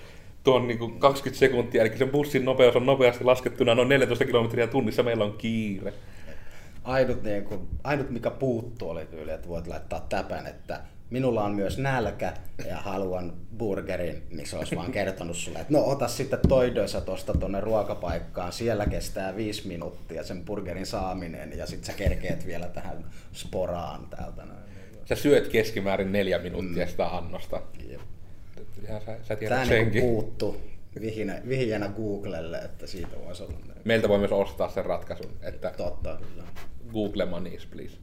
tuo 0.45 0.57
on 0.57 0.69
niin 0.69 0.99
20 0.99 1.39
sekuntia, 1.39 1.83
eli 1.83 1.99
sen 1.99 2.09
bussin 2.09 2.45
nopeus 2.45 2.77
on 2.77 2.87
nopeasti 2.87 3.25
laskettuna 3.25 3.75
noin 3.75 3.89
14 3.89 4.25
kilometriä 4.25 4.67
tunnissa, 4.67 5.03
meillä 5.03 5.25
on 5.25 5.35
kiire. 5.39 5.93
Ainut, 6.85 7.23
niin 7.23 7.45
kuin, 7.45 7.61
ainut 7.85 8.11
mikä 8.11 8.31
puuttuu 8.31 8.91
oli 8.91 9.07
tyyli, 9.07 9.31
että 9.31 9.49
voit 9.49 9.67
laittaa 9.67 10.07
täpän, 10.09 10.47
että 10.47 10.81
minulla 11.11 11.45
on 11.45 11.55
myös 11.55 11.79
nälkä 11.79 12.33
ja 12.69 12.77
haluan 12.77 13.33
burgerin, 13.59 14.23
niin 14.31 14.47
se 14.47 14.57
olisi 14.57 14.77
vaan 14.77 14.93
kertonut 14.93 15.37
sulle, 15.37 15.59
että 15.59 15.73
no 15.73 15.85
ota 15.85 16.09
sitten 16.09 16.39
toidoissa 16.49 17.01
tuosta 17.01 17.33
tuonne 17.33 17.61
ruokapaikkaan, 17.61 18.53
siellä 18.53 18.87
kestää 18.87 19.37
viisi 19.37 19.69
minuuttia 19.69 20.25
sen 20.25 20.45
burgerin 20.45 20.87
saaminen 20.87 21.59
ja 21.59 21.67
sitten 21.67 21.87
sä 21.87 21.93
kerkeet 21.93 22.47
vielä 22.47 22.67
tähän 22.67 23.05
sporaan 23.33 24.07
täältä. 24.07 24.45
Näin 24.45 24.64
sä 25.05 25.15
syöt 25.15 25.49
keskimäärin 25.49 26.13
neljä 26.13 26.39
minuuttia 26.39 26.85
mm. 26.85 26.91
sitä 26.91 27.07
annosta. 27.07 27.63
Jep. 27.89 28.01
Ja 28.89 29.01
sä, 29.01 29.17
sä 29.23 29.37
tiedät 29.37 29.57
Tämä 29.57 29.67
senkin. 29.67 30.03
Niin 30.03 30.13
puuttu 30.13 30.61
vihjänä, 31.01 31.43
vihjänä 31.49 31.89
Googlelle, 31.89 32.59
että 32.59 32.87
siitä 32.87 33.17
voisi 33.25 33.43
olla. 33.43 33.55
Meiltä 33.85 34.09
voi 34.09 34.19
myös 34.19 34.33
ostaa 34.33 34.69
sen 34.69 34.85
ratkaisun, 34.85 35.31
että 35.43 35.73
Totta, 35.77 36.19
kyllä. 36.29 36.45
Google 36.93 37.25
Moneys, 37.25 37.67
please. 37.67 37.97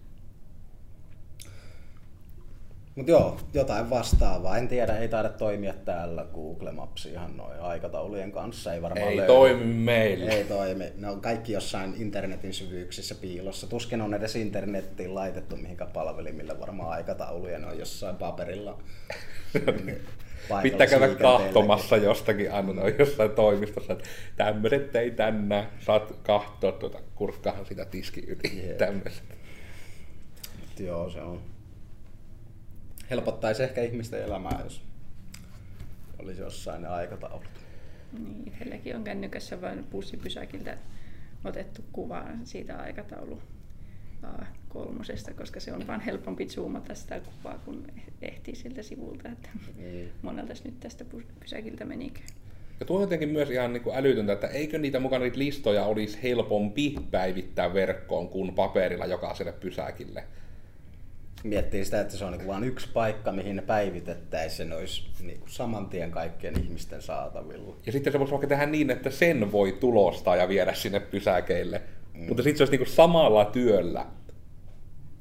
Mutta 2.95 3.12
joo, 3.12 3.38
jotain 3.54 3.89
vastaavaa. 3.89 4.58
En 4.58 4.67
tiedä, 4.67 4.97
ei 4.97 5.08
taida 5.08 5.30
toimia 5.30 5.73
täällä 5.73 6.25
Google 6.34 6.71
Maps 6.71 7.06
ihan 7.06 7.38
noin 7.38 7.60
aikataulujen 7.60 8.32
kanssa. 8.32 8.73
Ei 8.73 8.82
varmaan 8.82 9.08
Ei 9.08 9.17
löydy. 9.17 9.27
toimi 9.27 9.65
meillä. 9.65 10.32
Ei 10.32 10.43
toimi. 10.43 10.86
Ne 10.97 11.10
on 11.10 11.21
kaikki 11.21 11.54
jossain 11.54 11.93
internetin 11.97 12.54
syvyyksissä 12.54 13.15
piilossa. 13.15 13.67
Tuskin 13.67 14.01
on 14.01 14.13
edes 14.13 14.36
internettiin 14.36 15.15
laitettu 15.15 15.58
mihinkä 15.58 15.86
palvelimille 15.86 16.60
varmaan 16.60 16.89
aikatauluja. 16.89 17.60
Ne 17.60 17.67
on 17.67 17.80
jossain 17.80 18.15
paperilla. 18.15 18.77
Pitää 20.62 20.88
käydä 20.88 21.08
kahtomassa 21.08 21.97
jostakin 21.97 22.51
aina, 22.51 22.73
ne 22.73 22.82
on 22.82 22.93
jossain 22.99 23.32
toimistossa, 23.32 23.93
että 23.93 24.06
tämmöiset 24.38 24.95
ei 24.95 25.12
tänne, 25.12 25.67
saat 25.80 26.15
kahtoa, 26.23 26.71
tuota, 26.71 26.99
kurkkahan 27.15 27.65
sitä 27.65 27.86
tiski 27.86 28.21
yli, 28.27 28.63
yeah. 28.63 28.77
tämmöiset. 28.77 29.23
Joo, 30.80 31.10
se 31.10 31.21
on 31.21 31.41
helpottaisi 33.12 33.63
ehkä 33.63 33.82
ihmisten 33.82 34.24
elämää, 34.24 34.62
jos 34.63 34.82
olisi 36.19 36.41
jossain 36.41 36.82
ne 36.82 36.88
aikataulut. 36.88 37.47
Niin, 38.19 38.47
itselläkin 38.47 38.95
on 38.95 39.04
kännykässä 39.04 39.62
vain 39.62 39.84
bussipysäkiltä 39.84 40.78
otettu 41.45 41.82
kuva 41.91 42.26
siitä 42.43 42.78
aikataulu 42.78 43.41
kolmosesta, 44.69 45.33
koska 45.33 45.60
se 45.60 45.73
on 45.73 45.88
vaan 45.88 46.02
helpompi 46.02 46.48
zoomata 46.48 46.96
sitä 46.96 47.19
kuvaa, 47.19 47.58
kun 47.65 47.88
ehtii 48.21 48.56
siltä 48.56 48.83
sivulta, 48.83 49.29
että 49.29 49.50
niin. 49.77 50.12
monelta 50.21 50.54
nyt 50.63 50.79
tästä 50.79 51.06
pysäkiltä 51.40 51.85
menikö. 51.85 52.19
Ja 52.79 52.85
tuo 52.85 52.98
on 52.98 53.04
jotenkin 53.04 53.29
myös 53.29 53.50
ihan 53.50 53.73
niin 53.73 53.83
kuin 53.83 53.96
älytöntä, 53.96 54.33
että 54.33 54.48
eikö 54.48 54.77
niitä 54.77 55.00
mukana 55.00 55.23
niitä 55.23 55.38
listoja 55.38 55.85
olisi 55.85 56.23
helpompi 56.23 56.96
päivittää 57.12 57.73
verkkoon 57.73 58.29
kuin 58.29 58.56
paperilla 58.56 59.06
jokaiselle 59.06 59.52
pysäkille 59.52 60.23
miettii 61.44 61.85
sitä, 61.85 62.02
että 62.02 62.17
se 62.17 62.25
on 62.25 62.31
niin 62.31 62.48
vain 62.48 62.63
yksi 62.63 62.87
paikka, 62.94 63.31
mihin 63.31 63.56
ne 63.56 63.62
päivitettäisiin, 63.62 64.69
se 64.69 64.75
olisi 64.75 65.04
niin 65.23 65.42
saman 65.46 65.89
tien 65.89 66.12
kaikkien 66.12 66.63
ihmisten 66.63 67.02
saatavilla. 67.02 67.75
Ja 67.85 67.92
sitten 67.92 68.13
se 68.13 68.19
voisi 68.19 68.31
vaikka 68.31 68.48
tehdä 68.48 68.65
niin, 68.65 68.89
että 68.89 69.10
sen 69.10 69.52
voi 69.52 69.71
tulostaa 69.71 70.35
ja 70.35 70.50
viedä 70.50 70.73
sinne 70.73 71.00
pysäkeille. 71.00 71.81
Mm. 72.13 72.27
Mutta 72.27 72.44
sitten 72.44 72.58
se 72.58 72.63
olisi 72.63 72.77
niin 72.77 72.96
samalla 72.96 73.46
työllä. 73.46 74.06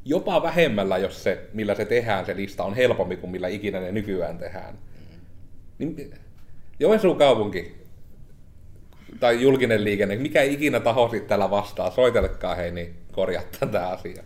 Jopa 0.04 0.42
vähemmällä, 0.42 0.98
jos 0.98 1.22
se, 1.24 1.48
millä 1.52 1.74
se 1.74 1.84
tehdään, 1.84 2.26
se 2.26 2.36
lista 2.36 2.64
on 2.64 2.74
helpompi 2.74 3.16
kuin 3.16 3.30
millä 3.30 3.48
ikinä 3.48 3.80
ne 3.80 3.92
nykyään 3.92 4.38
tehdään. 4.38 4.74
Mm. 4.74 5.16
Niin, 5.78 6.14
Joensuun 6.80 7.16
kaupunki 7.16 7.80
tai 9.20 9.42
julkinen 9.42 9.84
liikenne, 9.84 10.16
mikä 10.16 10.42
ikinä 10.42 10.80
taho 10.80 11.08
sitten 11.08 11.28
täällä 11.28 11.50
vastaa, 11.50 11.90
soitelkaa 11.90 12.54
hei, 12.54 12.70
niin 12.72 12.94
korjaa 13.12 13.42
tätä 13.60 13.88
asiaa. 13.88 14.24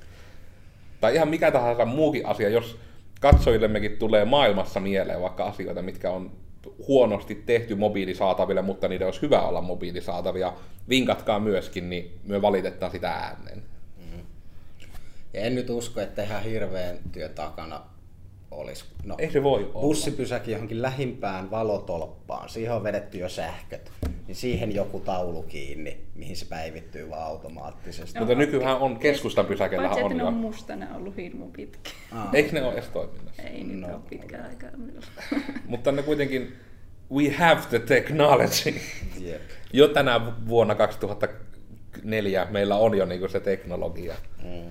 Tai 1.05 1.15
ihan 1.15 1.29
mikä 1.29 1.51
tahansa 1.51 1.85
muukin 1.85 2.27
asia, 2.27 2.49
jos 2.49 2.79
katsojillemmekin 3.21 3.97
tulee 3.97 4.25
maailmassa 4.25 4.81
mieleen 4.81 5.21
vaikka 5.21 5.45
asioita, 5.45 5.83
mitkä 5.83 6.11
on 6.11 6.31
huonosti 6.89 7.35
tehty 7.35 7.75
mobiilisaataville, 7.75 8.63
mutta 8.63 8.89
niiden 8.89 9.07
olisi 9.07 9.23
hyvä 9.23 9.41
olla 9.43 9.61
mobiilisaatavia. 9.61 10.53
Vinkatkaa 10.89 11.41
myöskin, 11.41 11.91
niin 11.91 12.19
me 12.25 12.43
valitetaan 12.43 12.93
sitä 12.93 13.11
ääneen. 13.11 13.63
Ja 15.33 15.41
en 15.41 15.55
nyt 15.55 15.71
usko, 15.71 16.01
että 16.01 16.23
ihan 16.23 16.43
hirveän 16.43 16.99
työ 17.13 17.29
takana 17.29 17.81
olisi. 18.55 18.85
No, 19.05 19.15
Ei 19.19 19.31
se 19.31 19.43
voi 19.43 19.61
olla. 19.75 19.81
bussipysäki 19.81 20.53
johonkin 20.53 20.83
lähimpään 20.83 21.51
valotolppaan, 21.51 22.49
siihen 22.49 22.73
on 22.73 22.83
vedetty 22.83 23.19
jo 23.19 23.29
sähköt, 23.29 23.93
niin 24.27 24.35
siihen 24.35 24.75
joku 24.75 25.01
taulu 25.01 25.43
kiinni, 25.43 26.01
mihin 26.15 26.37
se 26.37 26.47
päivittyy 26.49 27.11
vaan 27.11 27.27
automaattisesti. 27.27 28.19
Mutta 28.19 28.35
nykyään 28.35 28.77
on 28.79 28.97
keskustan 28.99 29.47
pysäkellä 29.47 29.89
Paitsi, 29.89 30.01
että 30.01 30.13
on 30.13 30.17
ne 30.19 30.25
on 30.25 30.35
mustana 30.35 30.97
ollut 30.97 31.17
hirmu 31.17 31.47
pitkä. 31.51 31.91
Eikö 32.33 32.53
ne 32.53 32.63
ole 32.63 32.73
edes 32.73 32.89
toiminnassa? 32.89 33.43
Ei 33.43 33.65
nyt 33.65 33.81
No. 33.81 33.89
ole 33.89 34.01
pitkään 34.11 34.49
aikaa. 34.49 34.71
milloin. 34.77 35.05
Mutta 35.69 35.93
ne 35.93 36.03
kuitenkin, 36.03 36.53
we 37.13 37.29
have 37.31 37.61
the 37.71 37.79
technology. 37.79 38.75
Jep. 39.21 39.43
Jo 39.73 39.89
tänä 39.89 40.21
vuonna 40.49 40.75
2004 40.75 42.47
meillä 42.51 42.77
on 42.77 42.97
jo 42.97 43.05
niinku 43.07 43.29
se 43.29 43.41
teknologia. 43.41 44.15
Mm. 44.43 44.71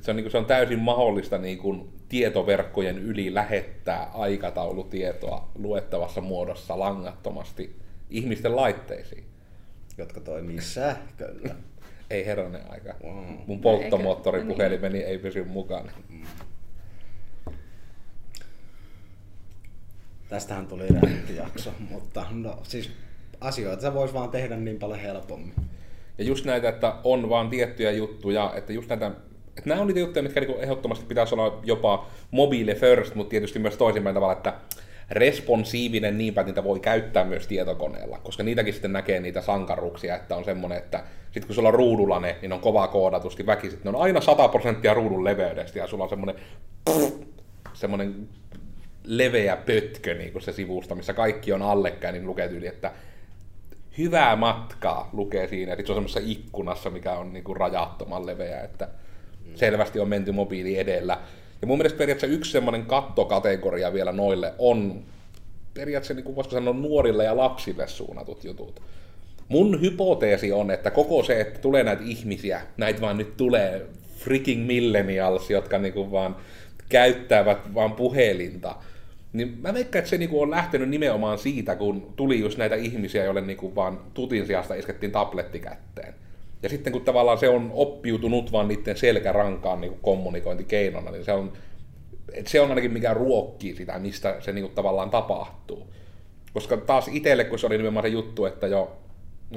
Et 0.00 0.04
se, 0.04 0.10
on, 0.10 0.16
niinku, 0.16 0.30
se 0.30 0.38
on 0.38 0.46
täysin 0.46 0.78
mahdollista 0.78 1.38
niinku, 1.38 1.88
tietoverkkojen 2.08 2.98
yli 2.98 3.34
lähettää 3.34 4.10
aikataulutietoa 4.14 5.50
luettavassa 5.54 6.20
muodossa 6.20 6.78
langattomasti 6.78 7.76
ihmisten 8.10 8.56
laitteisiin. 8.56 9.24
Jotka 9.98 10.20
toimii 10.20 10.60
sähköllä. 10.60 11.54
Ei 12.10 12.26
herranen 12.26 12.70
aika. 12.70 12.94
Wow. 13.04 13.14
Mun 13.46 13.56
No, 13.56 13.62
polttomoottoripuhelimeni 13.62 14.98
ei 14.98 15.18
pysy 15.18 15.44
mukana. 15.44 15.92
Tästähän 20.28 20.66
tuli 20.66 20.88
ränttijakso, 20.88 21.70
mutta 21.90 22.26
no 22.30 22.58
siis 22.62 22.90
asioita 23.40 23.82
se 23.82 23.94
voisi 23.94 24.14
vaan 24.14 24.30
tehdä 24.30 24.56
niin 24.56 24.78
paljon 24.78 25.00
helpommin. 25.00 25.54
Ja 26.18 26.24
just 26.24 26.44
näitä, 26.44 26.68
että 26.68 26.94
on 27.04 27.28
vaan 27.28 27.50
tiettyjä 27.50 27.90
juttuja, 27.90 28.52
että 28.56 28.72
just 28.72 28.88
näitä, 28.88 29.10
että 29.60 29.68
nämä 29.70 29.80
on 29.80 29.86
niitä 29.86 30.00
juttuja, 30.00 30.22
mitkä 30.22 30.40
niinku 30.40 30.58
ehdottomasti 30.60 31.06
pitäisi 31.06 31.34
olla 31.34 31.60
jopa 31.64 32.06
mobile 32.30 32.74
first, 32.74 33.14
mutta 33.14 33.30
tietysti 33.30 33.58
myös 33.58 33.76
toisinpäin 33.76 34.14
tavalla, 34.14 34.32
että 34.32 34.54
responsiivinen 35.10 36.18
niinpä, 36.18 36.40
että 36.40 36.50
niitä 36.50 36.64
voi 36.64 36.80
käyttää 36.80 37.24
myös 37.24 37.46
tietokoneella, 37.46 38.18
koska 38.18 38.42
niitäkin 38.42 38.72
sitten 38.72 38.92
näkee 38.92 39.20
niitä 39.20 39.40
sankaruuksia, 39.40 40.16
että 40.16 40.36
on 40.36 40.44
semmoinen, 40.44 40.78
että 40.78 41.04
sitten 41.24 41.46
kun 41.46 41.54
sulla 41.54 41.68
on 41.68 41.74
ruudulla 41.74 42.20
ne, 42.20 42.36
niin 42.42 42.52
on 42.52 42.60
kovaa 42.60 42.88
koodatusti 42.88 43.46
väkisin, 43.46 43.80
ne 43.84 43.90
on 43.90 43.96
aina 43.96 44.20
100 44.20 44.48
prosenttia 44.48 44.94
ruudun 44.94 45.24
leveydestä 45.24 45.78
ja 45.78 45.86
sulla 45.86 46.04
on 46.04 46.10
semmoinen 46.10 46.34
semmoinen 47.72 48.28
leveä 49.04 49.56
pötkö 49.56 50.14
niin 50.14 50.32
kuin 50.32 50.42
se 50.42 50.52
sivusta, 50.52 50.94
missä 50.94 51.14
kaikki 51.14 51.52
on 51.52 51.62
allekkäin, 51.62 52.12
niin 52.12 52.26
lukee 52.26 52.48
tyyli, 52.48 52.66
että 52.66 52.92
hyvää 53.98 54.36
matkaa 54.36 55.10
lukee 55.12 55.48
siinä. 55.48 55.72
Sitten 55.72 55.86
se 55.86 55.92
on 55.92 55.96
semmoisessa 55.96 56.30
ikkunassa, 56.32 56.90
mikä 56.90 57.12
on 57.12 57.32
niin 57.32 57.44
kuin 57.44 57.56
rajattoman 57.56 58.26
leveä, 58.26 58.60
että 58.60 58.88
selvästi 59.54 60.00
on 60.00 60.08
menty 60.08 60.32
mobiili 60.32 60.78
edellä. 60.78 61.18
Ja 61.60 61.66
mun 61.66 61.78
mielestä 61.78 61.98
periaatteessa 61.98 62.36
yksi 62.36 62.52
semmoinen 62.52 62.86
kattokategoria 62.86 63.92
vielä 63.92 64.12
noille 64.12 64.54
on 64.58 65.02
periaatteessa, 65.74 66.14
niin 66.14 66.24
kuin 66.24 66.36
voisiko 66.36 66.54
sanoa, 66.54 66.74
nuorille 66.74 67.24
ja 67.24 67.36
lapsille 67.36 67.88
suunnatut 67.88 68.44
jutut. 68.44 68.82
Mun 69.48 69.80
hypoteesi 69.80 70.52
on, 70.52 70.70
että 70.70 70.90
koko 70.90 71.22
se, 71.22 71.40
että 71.40 71.60
tulee 71.60 71.82
näitä 71.82 72.02
ihmisiä, 72.04 72.62
näitä 72.76 73.00
vaan 73.00 73.18
nyt 73.18 73.36
tulee 73.36 73.86
freaking 74.16 74.66
millennials, 74.66 75.50
jotka 75.50 75.78
niinku 75.78 76.12
vaan 76.12 76.36
käyttävät 76.88 77.74
vaan 77.74 77.92
puhelinta, 77.92 78.76
niin 79.32 79.58
mä 79.60 79.74
veikkaan, 79.74 79.98
että 79.98 80.10
se 80.10 80.18
niinku 80.18 80.42
on 80.42 80.50
lähtenyt 80.50 80.88
nimenomaan 80.88 81.38
siitä, 81.38 81.76
kun 81.76 82.12
tuli 82.16 82.40
just 82.40 82.58
näitä 82.58 82.74
ihmisiä, 82.74 83.24
joille 83.24 83.40
niinku 83.40 83.74
vaan 83.74 84.00
tutin 84.14 84.46
sijasta 84.46 84.74
iskettiin 84.74 85.12
tabletti 85.12 85.58
kätteen. 85.58 86.14
Ja 86.62 86.68
sitten 86.68 86.92
kun 86.92 87.04
tavallaan 87.04 87.38
se 87.38 87.48
on 87.48 87.70
oppiutunut 87.74 88.52
vaan 88.52 88.68
niiden 88.68 88.96
selkärankaan 88.96 89.80
niinku 89.80 89.98
kommunikointikeinona, 90.02 91.10
niin 91.10 91.24
se 91.24 91.32
on, 91.32 91.52
et 92.32 92.46
se 92.46 92.60
on 92.60 92.68
ainakin 92.68 92.92
mikä 92.92 93.14
ruokkii 93.14 93.76
sitä, 93.76 93.98
mistä 93.98 94.36
se 94.40 94.52
niinku 94.52 94.74
tavallaan 94.74 95.10
tapahtuu. 95.10 95.86
Koska 96.54 96.76
taas 96.76 97.08
itselle, 97.08 97.44
kun 97.44 97.58
se 97.58 97.66
oli 97.66 97.76
nimenomaan 97.76 98.04
se 98.04 98.08
juttu, 98.08 98.44
että 98.44 98.66
jo 98.66 99.00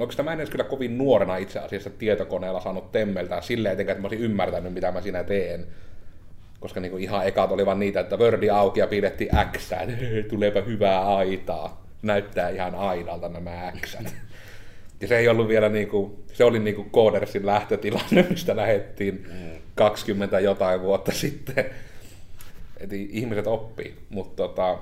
Oikeastaan 0.00 0.24
mä 0.24 0.32
en 0.32 0.40
edes 0.40 0.50
kyllä 0.50 0.64
kovin 0.64 0.98
nuorena 0.98 1.36
itse 1.36 1.58
asiassa 1.58 1.90
tietokoneella 1.90 2.60
saanut 2.60 2.92
temmeltää 2.92 3.40
silleen, 3.40 3.72
etenkään, 3.72 3.96
että 3.96 4.02
mä 4.02 4.08
olisin 4.08 4.24
ymmärtänyt, 4.24 4.72
mitä 4.72 4.92
mä 4.92 5.00
siinä 5.00 5.24
teen. 5.24 5.66
Koska 6.60 6.80
niinku 6.80 6.96
ihan 6.96 7.26
ekat 7.26 7.52
oli 7.52 7.66
vaan 7.66 7.78
niitä, 7.78 8.00
että 8.00 8.16
Wordi 8.16 8.50
auki 8.50 8.80
ja 8.80 8.86
piirrettiin 8.86 9.30
X, 9.52 9.70
tuleepa 10.30 10.60
hyvää 10.60 11.16
aitaa. 11.16 11.86
Näyttää 12.02 12.48
ihan 12.48 12.74
aidalta 12.74 13.28
nämä 13.28 13.72
X. 13.80 13.96
Ja 15.00 15.08
se 15.08 15.18
ei 15.18 15.28
ollut 15.28 15.48
vielä 15.48 15.68
niinku, 15.68 16.24
se 16.32 16.44
oli 16.44 16.58
niinku 16.58 16.84
Codersin 16.92 17.46
lähtötilanne, 17.46 18.26
mistä 18.30 18.56
lähettiin 18.56 19.26
20 19.74 20.40
jotain 20.40 20.80
vuotta 20.80 21.12
sitten. 21.12 21.64
Eli 22.80 23.08
ihmiset 23.12 23.46
oppii, 23.46 23.94
mutta 24.10 24.36
tota, 24.36 24.78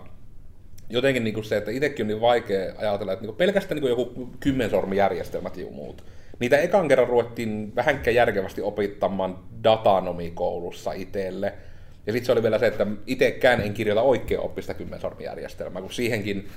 jotenkin 0.90 1.24
niin 1.24 1.34
kuin 1.34 1.44
se, 1.44 1.56
että 1.56 1.70
itsekin 1.70 2.04
on 2.04 2.08
niin 2.08 2.20
vaikea 2.20 2.74
ajatella, 2.78 3.12
että 3.12 3.26
niin 3.26 3.36
pelkästään 3.36 3.80
niin 3.80 3.90
joku 3.90 4.30
kymmensormijärjestelmät 4.40 5.56
ja 5.56 5.66
muut. 5.70 6.04
Niitä 6.38 6.58
ekan 6.58 6.88
kerran 6.88 7.08
ruvettiin 7.08 7.72
vähänkään 7.76 8.14
järkevästi 8.14 8.62
opittamaan 8.62 9.38
datanomikoulussa 9.64 10.92
itselle. 10.92 11.52
Ja 12.06 12.12
sitten 12.12 12.26
se 12.26 12.32
oli 12.32 12.42
vielä 12.42 12.58
se, 12.58 12.66
että 12.66 12.86
itsekään 13.06 13.60
en 13.60 13.74
kirjoita 13.74 14.02
oikein 14.02 14.40
oppista 14.40 14.74
kymmensormijärjestelmää, 14.74 15.82
kun 15.82 15.92
siihenkin 15.92 16.48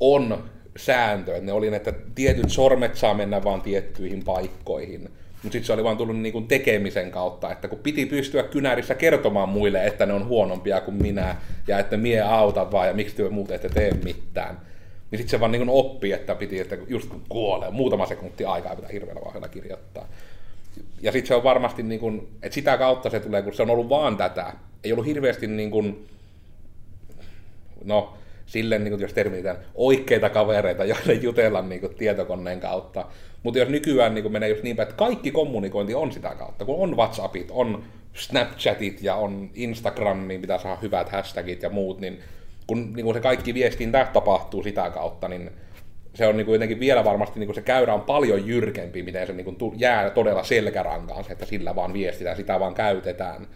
on 0.00 0.44
sääntö, 0.76 1.32
että 1.32 1.46
ne 1.46 1.52
oli, 1.52 1.74
että 1.74 1.92
tietyt 2.14 2.50
sormet 2.50 2.96
saa 2.96 3.14
mennä 3.14 3.44
vaan 3.44 3.62
tiettyihin 3.62 4.24
paikkoihin. 4.24 5.00
Mutta 5.44 5.52
sitten 5.52 5.64
se 5.64 5.72
oli 5.72 5.84
vaan 5.84 5.96
tullut 5.96 6.20
niinku 6.20 6.40
tekemisen 6.40 7.10
kautta, 7.10 7.52
että 7.52 7.68
kun 7.68 7.78
piti 7.78 8.06
pystyä 8.06 8.42
kynärissä 8.42 8.94
kertomaan 8.94 9.48
muille, 9.48 9.86
että 9.86 10.06
ne 10.06 10.12
on 10.12 10.26
huonompia 10.26 10.80
kuin 10.80 11.02
minä, 11.02 11.36
ja 11.68 11.78
että 11.78 11.96
mie 11.96 12.20
auta 12.20 12.72
vaan, 12.72 12.88
ja 12.88 12.94
miksi 12.94 13.16
työ 13.16 13.30
muut 13.30 13.50
ette 13.50 13.68
tee 13.68 13.90
mitään. 14.04 14.60
Niin 15.10 15.18
sitten 15.18 15.30
se 15.30 15.40
vaan 15.40 15.52
niinku 15.52 15.78
oppi, 15.78 16.12
että 16.12 16.34
piti, 16.34 16.60
että 16.60 16.76
just 16.88 17.08
kun 17.08 17.22
kuolee, 17.28 17.70
muutama 17.70 18.06
sekunti 18.06 18.44
aikaa 18.44 18.76
pitää 18.76 18.90
hirveällä 18.92 19.20
vauhdilla 19.24 19.48
kirjoittaa. 19.48 20.08
Ja 21.00 21.12
sitten 21.12 21.28
se 21.28 21.34
on 21.34 21.44
varmasti, 21.44 21.82
niin 21.82 22.00
kun, 22.00 22.28
että 22.42 22.54
sitä 22.54 22.78
kautta 22.78 23.10
se 23.10 23.20
tulee, 23.20 23.42
kun 23.42 23.54
se 23.54 23.62
on 23.62 23.70
ollut 23.70 23.88
vaan 23.88 24.16
tätä. 24.16 24.52
Ei 24.84 24.92
ollut 24.92 25.06
hirveästi 25.06 25.46
niin 25.46 25.70
kun, 25.70 26.06
no, 27.84 28.14
silleen, 28.46 28.84
niin 28.84 28.92
kuin, 28.92 29.02
jos 29.02 29.12
termitään, 29.12 29.56
oikeita 29.74 30.30
kavereita, 30.30 30.84
joille 30.94 31.14
jutella 31.14 31.62
niin 31.62 31.80
kuin, 31.80 31.94
tietokoneen 31.94 32.60
kautta. 32.60 33.06
Mutta 33.42 33.58
jos 33.58 33.68
nykyään 33.68 34.14
niin 34.14 34.22
kuin, 34.22 34.32
menee 34.32 34.48
just 34.48 34.62
niin 34.62 34.76
päin, 34.76 34.88
että 34.88 34.98
kaikki 34.98 35.30
kommunikointi 35.30 35.94
on 35.94 36.12
sitä 36.12 36.34
kautta, 36.38 36.64
kun 36.64 36.82
on 36.82 36.96
WhatsAppit, 36.96 37.48
on 37.50 37.84
Snapchatit 38.12 39.02
ja 39.02 39.14
on 39.14 39.50
Instagramiin, 39.54 40.40
pitää 40.40 40.58
saada 40.58 40.78
hyvät 40.82 41.08
hashtagit 41.08 41.62
ja 41.62 41.70
muut, 41.70 42.00
niin 42.00 42.18
kun 42.66 42.92
niin 42.92 43.04
kuin 43.04 43.14
se 43.14 43.20
kaikki 43.20 43.54
viestintä 43.54 44.08
tapahtuu 44.12 44.62
sitä 44.62 44.90
kautta, 44.90 45.28
niin 45.28 45.50
se 46.14 46.26
on 46.26 46.36
niin 46.36 46.44
kuin 46.44 46.52
jotenkin 46.54 46.80
vielä 46.80 47.04
varmasti 47.04 47.40
niin 47.40 47.46
kuin 47.46 47.54
se 47.54 47.62
käyrä 47.62 47.94
on 47.94 48.00
paljon 48.00 48.46
jyrkempi, 48.46 49.02
miten 49.02 49.26
se 49.26 49.32
niin 49.32 49.44
kuin 49.44 49.72
jää 49.76 50.10
todella 50.10 50.44
selkärankaan, 50.44 51.24
se, 51.24 51.32
että 51.32 51.46
sillä 51.46 51.76
vaan 51.76 51.92
viestitään, 51.92 52.36
sitä 52.36 52.60
vaan 52.60 52.74
käytetään. 52.74 53.46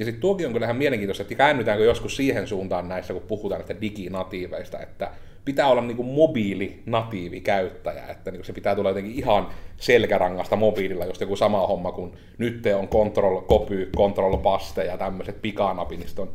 Ja 0.00 0.04
sitten 0.04 0.20
tuokin 0.20 0.46
on 0.46 0.52
kyllä 0.52 0.66
ihan 0.66 0.76
mielenkiintoista, 0.76 1.22
että 1.22 1.34
käännytäänkö 1.34 1.84
joskus 1.84 2.16
siihen 2.16 2.46
suuntaan 2.46 2.88
näissä, 2.88 3.12
kun 3.12 3.22
puhutaan 3.22 3.58
näistä 3.58 3.80
diginatiiveista, 3.80 4.80
että 4.80 5.10
pitää 5.44 5.68
olla 5.68 5.82
niin 5.82 5.96
kuin 5.96 6.08
mobiilinatiivi 6.08 7.40
käyttäjä, 7.40 8.06
että 8.06 8.30
niin 8.30 8.44
se 8.44 8.52
pitää 8.52 8.76
tulla 8.76 8.90
jotenkin 8.90 9.14
ihan 9.14 9.48
selkärangasta 9.76 10.56
mobiililla, 10.56 11.04
just 11.04 11.20
joku 11.20 11.36
sama 11.36 11.66
homma 11.66 11.92
kuin 11.92 12.12
nyt 12.38 12.66
on 12.78 12.88
control 12.88 13.42
copy, 13.42 13.90
control 13.96 14.36
paste 14.36 14.84
ja 14.84 14.98
tämmöiset 14.98 15.42
pikanapit, 15.42 15.98
niin 15.98 16.10
on 16.18 16.30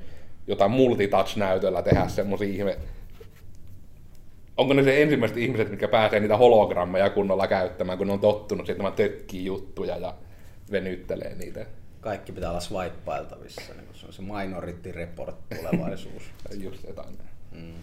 jotain 0.47 0.71
multitouch-näytöllä 0.71 1.81
tehdä 1.81 2.07
semmoisia 2.07 2.47
ihme... 2.47 2.77
Onko 4.57 4.73
ne 4.73 4.83
se 4.83 5.01
ensimmäiset 5.01 5.37
ihmiset, 5.37 5.69
mitkä 5.69 5.87
pääsee 5.87 6.19
niitä 6.19 6.37
hologrammeja 6.37 7.09
kunnolla 7.09 7.47
käyttämään, 7.47 7.97
kun 7.97 8.07
ne 8.07 8.13
on 8.13 8.19
tottunut 8.19 8.65
sitten 8.65 8.93
tökkii 8.95 9.45
juttuja 9.45 9.97
ja 9.97 10.13
venyttelee 10.71 11.35
niitä. 11.35 11.65
Kaikki 12.05 12.31
pitää 12.31 12.49
olla 12.49 12.59
swipeailtavissa, 12.59 13.73
niin 13.73 13.87
se 13.93 14.05
on 14.05 14.13
se 14.13 14.21
minority 14.21 14.91
report 14.91 15.35
tulevaisuus. 15.49 16.23
Just 16.63 16.83
jotain. 16.87 17.17
Mm. 17.51 17.73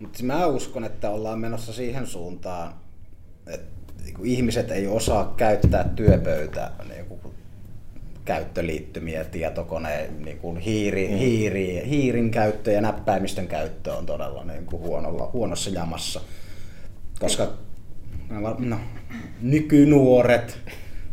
Mutta 0.00 0.22
mä 0.22 0.46
uskon, 0.46 0.84
että 0.84 1.10
ollaan 1.10 1.38
menossa 1.38 1.72
siihen 1.72 2.06
suuntaan, 2.06 2.74
että 3.46 3.66
niinku 4.04 4.24
ihmiset 4.24 4.70
ei 4.70 4.86
osaa 4.86 5.34
käyttää 5.36 5.88
työpöytä 5.96 6.70
niinku 6.88 7.34
käyttöliittymiä, 8.24 9.24
tietokoneen 9.24 10.22
niinku 10.24 10.54
hiiri, 10.54 11.08
Mm. 11.08 11.16
hiiri, 11.16 11.82
hiirin 11.88 12.30
käyttö 12.30 12.70
ja 12.72 12.80
näppäimistön 12.80 13.48
käyttö 13.48 13.94
on 13.94 14.06
todella 14.06 14.44
niinku 14.44 14.78
huonolla, 14.78 15.30
huonossa 15.32 15.70
jamassa. 15.70 16.20
Koska 17.20 17.52
no, 18.58 18.80
nykynuoret 19.40 20.58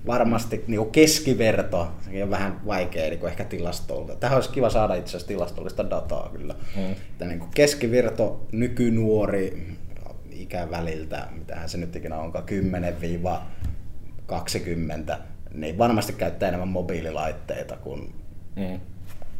varmasti 0.08 0.64
niin 0.68 0.78
kuin 0.78 0.92
keskiverto, 0.92 1.92
sekin 2.02 2.24
on 2.24 2.30
vähän 2.30 2.62
vaikea 2.66 3.10
niin 3.10 3.20
kuin 3.20 3.30
ehkä 3.30 3.44
tilastolta. 3.44 4.16
Tähän 4.16 4.38
olisi 4.38 4.50
kiva 4.50 4.70
saada 4.70 4.96
itse 4.96 5.10
asiassa 5.10 5.28
tilastollista 5.28 5.90
dataa 5.90 6.30
kyllä. 6.30 6.56
Mm. 6.76 6.92
Että 6.92 7.26
niin 7.26 7.40
kuin 7.40 7.52
keskiverto 7.56 8.48
nykynuori 8.52 9.68
ikäväliltä, 10.32 11.28
mitähän 11.32 11.70
se 11.70 11.78
nyt 11.78 11.96
ikinä 11.96 12.18
onkaan, 12.18 12.46
10-20, 15.14 15.18
niin 15.54 15.78
varmasti 15.78 16.14
käyttää 16.14 16.48
enemmän 16.48 16.68
mobiililaitteita 16.68 17.78
kuin 17.78 18.16
mm. 18.56 18.80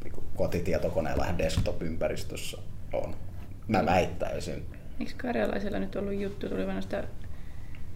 Niin 0.04 0.14
kotitietokoneella 0.36 1.26
ja 1.26 1.38
desktop-ympäristössä 1.38 2.58
on. 2.94 3.16
Mä 3.68 3.86
väittäisin. 3.86 4.66
Eikö 5.00 5.12
karjalaisella 5.18 5.80
nyt 5.80 5.96
ollut 5.96 6.14
juttu, 6.14 6.50
tuli 6.50 6.66
noista 6.66 7.04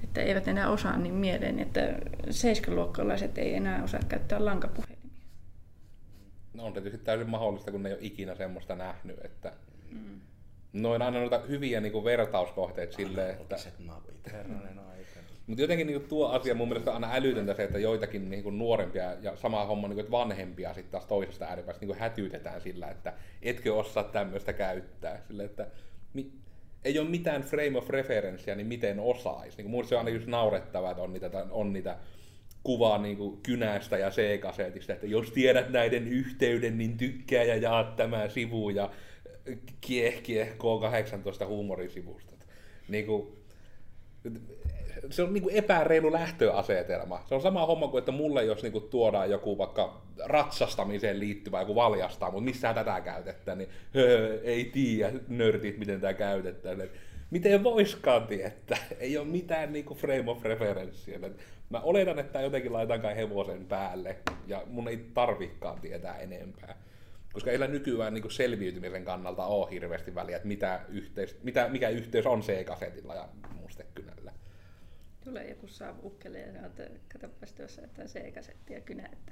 että 0.04 0.22
eivät 0.22 0.48
enää 0.48 0.70
osaa 0.70 0.98
niin 0.98 1.14
mieleen, 1.14 1.60
että 1.60 1.82
seiskaluokkalaiset 2.30 3.38
ei 3.38 3.54
enää 3.54 3.84
osaa 3.84 4.00
käyttää 4.08 4.46
lankapuhelimia. 4.46 4.98
No 6.54 6.66
on 6.66 6.74
tietysti 6.74 6.98
täysin 6.98 7.30
mahdollista, 7.30 7.72
kun 7.72 7.84
ne 7.84 7.90
ei 7.90 7.96
ole 7.96 8.04
ikinä 8.04 8.36
semmoista 8.36 8.76
nähnyt, 8.76 9.26
että 9.26 9.54
mm. 9.92 10.22
noin 10.74 11.02
aina 11.02 11.20
noita 11.20 11.40
hyviä 11.40 11.82
niin 11.82 11.92
kuin 11.92 12.06
vertauskohteita 12.06 12.96
silleen, 12.96 13.30
että... 13.30 13.56
napit, 13.80 14.32
herranen 14.34 14.80
aika. 14.80 15.20
Mutta 15.48 15.62
jotenkin 15.62 15.88
niin 15.88 16.02
tuo 16.02 16.28
asia 16.28 16.56
mun 16.56 16.68
mielestä 16.68 16.92
on 16.92 17.04
aina 17.04 17.16
älytöntä 17.16 17.54
se, 17.54 17.64
että 17.64 17.80
joitakin 17.80 18.30
niin 18.30 18.44
kuin 18.44 18.58
nuorempia 18.58 19.14
ja 19.22 19.36
sama 19.36 19.66
homma 19.66 19.88
niin 19.88 19.96
kuin, 19.96 20.04
että 20.04 20.12
vanhempia 20.12 20.74
sitten 20.74 20.92
taas 20.92 21.06
toisesta 21.06 21.46
ääripäästä 21.46 21.82
niin 21.82 21.88
kuin 21.88 22.00
hätyytetään 22.00 22.62
sillä, 22.62 22.88
että 22.88 23.14
etkö 23.42 23.76
osaa 23.76 24.04
tämmöistä 24.04 24.54
käyttää. 24.54 25.22
Sille, 25.28 25.44
että 25.44 25.68
ei 26.86 27.00
ole 27.00 27.10
mitään 27.10 27.42
frame 27.42 27.78
of 27.78 27.90
referenceä, 27.90 28.56
niin 28.56 28.68
miten 28.68 29.00
osaisi. 29.00 29.58
Niin 29.58 29.70
mun 29.70 29.86
se 29.86 29.96
on 29.96 30.00
aina 30.00 30.10
just 30.10 30.28
naurettavaa, 30.28 30.92
että 30.92 31.04
on 31.04 31.14
niitä, 31.14 31.46
on 31.52 31.74
niitä 31.74 31.98
kuvaa 32.64 32.98
niin 32.98 33.18
kuin 33.18 33.42
kynästä 33.44 33.98
ja 33.98 34.10
C-kasetista, 34.10 34.94
että 34.94 35.08
jos 35.08 35.32
tiedät 35.32 35.70
näiden 35.70 36.08
yhteyden, 36.08 36.78
niin 36.78 36.98
tykkää 36.98 37.44
ja 37.44 37.56
jaa 37.56 37.84
tämä 37.84 38.30
sivu 38.30 38.70
ja 38.70 38.90
kieh, 39.82 40.24
kieh 40.24 40.50
K18 40.50 41.46
huumorisivusta. 41.46 42.34
Niin 42.88 43.06
kuin, 43.06 43.28
se 45.10 45.24
on 45.24 45.34
niinku 45.34 45.50
epäreilu 45.54 46.12
lähtöasetelma. 46.12 47.24
Se 47.30 47.36
on 47.36 47.42
sama 47.42 47.66
homma 47.66 47.88
kuin, 47.88 48.00
että 48.00 48.12
mulle 48.12 48.46
jos 48.46 48.64
niinku 48.64 48.80
tuodaan 48.80 49.30
joku 49.30 49.58
vaikka 49.58 50.02
ratsastamiseen 50.26 51.20
liittyvä 51.20 51.60
joku 51.60 51.76
valjastaa, 51.76 52.32
mutta 52.32 52.46
missään 52.46 52.76
tätä 52.76 53.02
käytetään, 53.02 53.58
niin 53.58 53.70
höö, 53.94 54.42
ei 54.44 54.66
tiedä 54.66 55.12
nörtit, 55.28 55.78
miten 55.78 56.02
tämä 56.02 56.14
käytetään. 56.14 56.90
Miten 57.32 57.64
voiskaan 57.64 58.28
tietää? 58.28 58.78
Ei 59.00 59.18
ole 59.18 59.28
mitään 59.28 59.74
niinku 59.74 59.96
frame 59.96 60.32
of 60.32 60.44
referenceä. 60.44 61.20
Mä 61.70 61.80
oletan, 61.80 62.20
että 62.20 62.42
jotenkin 62.42 62.74
laitan 62.74 63.02
kai 63.02 63.16
hevosen 63.16 63.66
päälle, 63.66 64.16
ja 64.48 64.64
mun 64.68 64.88
ei 64.88 65.06
tarvikaan 65.14 65.82
tietää 65.82 66.18
enempää. 66.18 66.76
Koska 67.34 67.52
ei 67.52 67.58
nykyään 67.58 68.14
niin 68.14 68.32
selviytymisen 68.32 69.06
kannalta 69.06 69.46
ole 69.46 69.72
hirveästi 69.72 70.16
väliä, 70.16 70.36
että 70.36 70.48
mitä 70.48 70.80
yhteys, 70.90 71.38
mitä, 71.44 71.70
mikä 71.70 71.90
yhteys 71.90 72.26
on 72.26 72.42
C-kasetilla 72.42 73.16
ja 73.16 73.30
mustekynällä 73.62 74.32
tulee 75.28 75.50
joku 75.50 75.68
ukkele 76.04 76.40
ja 76.40 76.54
sanoo, 76.54 76.68
että 76.68 76.84
katsopas 77.14 77.54
tuossa, 77.54 77.82
että 77.82 78.02
on 78.02 78.08
C-kasetti 78.08 78.74
ja 78.74 78.82
kynä. 78.82 79.10
Että. 79.14 79.32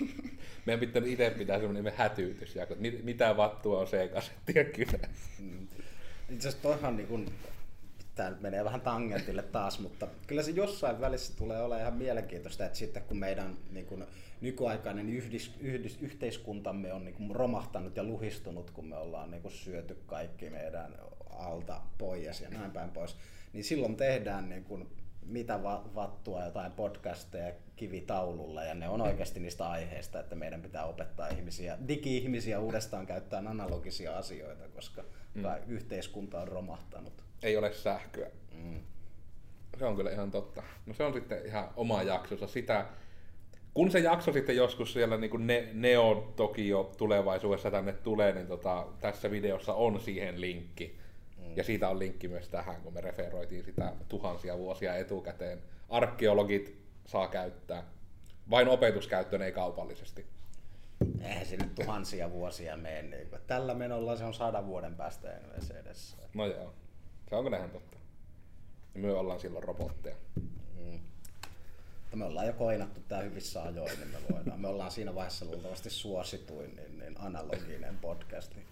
Meidän 0.66 0.80
pitää 0.80 1.02
itse 1.06 1.30
pitää 1.30 1.58
semmoinen 1.58 1.92
hätyytys, 1.96 2.56
ja 2.56 2.66
mitä 3.02 3.36
vattua 3.36 3.80
on 3.80 3.86
C-kasetti 3.86 4.52
ja 4.56 4.64
kynä. 4.64 5.08
Mm. 5.38 5.68
Itse 6.30 6.48
asiassa 6.48 6.62
toihan 6.62 6.96
niin 6.96 7.06
kun, 7.08 7.32
tämä 8.14 8.36
menee 8.40 8.64
vähän 8.64 8.80
tangentille 8.80 9.42
taas, 9.42 9.78
mutta 9.78 10.08
kyllä 10.26 10.42
se 10.42 10.50
jossain 10.50 11.00
välissä 11.00 11.36
tulee 11.36 11.62
olla 11.62 11.78
ihan 11.78 11.94
mielenkiintoista, 11.94 12.64
että 12.66 12.78
sitten 12.78 13.02
kun 13.02 13.16
meidän 13.16 13.56
niin 13.70 13.86
kun, 13.86 14.06
nykyaikainen 14.40 15.08
yhdis, 15.08 15.54
yhdis, 15.60 15.98
yhteiskuntamme 16.00 16.92
on 16.92 17.04
niin 17.04 17.14
kun, 17.14 17.36
romahtanut 17.36 17.96
ja 17.96 18.04
luhistunut, 18.04 18.70
kun 18.70 18.86
me 18.86 18.96
ollaan 18.96 19.30
niin 19.30 19.42
kun, 19.42 19.50
syöty 19.50 19.96
kaikki 20.06 20.50
meidän 20.50 20.94
alta 21.30 21.80
pois 21.98 22.40
ja 22.40 22.48
näin 22.48 22.70
päin 22.70 22.90
pois, 22.90 23.16
niin 23.52 23.64
silloin 23.64 23.96
tehdään 23.96 24.48
niin 24.48 24.64
kun, 24.64 24.90
mitä 25.26 25.62
vattua, 25.94 26.44
jotain 26.44 26.72
podcasteja 26.72 27.52
kivitaululla, 27.76 28.64
ja 28.64 28.74
ne 28.74 28.88
on 28.88 29.00
oikeasti 29.00 29.40
niistä 29.40 29.70
aiheista, 29.70 30.20
että 30.20 30.34
meidän 30.34 30.62
pitää 30.62 30.84
opettaa 30.84 31.28
ihmisiä, 31.28 31.78
digi-ihmisiä 31.88 32.60
uudestaan 32.60 33.06
käyttämään 33.06 33.48
analogisia 33.48 34.18
asioita, 34.18 34.68
koska 34.68 35.04
mm. 35.34 35.42
yhteiskunta 35.68 36.40
on 36.40 36.48
romahtanut. 36.48 37.24
Ei 37.42 37.56
ole 37.56 37.72
sähköä. 37.72 38.30
Mm. 38.54 38.80
Se 39.78 39.84
on 39.84 39.96
kyllä 39.96 40.10
ihan 40.10 40.30
totta. 40.30 40.62
No 40.86 40.94
se 40.94 41.04
on 41.04 41.12
sitten 41.12 41.46
ihan 41.46 41.68
oma 41.76 42.02
jaksonsa. 42.02 42.46
Sitä, 42.46 42.86
kun 43.74 43.90
se 43.90 43.98
jakso 43.98 44.32
sitten 44.32 44.56
joskus 44.56 44.92
siellä 44.92 45.16
niin 45.16 45.30
kuin 45.30 45.46
ne, 45.46 45.68
Neo 45.72 46.32
Tokio 46.36 46.92
tulevaisuudessa 46.96 47.70
tänne 47.70 47.92
tulee, 47.92 48.32
niin 48.32 48.46
tota, 48.46 48.86
tässä 49.00 49.30
videossa 49.30 49.74
on 49.74 50.00
siihen 50.00 50.40
linkki. 50.40 50.99
Mm. 51.50 51.56
Ja 51.56 51.64
siitä 51.64 51.88
on 51.88 51.98
linkki 51.98 52.28
myös 52.28 52.48
tähän, 52.48 52.82
kun 52.82 52.94
me 52.94 53.00
referoitiin 53.00 53.64
sitä 53.64 53.92
tuhansia 54.08 54.58
vuosia 54.58 54.96
etukäteen. 54.96 55.62
Arkeologit 55.88 56.80
saa 57.06 57.28
käyttää. 57.28 57.82
Vain 58.50 58.68
opetuskäyttöön, 58.68 59.42
ei 59.42 59.52
kaupallisesti. 59.52 60.26
Eihän 61.20 61.46
se 61.46 61.56
nyt 61.56 61.74
tuhansia 61.74 62.30
vuosia 62.30 62.76
mene. 62.76 63.02
Niin 63.02 63.28
tällä 63.46 63.74
menolla 63.74 64.16
se 64.16 64.24
on 64.24 64.34
sadan 64.34 64.66
vuoden 64.66 64.94
päästä 64.94 65.40
edessä. 65.80 66.16
No 66.34 66.46
joo. 66.46 66.74
Se 67.30 67.36
onko 67.36 67.50
näin 67.50 67.70
totta? 67.70 67.98
Ja 68.94 69.00
me 69.00 69.12
ollaan 69.12 69.40
silloin 69.40 69.64
robotteja. 69.64 70.16
Mm. 70.76 71.00
me 72.14 72.24
ollaan 72.24 72.46
jo 72.46 72.52
koinattu 72.52 73.00
tää 73.08 73.22
hyvissä 73.22 73.62
ajoin, 73.62 73.98
niin 73.98 74.08
me 74.08 74.18
voidaan. 74.32 74.60
Me 74.60 74.68
ollaan 74.68 74.90
siinä 74.90 75.14
vaiheessa 75.14 75.44
luultavasti 75.44 75.90
suosituin 75.90 76.76
niin, 76.76 76.98
niin 76.98 77.20
analoginen 77.20 77.98
podcasti. 77.98 78.66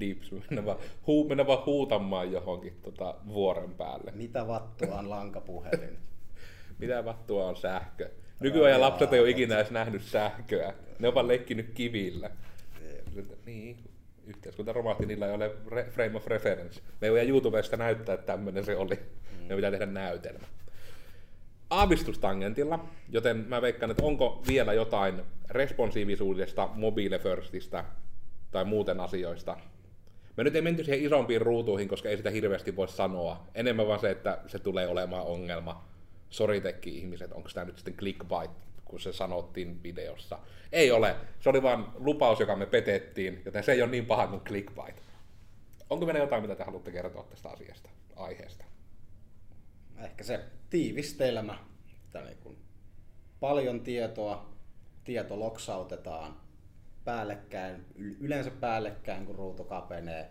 Deeps, 0.00 0.32
mennä 0.32 0.64
vaan, 0.64 0.78
huu, 1.06 1.28
mennä 1.28 1.46
vaan 1.46 1.66
huutamaan 1.66 2.32
johonkin 2.32 2.78
tota, 2.82 3.14
vuoren 3.26 3.74
päälle. 3.74 4.12
Mitä 4.14 4.48
vattua 4.48 4.98
on 4.98 5.10
lankapuhelin? 5.10 5.98
Mitä 6.78 7.04
vattua 7.04 7.46
on 7.46 7.56
sähkö? 7.56 8.10
Nykyajan 8.40 8.80
lapset 8.80 9.12
ei 9.12 9.20
ole 9.20 9.30
ikinä 9.30 9.56
edes 9.56 9.70
nähnyt 9.70 10.02
sähköä. 10.02 10.74
Ne 10.98 11.08
on 11.08 11.14
vaan 11.14 11.28
leikkinyt 11.28 11.70
kivillä. 11.74 12.30
Niin, 13.46 13.76
yhteiskunta 14.26 14.72
romahti, 14.72 15.06
niillä 15.06 15.26
ei 15.26 15.34
ole 15.34 15.50
frame 15.90 16.16
of 16.16 16.26
reference. 16.26 16.80
Me 17.00 17.06
ei 17.06 17.10
voi 17.10 17.28
YouTubesta 17.28 17.76
näyttää, 17.76 18.14
että 18.14 18.26
tämmöinen 18.26 18.64
se 18.64 18.76
oli. 18.76 18.94
Mm. 18.94 19.46
Me 19.48 19.56
pitää 19.56 19.70
tehdä 19.70 19.86
näytelmä. 19.86 20.46
Aavistustangentilla, 21.70 22.88
joten 23.08 23.44
mä 23.48 23.62
veikkaan, 23.62 23.90
että 23.90 24.04
onko 24.04 24.42
vielä 24.48 24.72
jotain 24.72 25.22
responsiivisuudesta, 25.50 26.68
mobile 26.74 27.18
firstistä 27.18 27.84
tai 28.54 28.64
muuten 28.64 29.00
asioista. 29.00 29.56
Me 30.36 30.44
nyt 30.44 30.56
ei 30.56 30.62
menty 30.62 30.84
siihen 30.84 31.06
isompiin 31.06 31.40
ruutuihin, 31.40 31.88
koska 31.88 32.08
ei 32.08 32.16
sitä 32.16 32.30
hirveästi 32.30 32.76
voi 32.76 32.88
sanoa. 32.88 33.46
Enemmän 33.54 33.86
vaan 33.86 34.00
se, 34.00 34.10
että 34.10 34.38
se 34.46 34.58
tulee 34.58 34.88
olemaan 34.88 35.26
ongelma. 35.26 35.84
Sori 36.30 36.60
tekki 36.60 36.98
ihmiset, 36.98 37.32
onko 37.32 37.48
tämä 37.54 37.64
nyt 37.64 37.76
sitten 37.76 37.94
clickbait, 37.94 38.50
kun 38.84 39.00
se 39.00 39.12
sanottiin 39.12 39.82
videossa. 39.82 40.38
Ei 40.72 40.90
ole. 40.90 41.16
Se 41.40 41.50
oli 41.50 41.62
vain 41.62 41.84
lupaus, 41.94 42.40
joka 42.40 42.56
me 42.56 42.66
petettiin, 42.66 43.42
joten 43.44 43.64
se 43.64 43.72
ei 43.72 43.82
ole 43.82 43.90
niin 43.90 44.06
paha 44.06 44.26
kuin 44.26 44.40
clickbait. 44.40 45.02
Onko 45.90 46.06
meillä 46.06 46.20
jotain, 46.20 46.42
mitä 46.42 46.54
te 46.54 46.64
haluatte 46.64 46.90
kertoa 46.90 47.24
tästä 47.24 47.48
asiasta, 47.48 47.90
aiheesta? 48.16 48.64
Ehkä 49.98 50.24
se 50.24 50.40
tiivistelmä. 50.70 51.58
Niin 52.24 52.38
kun 52.42 52.56
paljon 53.40 53.80
tietoa, 53.80 54.50
tieto 55.04 55.40
loksautetaan, 55.40 56.43
päällekkäin, 57.04 57.84
yleensä 58.20 58.50
päällekkäin, 58.50 59.26
kun 59.26 59.34
ruutu 59.34 59.64
kapenee. 59.64 60.28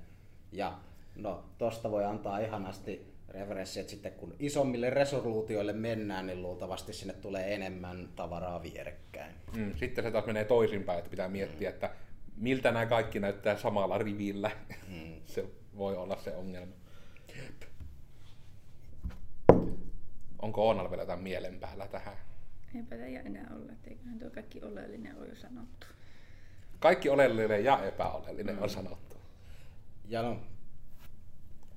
Ja 0.52 0.80
no, 1.16 1.44
tosta 1.58 1.92
voi 1.92 2.06
antaa 2.06 2.40
ihanasti 2.40 3.14
referenssi, 3.30 3.80
että 3.80 3.92
sitten 3.92 4.12
kun 4.12 4.36
isommille 4.40 4.90
resoluutioille 4.90 5.74
mennään, 5.74 6.28
niin 6.28 6.42
luultavasti 6.42 6.94
sinne 6.94 7.14
tulee 7.14 7.56
enemmän 7.56 8.10
tavaraa 8.16 8.64
vierekkäin. 8.64 9.36
Mm, 9.58 9.74
sitten 9.76 10.04
se 10.04 10.12
taas 10.12 10.26
menee 10.26 10.46
toisinpäin, 10.46 11.00
että 11.00 11.10
pitää 11.10 11.28
miettiä, 11.28 11.70
mm. 11.70 11.74
että 11.74 11.90
miltä 12.38 12.72
nämä 12.72 12.86
kaikki 12.86 13.20
näyttää 13.20 13.58
samalla 13.58 13.98
rivillä. 13.98 14.52
Mm. 14.88 15.14
se 15.26 15.46
voi 15.78 15.96
olla 15.96 16.18
se 16.18 16.36
ongelma. 16.36 16.74
Onko 20.42 20.68
Oonalla 20.68 20.90
vielä 20.90 21.02
jotain 21.02 21.24
mielen 21.24 21.60
päällä 21.60 21.88
tähän? 21.88 22.18
Eipä 22.76 22.96
tämä 22.96 23.08
enää 23.08 23.52
olla, 23.56 23.72
eiköhän 23.84 24.20
tuo 24.20 24.30
kaikki 24.30 24.62
oleellinen 24.62 25.18
ole 25.18 25.28
jo 25.28 25.36
sanottu. 25.36 25.88
Kaikki 26.84 27.10
oleellinen 27.10 27.64
ja 27.64 27.86
epäoleellinen 27.86 28.56
mm. 28.56 28.62
on 28.62 28.70
sanottu. 28.70 29.16
Ja 30.08 30.22
no, 30.22 30.38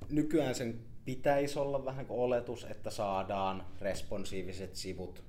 nykyään 0.09 0.55
sen 0.55 0.79
pitäisi 1.05 1.59
olla 1.59 1.85
vähän 1.85 2.05
kuin 2.05 2.19
oletus, 2.19 2.63
että 2.63 2.89
saadaan 2.89 3.65
responsiiviset 3.81 4.75
sivut. 4.75 5.23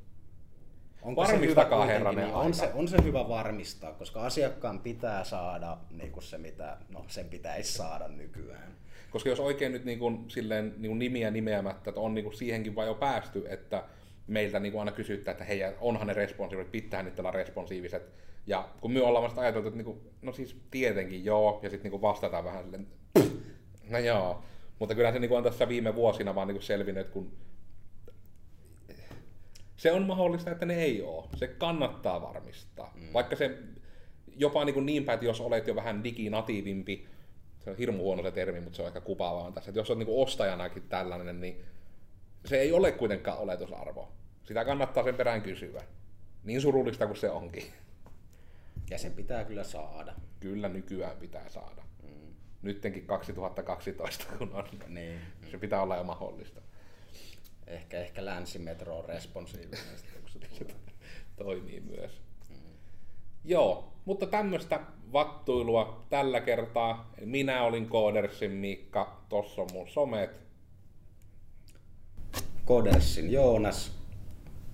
Onko 1.02 1.22
Varmistakaa 1.22 1.86
herranen 1.86 2.24
niin 2.24 2.34
on, 2.34 2.54
se, 2.54 2.70
on 2.74 2.88
se 2.88 2.96
hyvä 3.04 3.28
varmistaa, 3.28 3.92
koska 3.92 4.22
asiakkaan 4.22 4.80
pitää 4.80 5.24
saada 5.24 5.78
niin 5.90 6.12
kuin 6.12 6.22
se, 6.22 6.38
mitä 6.38 6.76
no, 6.88 7.04
sen 7.08 7.28
pitäisi 7.28 7.72
saada 7.72 8.08
nykyään. 8.08 8.76
Koska 9.10 9.28
jos 9.28 9.40
oikein 9.40 9.72
nyt 9.72 9.84
niin 9.84 9.98
kuin, 9.98 10.30
silleen, 10.30 10.74
niin 10.78 10.90
kuin 10.90 10.98
nimiä 10.98 11.30
nimeämättä, 11.30 11.90
että 11.90 12.00
on 12.00 12.14
niin 12.14 12.24
kuin 12.24 12.36
siihenkin 12.36 12.74
vai 12.74 12.86
jo 12.86 12.94
päästy, 12.94 13.44
että 13.48 13.84
meiltä 14.26 14.60
niin 14.60 14.72
kuin 14.72 14.80
aina 14.80 14.92
kysyttää, 14.92 15.32
että 15.32 15.44
hei, 15.44 15.60
onhan 15.80 16.06
ne 16.06 16.12
responsiiviset, 16.12 16.72
pitää 16.72 17.02
nyt 17.02 17.18
olla 17.18 17.30
responsiiviset. 17.30 18.28
Ja 18.48 18.68
kun 18.80 18.92
me 18.92 19.02
ollaan 19.02 19.22
vasta 19.22 19.40
ajateltu, 19.40 19.68
että 19.68 19.76
niin 19.76 19.84
kuin, 19.84 20.00
no 20.22 20.32
siis 20.32 20.56
tietenkin 20.70 21.24
joo, 21.24 21.60
ja 21.62 21.70
sitten 21.70 21.92
niin 21.92 22.02
vastataan 22.02 22.44
vähän 22.44 22.64
silleen, 22.64 22.86
no 23.90 23.98
joo. 23.98 24.42
Mutta 24.78 24.94
kyllä 24.94 25.12
se 25.12 25.18
niin 25.18 25.28
kuin 25.28 25.38
on 25.38 25.44
tässä 25.44 25.68
viime 25.68 25.94
vuosina 25.94 26.34
vaan 26.34 26.48
niin 26.48 26.62
selvinnyt, 26.62 27.00
että 27.00 27.12
kun 27.12 27.32
se 29.76 29.92
on 29.92 30.06
mahdollista, 30.06 30.50
että 30.50 30.66
ne 30.66 30.82
ei 30.82 31.02
ole. 31.02 31.24
Se 31.36 31.48
kannattaa 31.48 32.22
varmistaa. 32.22 32.92
Mm. 32.94 33.12
Vaikka 33.12 33.36
se 33.36 33.58
jopa 34.36 34.64
niin, 34.64 34.74
kuin 34.74 34.86
niin 34.86 35.04
päin, 35.04 35.14
että 35.14 35.26
jos 35.26 35.40
olet 35.40 35.66
jo 35.66 35.74
vähän 35.74 36.04
diginatiivimpi, 36.04 37.06
se 37.64 37.70
on 37.70 37.76
hirmu 37.76 38.02
huono 38.02 38.22
se 38.22 38.30
termi, 38.30 38.60
mutta 38.60 38.76
se 38.76 38.82
on 38.82 38.88
ehkä 38.88 39.00
kuvaavaa 39.00 39.52
tässä, 39.52 39.70
että 39.70 39.80
jos 39.80 39.90
olet 39.90 39.98
niin 39.98 40.22
ostajanakin 40.22 40.82
tällainen, 40.82 41.40
niin 41.40 41.64
se 42.44 42.60
ei 42.60 42.72
ole 42.72 42.92
kuitenkaan 42.92 43.38
oletusarvo. 43.38 44.08
Sitä 44.44 44.64
kannattaa 44.64 45.04
sen 45.04 45.14
perään 45.14 45.42
kysyä. 45.42 45.82
Niin 46.44 46.60
surullista 46.60 47.06
kuin 47.06 47.16
se 47.16 47.30
onkin. 47.30 47.64
Ja 48.90 48.98
se 48.98 49.10
pitää 49.10 49.44
kyllä 49.44 49.64
saada. 49.64 50.14
Kyllä 50.40 50.68
nykyään 50.68 51.16
pitää 51.16 51.48
saada. 51.48 51.82
Mm. 52.02 52.34
Nyttenkin 52.62 53.06
2012, 53.06 54.24
kun 54.38 54.50
on. 54.54 54.64
Niin. 54.88 55.20
Se 55.50 55.58
pitää 55.58 55.82
olla 55.82 55.96
jo 55.96 56.04
mahdollista. 56.04 56.60
Ehkä, 57.66 58.00
ehkä 58.00 58.24
länsimetro 58.24 58.98
on 58.98 59.04
responsiivinen, 59.04 59.80
kun 60.32 60.42
se 60.50 60.66
toimii 61.36 61.80
myös. 61.80 62.20
Mm. 62.48 62.56
Joo, 63.44 63.92
mutta 64.04 64.26
tämmöistä 64.26 64.80
vattuilua 65.12 66.06
tällä 66.10 66.40
kertaa. 66.40 67.12
Minä 67.24 67.62
olin 67.62 67.88
Koodersin 67.88 68.50
Miikka, 68.50 69.22
tossa 69.28 69.62
on 69.62 69.68
mun 69.72 69.88
somet. 69.88 70.40
Koodersin 72.64 73.32
Joonas, 73.32 73.92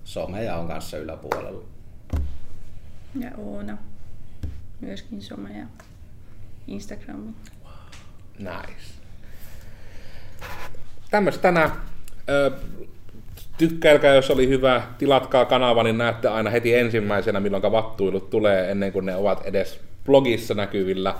someja 0.03 0.55
on 0.55 0.67
kanssa 0.67 0.97
yläpuolella. 0.97 1.63
Ja 3.19 3.31
Oona, 3.37 3.77
myöskin 4.81 5.21
someja. 5.21 5.65
Instagrami. 6.67 7.33
Nice. 8.39 8.93
Tämmöistä 11.11 11.41
tänään 11.41 11.71
tykkäilkää, 13.57 14.15
jos 14.15 14.31
oli 14.31 14.47
hyvä, 14.47 14.81
tilatkaa 14.97 15.45
kanava, 15.45 15.83
niin 15.83 15.97
näette 15.97 16.27
aina 16.27 16.49
heti 16.49 16.75
ensimmäisenä, 16.75 17.39
milloin 17.39 17.63
vattuilut 17.71 18.29
tulee, 18.29 18.71
ennen 18.71 18.91
kuin 18.91 19.05
ne 19.05 19.15
ovat 19.15 19.45
edes 19.45 19.79
blogissa 20.05 20.53
näkyvillä. 20.53 21.15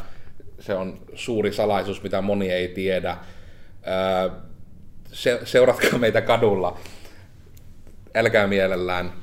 Se 0.60 0.76
on 0.76 1.00
suuri 1.14 1.54
salaisuus, 1.54 2.04
mitä 2.04 2.22
moni 2.22 2.52
ei 2.52 2.68
tiedä. 2.68 3.18
Se, 5.12 5.40
seuratkaa 5.44 6.00
meitä 6.00 6.22
kadulla. 6.22 6.78
Älkää 8.16 8.48
mielellään. 8.48 9.14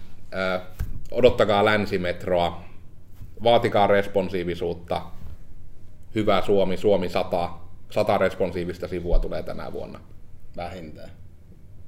Odottakaa 1.10 1.64
länsimetroa. 1.64 2.64
Vaatikaa 3.42 3.86
responsiivisuutta. 3.86 5.02
Hyvä 6.14 6.42
Suomi, 6.46 6.76
Suomi 6.76 7.08
100. 7.08 7.50
100 7.90 8.18
responsiivista 8.18 8.88
sivua 8.88 9.18
tulee 9.18 9.42
tänä 9.42 9.72
vuonna. 9.72 10.00
Vähintään. 10.56 11.10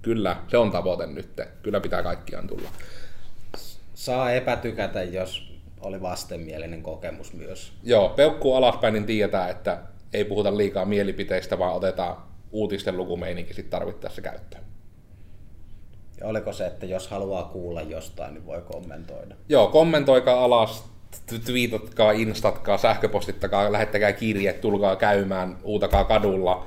Kyllä, 0.03 0.37
se 0.49 0.59
on 0.59 0.71
tavoite 0.71 1.07
nyt. 1.07 1.41
Kyllä 1.63 1.81
pitää 1.81 2.03
kaikkiaan 2.03 2.47
tulla. 2.47 2.69
Saa 3.95 4.33
epätykätä, 4.33 5.03
jos 5.03 5.55
oli 5.81 6.03
vastenmielinen 6.03 6.83
kokemus 6.83 7.33
myös. 7.33 7.73
Joo, 7.83 8.09
peukku 8.09 8.55
alaspäin, 8.55 8.95
niin 8.95 9.07
tietää, 9.07 9.49
että 9.49 9.79
ei 10.13 10.25
puhuta 10.25 10.57
liikaa 10.57 10.85
mielipiteistä, 10.85 11.59
vaan 11.59 11.75
otetaan 11.75 12.17
uutisten 12.53 12.97
lukumeininki 12.97 13.55
sitten 13.55 13.71
tarvittaessa 13.71 14.23
käyttöön. 14.23 14.65
Ja 16.21 16.27
oliko 16.27 16.53
se, 16.53 16.67
että 16.67 16.87
jos 16.87 17.09
haluaa 17.09 17.45
kuulla 17.45 17.83
jostain, 17.83 18.35
niin 18.35 18.47
voi 18.47 18.63
kommentoida? 18.63 19.35
Joo, 19.49 19.67
kommentoikaa 19.67 20.45
alas, 20.45 20.85
twiitatkaa, 21.45 22.13
instatkaa, 22.13 22.79
sähköpostittakaa, 22.79 23.73
lähettäkää 23.73 24.13
kirje, 24.13 24.53
tulkaa 24.53 24.97
käymään, 24.97 25.57
uutakaa 25.63 26.05
kadulla 26.05 26.67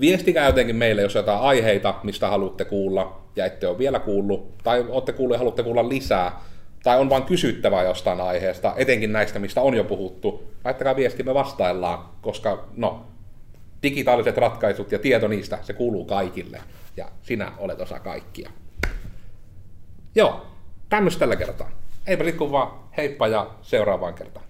viestikää 0.00 0.46
jotenkin 0.46 0.76
meille, 0.76 1.02
jos 1.02 1.14
jotain 1.14 1.40
aiheita, 1.40 1.94
mistä 2.02 2.28
haluatte 2.28 2.64
kuulla 2.64 3.20
ja 3.36 3.46
ette 3.46 3.66
ole 3.66 3.78
vielä 3.78 3.98
kuullut, 3.98 4.58
tai 4.58 4.84
olette 4.88 5.12
kuullut 5.12 5.34
ja 5.34 5.38
haluatte 5.38 5.62
kuulla 5.62 5.88
lisää, 5.88 6.40
tai 6.82 6.98
on 6.98 7.10
vain 7.10 7.22
kysyttävää 7.22 7.82
jostain 7.82 8.20
aiheesta, 8.20 8.74
etenkin 8.76 9.12
näistä, 9.12 9.38
mistä 9.38 9.60
on 9.60 9.74
jo 9.74 9.84
puhuttu, 9.84 10.44
laittakaa 10.64 10.96
viesti, 10.96 11.22
me 11.22 11.34
vastaillaan, 11.34 11.98
koska 12.20 12.64
no, 12.76 13.06
digitaaliset 13.82 14.36
ratkaisut 14.36 14.92
ja 14.92 14.98
tieto 14.98 15.28
niistä, 15.28 15.58
se 15.62 15.72
kuuluu 15.72 16.04
kaikille, 16.04 16.60
ja 16.96 17.08
sinä 17.22 17.52
olet 17.58 17.80
osa 17.80 18.00
kaikkia. 18.00 18.50
Joo, 20.14 20.46
tämmöistä 20.88 21.18
tällä 21.18 21.36
kertaa. 21.36 21.70
Eipä 22.06 22.24
liikkuu 22.24 22.52
vaan 22.52 22.72
heippa 22.96 23.28
ja 23.28 23.50
seuraavaan 23.62 24.14
kertaan. 24.14 24.43